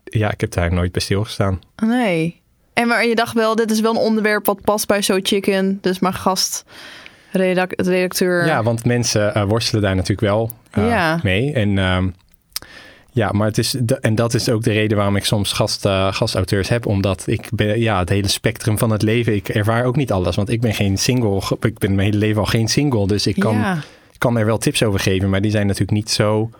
ja, 0.04 0.30
ik 0.30 0.40
heb 0.40 0.50
daar 0.50 0.72
nooit 0.72 0.92
bij 0.92 1.02
stilgestaan. 1.02 1.61
Nee. 1.82 2.40
En 2.76 2.88
maar 2.88 3.06
je 3.06 3.14
dacht 3.14 3.34
wel, 3.34 3.54
dit 3.54 3.70
is 3.70 3.80
wel 3.80 3.90
een 3.90 3.96
onderwerp 4.00 4.46
wat 4.46 4.60
past 4.60 4.86
bij 4.86 5.02
So 5.02 5.18
Chicken. 5.22 5.78
Dus 5.80 5.98
mijn 5.98 6.14
gast, 6.14 6.64
redac- 7.32 7.80
redacteur. 7.80 8.46
Ja, 8.46 8.62
want 8.62 8.84
mensen 8.84 9.34
eh, 9.34 9.44
worstelen 9.44 9.82
daar 9.82 9.94
natuurlijk 9.94 10.20
wel 10.20 10.50
eh, 10.70 10.88
Ja. 10.88 11.20
mee. 11.22 11.52
En 11.52 11.78
ehm, 11.78 12.08
ja, 13.10 13.30
maar 13.32 13.46
het 13.46 13.58
is, 13.58 13.74
en 14.00 14.14
dat 14.14 14.34
is 14.34 14.48
ook 14.48 14.62
de 14.62 14.72
reden 14.72 14.96
waarom 14.96 15.16
ik 15.16 15.24
soms 15.24 15.52
gast, 15.52 15.84
eh, 15.86 16.12
gastauteurs 16.12 16.68
heb. 16.68 16.86
Omdat 16.86 17.22
ik 17.26 17.48
ben, 17.52 17.80
ja, 17.80 17.98
het 17.98 18.08
hele 18.08 18.28
spectrum 18.28 18.78
van 18.78 18.90
het 18.90 19.02
leven, 19.02 19.34
ik 19.34 19.48
ervaar 19.48 19.84
ook 19.84 19.96
niet 19.96 20.12
alles. 20.12 20.36
Want 20.36 20.48
ik 20.50 20.60
ben 20.60 20.74
geen 20.74 20.98
single, 20.98 21.42
ik 21.60 21.78
ben 21.78 21.94
mijn 21.94 22.06
hele 22.06 22.18
leven 22.26 22.40
al 22.40 22.46
geen 22.46 22.68
single. 22.68 23.06
Dus 23.06 23.26
ik 23.26 23.38
kan, 23.38 23.56
Ja. 23.56 23.78
kan 24.18 24.38
er 24.38 24.46
wel 24.46 24.58
tips 24.58 24.82
over 24.82 25.00
geven, 25.00 25.30
maar 25.30 25.40
die 25.40 25.50
zijn 25.50 25.66
natuurlijk 25.66 25.98
niet 25.98 26.10
zo 26.10 26.50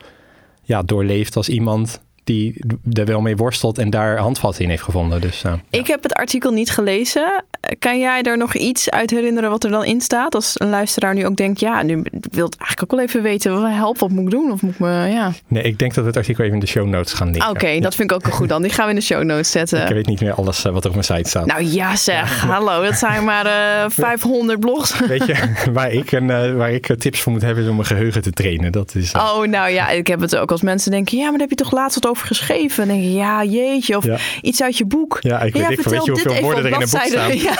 ja, 0.63 0.81
doorleefd 0.83 1.35
als 1.35 1.49
iemand 1.49 2.01
die 2.27 2.63
er 2.91 3.05
wel 3.05 3.21
mee 3.21 3.35
worstelt 3.35 3.77
en 3.77 3.89
daar 3.89 4.17
handvatten 4.17 4.63
in 4.63 4.69
heeft 4.69 4.83
gevonden. 4.83 5.21
Dus 5.21 5.41
ja. 5.41 5.59
Ik 5.69 5.87
heb 5.87 6.03
het 6.03 6.13
artikel 6.13 6.51
niet 6.51 6.69
gelezen. 6.69 7.43
Kan 7.79 7.99
jij 7.99 8.21
er 8.21 8.37
nog 8.37 8.55
iets 8.55 8.89
uit 8.89 9.09
herinneren 9.09 9.49
wat 9.49 9.63
er 9.63 9.69
dan 9.69 9.85
in 9.85 10.01
staat? 10.01 10.35
Als 10.35 10.53
een 10.57 10.69
luisteraar 10.69 11.13
nu 11.13 11.25
ook 11.25 11.35
denkt, 11.35 11.59
ja, 11.59 11.81
nu 11.81 11.93
wil 12.31 12.45
ik 12.45 12.53
eigenlijk 12.57 12.83
ook 12.83 12.91
wel 12.91 12.99
even 12.99 13.21
weten, 13.21 13.61
wat 13.61 13.71
help, 13.71 13.99
wat 13.99 14.09
moet 14.09 14.23
ik 14.23 14.29
doen? 14.29 14.51
Of 14.51 14.61
moet 14.61 14.73
ik 14.73 14.79
me, 14.79 15.07
ja. 15.07 15.31
nee, 15.47 15.63
ik 15.63 15.79
denk 15.79 15.93
dat 15.93 16.03
we 16.03 16.09
het 16.09 16.17
artikel 16.17 16.43
even 16.43 16.55
in 16.55 16.61
de 16.61 16.67
show 16.67 16.87
notes 16.87 17.13
gaan 17.13 17.29
linken. 17.31 17.49
Oké, 17.49 17.79
dat 17.79 17.95
vind 17.95 18.11
ik 18.11 18.17
ook 18.17 18.23
wel 18.23 18.35
goed 18.35 18.49
dan. 18.49 18.61
Die 18.61 18.71
gaan 18.71 18.85
we 18.85 18.89
in 18.89 18.97
de 18.97 19.05
show 19.05 19.23
notes 19.23 19.51
zetten. 19.51 19.81
Ik 19.87 19.93
weet 19.93 20.07
niet 20.07 20.21
meer 20.21 20.33
alles 20.33 20.65
eh, 20.65 20.71
wat 20.71 20.83
er 20.83 20.89
op 20.89 20.95
mijn 20.95 21.17
site 21.17 21.29
staat. 21.29 21.45
Nou 21.45 21.63
ja 21.63 21.95
zeg, 21.95 22.41
hallo, 22.41 22.83
dat 22.83 22.95
zijn 22.95 23.23
maar 23.23 23.45
eh 23.45 23.89
500 24.07 24.59
blogs. 24.59 24.99
Weet 24.99 25.25
je, 25.25 25.35
waar 25.73 25.91
ik, 25.91 26.11
een, 26.11 26.29
eh, 26.29 26.55
waar 26.55 26.71
ik 26.71 26.95
tips 26.97 27.21
voor 27.21 27.31
moet 27.31 27.41
hebben 27.41 27.63
is 27.63 27.69
om 27.69 27.75
mijn 27.75 27.87
geheugen 27.87 28.21
te 28.21 28.31
trainen. 28.31 28.71
Dat 28.71 28.95
is, 28.95 29.11
Oh, 29.11 29.43
nou 29.43 29.69
ja, 29.69 29.89
ik 29.89 30.07
heb 30.07 30.19
het 30.19 30.35
ook 30.35 30.51
als 30.51 30.61
mensen 30.61 30.91
denken, 30.91 31.17
ja, 31.17 31.23
maar 31.23 31.31
daar 31.31 31.47
heb 31.47 31.57
je 31.57 31.63
toch 31.63 31.71
laatst 31.71 31.95
wat 31.95 32.11
over 32.11 32.16
geschreven? 32.25 32.87
Dan 32.87 32.95
denk 32.97 33.07
ik, 33.09 33.13
ja, 33.17 33.43
jeetje, 33.43 33.97
of 33.97 34.05
Ja. 34.05 34.17
iets 34.41 34.61
uit 34.61 34.77
je 34.77 34.85
boek. 34.85 35.17
Ja, 35.21 35.41
ik 35.41 35.53
weet- 35.53 35.69
ik 35.69 35.77
weet 35.79 36.05
je 36.05 36.11
hoeveel 36.11 36.41
woorden 36.41 36.63
er 36.65 36.69
in 36.69 36.81
een 36.81 36.89
boek 36.89 37.41
Ja. 37.49 37.55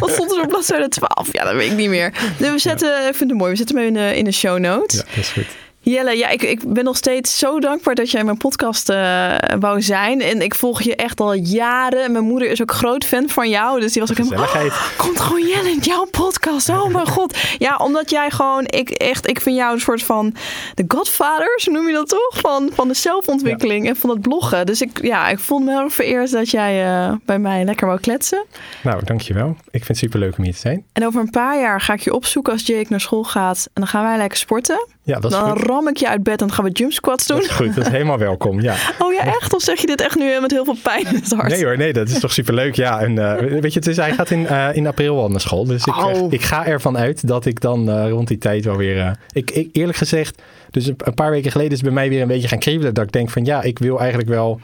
wat 0.00 0.10
stond 0.10 0.32
er 0.32 0.40
op 0.42 0.48
bladzijde 0.48 0.88
12? 0.88 1.28
Ja, 1.32 1.44
dat 1.44 1.54
weet 1.54 1.70
ik 1.70 1.76
niet 1.76 1.88
meer. 1.88 2.12
Dus 2.38 2.50
we 2.50 2.58
zetten, 2.58 3.08
ik 3.08 3.14
vind 3.14 3.30
het 3.30 3.38
mooi, 3.38 3.50
we 3.50 3.56
zetten 3.56 3.76
hem 3.76 3.86
in 3.86 3.94
de, 3.94 4.16
in 4.16 4.24
de 4.24 4.32
show 4.32 4.58
notes. 4.58 4.96
ja, 4.98 5.04
dat 5.14 5.16
is 5.24 5.28
goed. 5.28 5.46
Jelle, 5.84 6.16
ja, 6.16 6.28
ik, 6.28 6.42
ik 6.42 6.72
ben 6.72 6.84
nog 6.84 6.96
steeds 6.96 7.38
zo 7.38 7.60
dankbaar 7.60 7.94
dat 7.94 8.10
jij 8.10 8.20
in 8.20 8.26
mijn 8.26 8.38
podcast 8.38 8.88
eh, 8.88 9.34
wou 9.60 9.82
zijn. 9.82 10.20
En 10.20 10.42
ik 10.42 10.54
volg 10.54 10.82
je 10.82 10.96
echt 10.96 11.20
al 11.20 11.32
jaren. 11.34 12.12
Mijn 12.12 12.24
moeder 12.24 12.50
is 12.50 12.62
ook 12.62 12.72
groot 12.72 13.04
fan 13.04 13.28
van 13.28 13.48
jou. 13.48 13.80
Dus 13.80 13.92
die 13.92 14.00
was 14.00 14.10
ook 14.10 14.16
helemaal... 14.16 14.44
"Oh, 14.44 14.96
komt 14.96 15.20
gewoon 15.20 15.46
Jelle 15.46 15.70
in 15.70 15.78
jouw 15.78 16.04
podcast. 16.04 16.68
Oh 16.68 16.86
mijn 16.86 17.06
god. 17.06 17.38
Ja, 17.58 17.76
omdat 17.76 18.10
jij 18.10 18.30
gewoon... 18.30 18.64
Ik, 18.66 18.90
echt, 18.90 19.28
ik 19.28 19.40
vind 19.40 19.56
jou 19.56 19.74
een 19.74 19.80
soort 19.80 20.02
van... 20.02 20.34
De 20.74 20.84
godfather, 20.88 21.60
zo 21.60 21.70
noem 21.70 21.86
je 21.86 21.92
dat 21.92 22.08
toch? 22.08 22.40
Van, 22.40 22.70
van 22.72 22.88
de 22.88 22.94
zelfontwikkeling 22.94 23.88
en 23.88 23.96
van 23.96 24.10
het 24.10 24.20
bloggen. 24.20 24.66
Dus 24.66 24.80
ik, 24.80 25.02
ja, 25.02 25.28
ik 25.28 25.38
vond 25.38 25.64
me 25.64 25.70
heel 25.78 25.90
vereerd 25.90 26.30
dat 26.30 26.50
jij 26.50 26.86
eh, 26.86 27.12
bij 27.24 27.38
mij 27.38 27.64
lekker 27.64 27.86
wou 27.86 28.00
kletsen. 28.00 28.44
Nou, 28.82 29.04
dankjewel. 29.04 29.48
Ik 29.48 29.84
vind 29.84 29.88
het 29.88 29.96
superleuk 29.96 30.38
om 30.38 30.44
hier 30.44 30.52
te 30.52 30.58
zijn. 30.58 30.84
En 30.92 31.06
over 31.06 31.20
een 31.20 31.30
paar 31.30 31.60
jaar 31.60 31.80
ga 31.80 31.92
ik 31.92 32.00
je 32.00 32.14
opzoeken 32.14 32.52
als 32.52 32.66
Jake 32.66 32.86
naar 32.88 33.00
school 33.00 33.24
gaat. 33.24 33.58
En 33.66 33.72
dan 33.74 33.86
gaan 33.86 34.04
wij 34.04 34.16
lekker 34.16 34.38
sporten. 34.38 34.86
Ja, 35.02 35.20
dat 35.20 35.32
is 35.32 35.38
dan 35.38 35.50
goed. 35.50 35.66
Ram 35.74 35.88
ik 35.88 35.96
je 35.96 36.08
uit 36.08 36.22
bed 36.22 36.40
en 36.40 36.46
dan 36.46 36.56
gaan 36.56 36.64
we 36.64 36.70
jump 36.70 36.92
squats 36.92 37.26
doen. 37.26 37.36
Dat 37.36 37.46
is 37.46 37.52
goed. 37.52 37.74
Dat 37.74 37.84
is 37.86 37.90
helemaal 37.92 38.18
welkom. 38.18 38.60
Ja. 38.60 38.74
Oh 38.98 39.12
ja, 39.12 39.24
echt? 39.24 39.54
Of 39.54 39.62
zeg 39.62 39.80
je 39.80 39.86
dit 39.86 40.00
echt 40.00 40.16
nu 40.16 40.40
met 40.40 40.50
heel 40.50 40.64
veel 40.64 40.76
pijn 40.82 41.06
in 41.06 41.14
het 41.14 41.32
hart? 41.32 41.48
Nee 41.48 41.64
hoor, 41.64 41.76
nee, 41.76 41.92
dat 41.92 42.08
is 42.08 42.18
toch 42.20 42.32
superleuk. 42.32 42.74
Ja, 42.74 43.00
en 43.00 43.18
eh, 43.18 43.60
weet 43.60 43.72
je, 43.72 43.78
het 43.78 43.88
is, 43.88 43.96
hij 43.96 44.12
gaat 44.12 44.30
in, 44.30 44.46
eh, 44.46 44.68
in 44.72 44.86
april 44.86 45.18
al 45.20 45.28
naar 45.28 45.40
school. 45.40 45.64
Dus 45.64 45.84
ik, 45.86 45.96
Oh. 45.96 46.32
ik 46.32 46.42
ga 46.42 46.66
ervan 46.66 46.98
uit 46.98 47.26
dat 47.28 47.46
ik 47.46 47.60
dan 47.60 47.90
eh, 47.90 48.08
rond 48.10 48.28
die 48.28 48.38
tijd 48.38 48.64
wel 48.64 48.76
weer... 48.76 48.98
eh, 49.00 49.10
ik, 49.32 49.50
ik, 49.50 49.68
eerlijk 49.72 49.98
gezegd, 49.98 50.42
dus 50.70 50.86
een, 50.86 51.14
paar 51.14 51.30
weken 51.30 51.50
geleden 51.50 51.72
is 51.72 51.80
bij 51.80 51.90
mij 51.92 52.08
weer 52.08 52.22
een 52.22 52.28
beetje 52.28 52.48
gaan 52.48 52.58
kriebelen. 52.58 52.94
Dat 52.94 53.04
ik 53.04 53.12
denk 53.12 53.30
van 53.30 53.44
ja, 53.44 53.62
ik 53.62 53.78
wil 53.78 53.98
eigenlijk 53.98 54.28
wel 54.28 54.60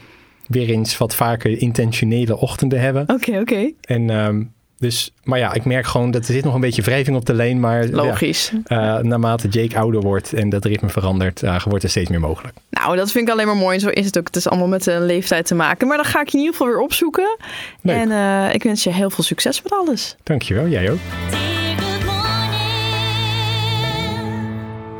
weer 0.47 0.69
eens 0.69 0.97
wat 0.97 1.15
vaker 1.15 1.61
intentionele 1.61 2.37
ochtenden 2.37 2.79
hebben. 2.81 3.03
Oké, 3.07 3.39
oké. 3.39 3.71
En 3.81 4.09
ehm, 4.09 4.43
dus, 4.81 5.11
maar 5.23 5.39
ja, 5.39 5.53
ik 5.53 5.65
merk 5.65 5.85
gewoon 5.85 6.11
dat 6.11 6.27
er 6.27 6.33
zit 6.33 6.43
nog 6.43 6.53
een 6.53 6.61
beetje 6.61 6.81
wrijving 6.81 7.17
op 7.17 7.25
de 7.25 7.33
lijn. 7.33 7.59
Maar 7.59 7.87
ja, 7.87 7.95
Logisch. 7.95 8.51
eh, 8.65 8.97
naarmate 8.97 9.47
Jake 9.47 9.77
ouder 9.79 10.01
wordt 10.01 10.33
en 10.33 10.49
dat 10.49 10.65
ritme 10.65 10.89
verandert, 10.89 11.43
eh, 11.43 11.63
wordt 11.65 11.83
er 11.83 11.89
steeds 11.89 12.09
meer 12.09 12.19
mogelijk. 12.19 12.53
Nou, 12.69 12.95
dat 12.95 13.11
vind 13.11 13.27
ik 13.27 13.33
alleen 13.33 13.45
maar 13.45 13.55
mooi. 13.55 13.75
En 13.75 13.81
zo 13.81 13.87
is 13.89 14.05
het 14.05 14.17
ook. 14.17 14.27
Het 14.27 14.35
is 14.35 14.47
allemaal 14.47 14.67
met 14.67 14.83
de 14.83 14.99
leeftijd 15.01 15.45
te 15.45 15.55
maken. 15.55 15.87
Maar 15.87 15.97
dan 15.97 16.05
ga 16.05 16.21
ik 16.21 16.27
je 16.27 16.37
in 16.37 16.43
ieder 16.43 16.57
geval 16.57 16.73
weer 16.73 16.81
opzoeken. 16.83 17.37
Leuk. 17.81 17.95
En 17.95 18.11
eh, 18.11 18.53
ik 18.53 18.63
wens 18.63 18.83
je 18.83 18.89
heel 18.93 19.09
veel 19.09 19.23
succes 19.23 19.61
met 19.61 19.71
alles. 19.71 20.15
Dankjewel, 20.23 20.67
jij 20.67 20.91
ook. 20.91 20.99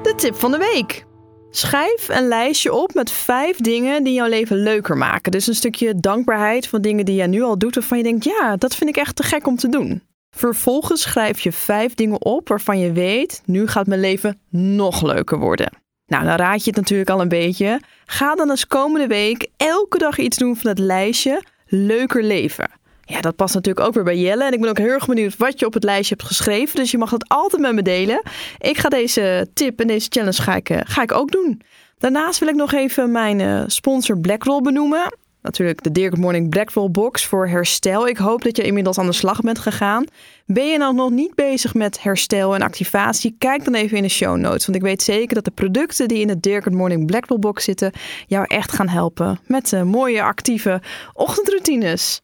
De 0.04 0.14
tip 0.16 0.36
van 0.36 0.52
de 0.52 0.58
week. 0.74 1.06
Schrijf 1.54 2.10
een 2.10 2.28
lijstje 2.28 2.74
op 2.74 2.94
met 2.94 3.12
vijf 3.12 3.58
dingen 3.58 4.04
die 4.04 4.14
jouw 4.14 4.28
leven 4.28 4.58
leuker 4.58 4.98
maken. 4.98 5.32
Dus 5.32 5.48
een 5.48 5.56
stukje 5.56 5.96
dankbaarheid 5.96 6.68
van 6.68 6.82
dingen 6.82 7.06
die 7.06 7.16
jij 7.16 7.28
nu 7.28 7.42
al 7.42 7.58
doet. 7.58 7.76
Waarvan 7.76 7.98
je 7.98 8.04
denkt, 8.04 8.24
ja, 8.24 8.56
dat 8.56 8.76
vind 8.76 8.90
ik 8.90 8.96
echt 8.96 9.16
te 9.16 9.24
gek 9.24 9.48
om 9.48 9.56
te 9.56 9.70
doen. 9.70 10.04
Vervolgens 10.36 11.02
schrijf 11.02 11.40
je 11.40 11.52
vijf 11.52 11.94
dingen 11.94 12.22
op 12.22 12.48
waarvan 12.48 12.80
je 12.80 12.92
weet, 12.92 13.42
nu 13.46 13.68
gaat 13.68 13.88
mijn 13.88 14.00
leven 14.00 14.40
nog 14.50 15.02
leuker 15.02 15.40
worden. 15.40 15.78
Nou, 16.06 16.26
dan 16.26 16.36
raad 16.36 16.64
je 16.64 16.70
het 16.70 16.80
natuurlijk 16.80 17.10
al 17.10 17.22
een 17.22 17.28
beetje. 17.28 17.82
Ga 18.06 18.36
dan 18.36 18.50
eens 18.50 18.68
komende 18.68 19.08
week 19.08 19.48
elke 19.58 19.98
dag 19.98 20.18
iets 20.18 20.38
doen 20.38 20.58
van 20.58 20.70
het 20.70 20.80
lijstje 20.80 21.44
leuker 21.66 22.24
leven. 22.24 22.70
Ja, 23.12 23.22
dat 23.22 23.36
past 23.36 23.54
natuurlijk 23.54 23.88
ook 23.88 23.94
weer 23.94 24.04
bij 24.04 24.18
Jelle. 24.18 24.44
En 24.44 24.54
ik 24.54 24.62
ben 24.62 24.70
ook 24.70 24.78
heel 24.78 24.88
erg 24.88 25.06
benieuwd 25.06 25.38
wat 25.38 25.60
je 25.60 25.66
op 25.66 25.74
het 25.74 25.84
lijstje 25.84 26.16
hebt 26.16 26.28
geschreven. 26.28 26.76
Dus 26.76 26.92
je 26.92 26.98
mag 26.98 27.10
dat 27.10 27.28
altijd 27.28 27.62
met 27.62 27.74
me 27.74 27.82
delen. 27.82 28.22
Ik 28.58 28.78
ga 28.78 28.90
deze 28.90 29.48
tip 29.54 29.80
en 29.80 29.88
deze 29.88 30.08
challenge 30.10 30.42
ga 30.42 30.56
ik, 30.56 30.70
eh, 30.70 30.80
ga 30.84 31.02
ik 31.02 31.12
ook 31.12 31.32
doen. 31.32 31.62
Daarnaast 31.98 32.40
wil 32.40 32.48
ik 32.48 32.56
nog 32.56 32.74
even 32.74 33.12
mijn 33.12 33.40
eh, 33.40 33.64
sponsor 33.68 34.18
Blackroll 34.18 34.62
benoemen. 34.62 35.18
Natuurlijk 35.42 35.94
de 35.94 36.02
Good 36.02 36.18
Morning 36.18 36.50
Blackroll 36.50 36.90
Box 36.90 37.26
voor 37.26 37.48
herstel. 37.48 38.08
Ik 38.08 38.18
hoop 38.18 38.44
dat 38.44 38.58
je 38.58 38.64
inmiddels 38.64 38.98
aan 38.98 39.06
de 39.06 39.12
slag 39.12 39.42
bent 39.42 39.60
gegaan. 39.60 40.06
Ben 40.46 40.68
je 40.68 40.78
nou 40.78 40.94
nog 40.96 41.10
niet 41.10 41.36
bezig 41.36 41.74
met 41.74 42.04
herstel 42.04 42.56
en 42.56 42.62
activatie? 42.62 43.36
Kijk 43.38 43.64
dan 43.64 43.74
even 43.74 43.98
in 43.98 44.04
de 44.04 44.10
show 44.10 44.38
notes. 44.38 44.66
Want 44.66 44.78
ik 44.78 44.84
weet 44.84 45.02
zeker 45.02 45.36
dat 45.36 45.46
de 45.46 45.52
producten 45.52 46.08
die 46.08 46.20
in 46.20 46.38
de 46.40 46.62
Good 46.62 46.74
Morning 46.74 47.06
Blackroll 47.06 47.40
Box 47.40 47.64
zitten... 47.64 47.92
jou 48.28 48.46
echt 48.48 48.72
gaan 48.72 48.90
helpen 48.90 49.40
met 49.48 49.74
eh, 49.74 49.84
mooie 49.84 50.24
actieve 50.24 50.82
ochtendroutines. 51.14 52.22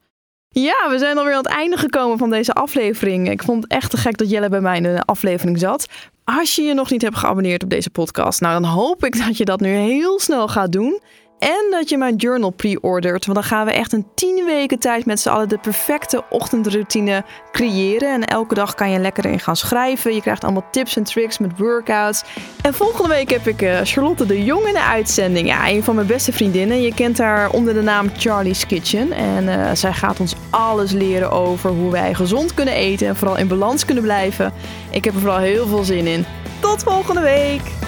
Ja, 0.62 0.90
we 0.90 0.98
zijn 0.98 1.18
alweer 1.18 1.34
aan 1.34 1.44
het 1.44 1.54
einde 1.54 1.78
gekomen 1.78 2.18
van 2.18 2.30
deze 2.30 2.54
aflevering. 2.54 3.30
Ik 3.30 3.44
vond 3.44 3.64
het 3.64 3.72
echt 3.72 3.90
te 3.90 3.98
gek 3.98 4.18
dat 4.18 4.30
Jelle 4.30 4.50
bij 4.50 4.62
mij 4.62 4.78
in 4.78 4.84
de 4.84 5.02
aflevering 5.06 5.60
zat. 5.60 5.88
Als 6.24 6.56
je 6.56 6.62
je 6.62 6.74
nog 6.74 6.92
niet 6.92 7.02
hebt 7.02 7.18
geabonneerd 7.18 7.64
op 7.64 7.70
deze 7.70 7.90
podcast, 7.90 8.42
nou 8.42 8.62
dan 8.62 8.72
hoop 8.72 9.06
ik 9.06 9.26
dat 9.26 9.38
je 9.38 9.46
dat 9.46 9.60
nu 9.60 9.70
heel 9.70 10.20
snel 10.20 10.48
gaat 10.48 10.72
doen. 10.72 11.02
En 11.40 11.68
dat 11.72 11.90
je 11.90 11.98
mijn 11.98 12.16
journal 12.16 12.50
pre-ordert. 12.50 13.26
Want 13.26 13.38
dan 13.38 13.48
gaan 13.48 13.66
we 13.66 13.72
echt 13.72 13.94
een 13.94 14.06
10 14.16 14.46
weken 14.46 14.80
tijd 14.80 15.06
met 15.06 15.20
z'n 15.20 15.30
allen 15.30 15.50
de 15.50 15.58
perfecte 15.58 16.24
ochtendroutine 16.30 17.24
creëren. 17.52 18.14
En 18.14 18.26
elke 18.26 18.54
dag 18.54 18.74
kan 18.74 18.92
je 18.92 19.00
lekker 19.00 19.26
in 19.26 19.40
gaan 19.40 19.56
schrijven. 19.56 20.14
Je 20.14 20.22
krijgt 20.22 20.44
allemaal 20.44 20.68
tips 20.72 20.96
en 20.96 21.04
tricks 21.04 21.38
met 21.38 21.58
workouts. 21.58 22.24
En 22.62 22.74
volgende 22.74 23.10
week 23.10 23.30
heb 23.30 23.48
ik 23.48 23.62
eh, 23.62 23.80
Charlotte 23.84 24.26
de 24.26 24.44
Jong 24.44 24.68
in 24.68 24.74
de 24.74 24.84
uitzending. 24.84 25.48
Ja, 25.48 25.70
een 25.70 25.84
van 25.84 25.96
mijn 25.96 26.08
beste 26.08 26.32
vriendinnen. 26.32 26.82
Je 26.82 26.94
kent 26.94 27.18
haar 27.18 27.50
onder 27.50 27.74
de 27.74 27.82
naam 27.82 28.10
Charlie's 28.18 28.66
Kitchen. 28.66 29.12
En 29.12 29.50
eh, 29.50 29.72
zij 29.74 29.94
gaat 29.94 30.20
ons 30.20 30.36
alles 30.50 30.92
leren 30.92 31.32
over 31.32 31.70
hoe 31.70 31.92
wij 31.92 32.14
gezond 32.14 32.54
kunnen 32.54 32.74
eten. 32.74 33.08
En 33.08 33.16
vooral 33.16 33.38
in 33.38 33.48
balans 33.48 33.86
kunnen 33.86 34.04
blijven. 34.04 34.54
Ik 34.92 35.06
heb 35.06 35.14
er 35.14 35.20
vooral 35.20 35.40
heel 35.40 35.68
veel 35.68 35.84
zin 35.84 36.08
in. 36.08 36.26
Tot 36.60 36.84
volgende 36.84 37.22
week! 37.22 37.87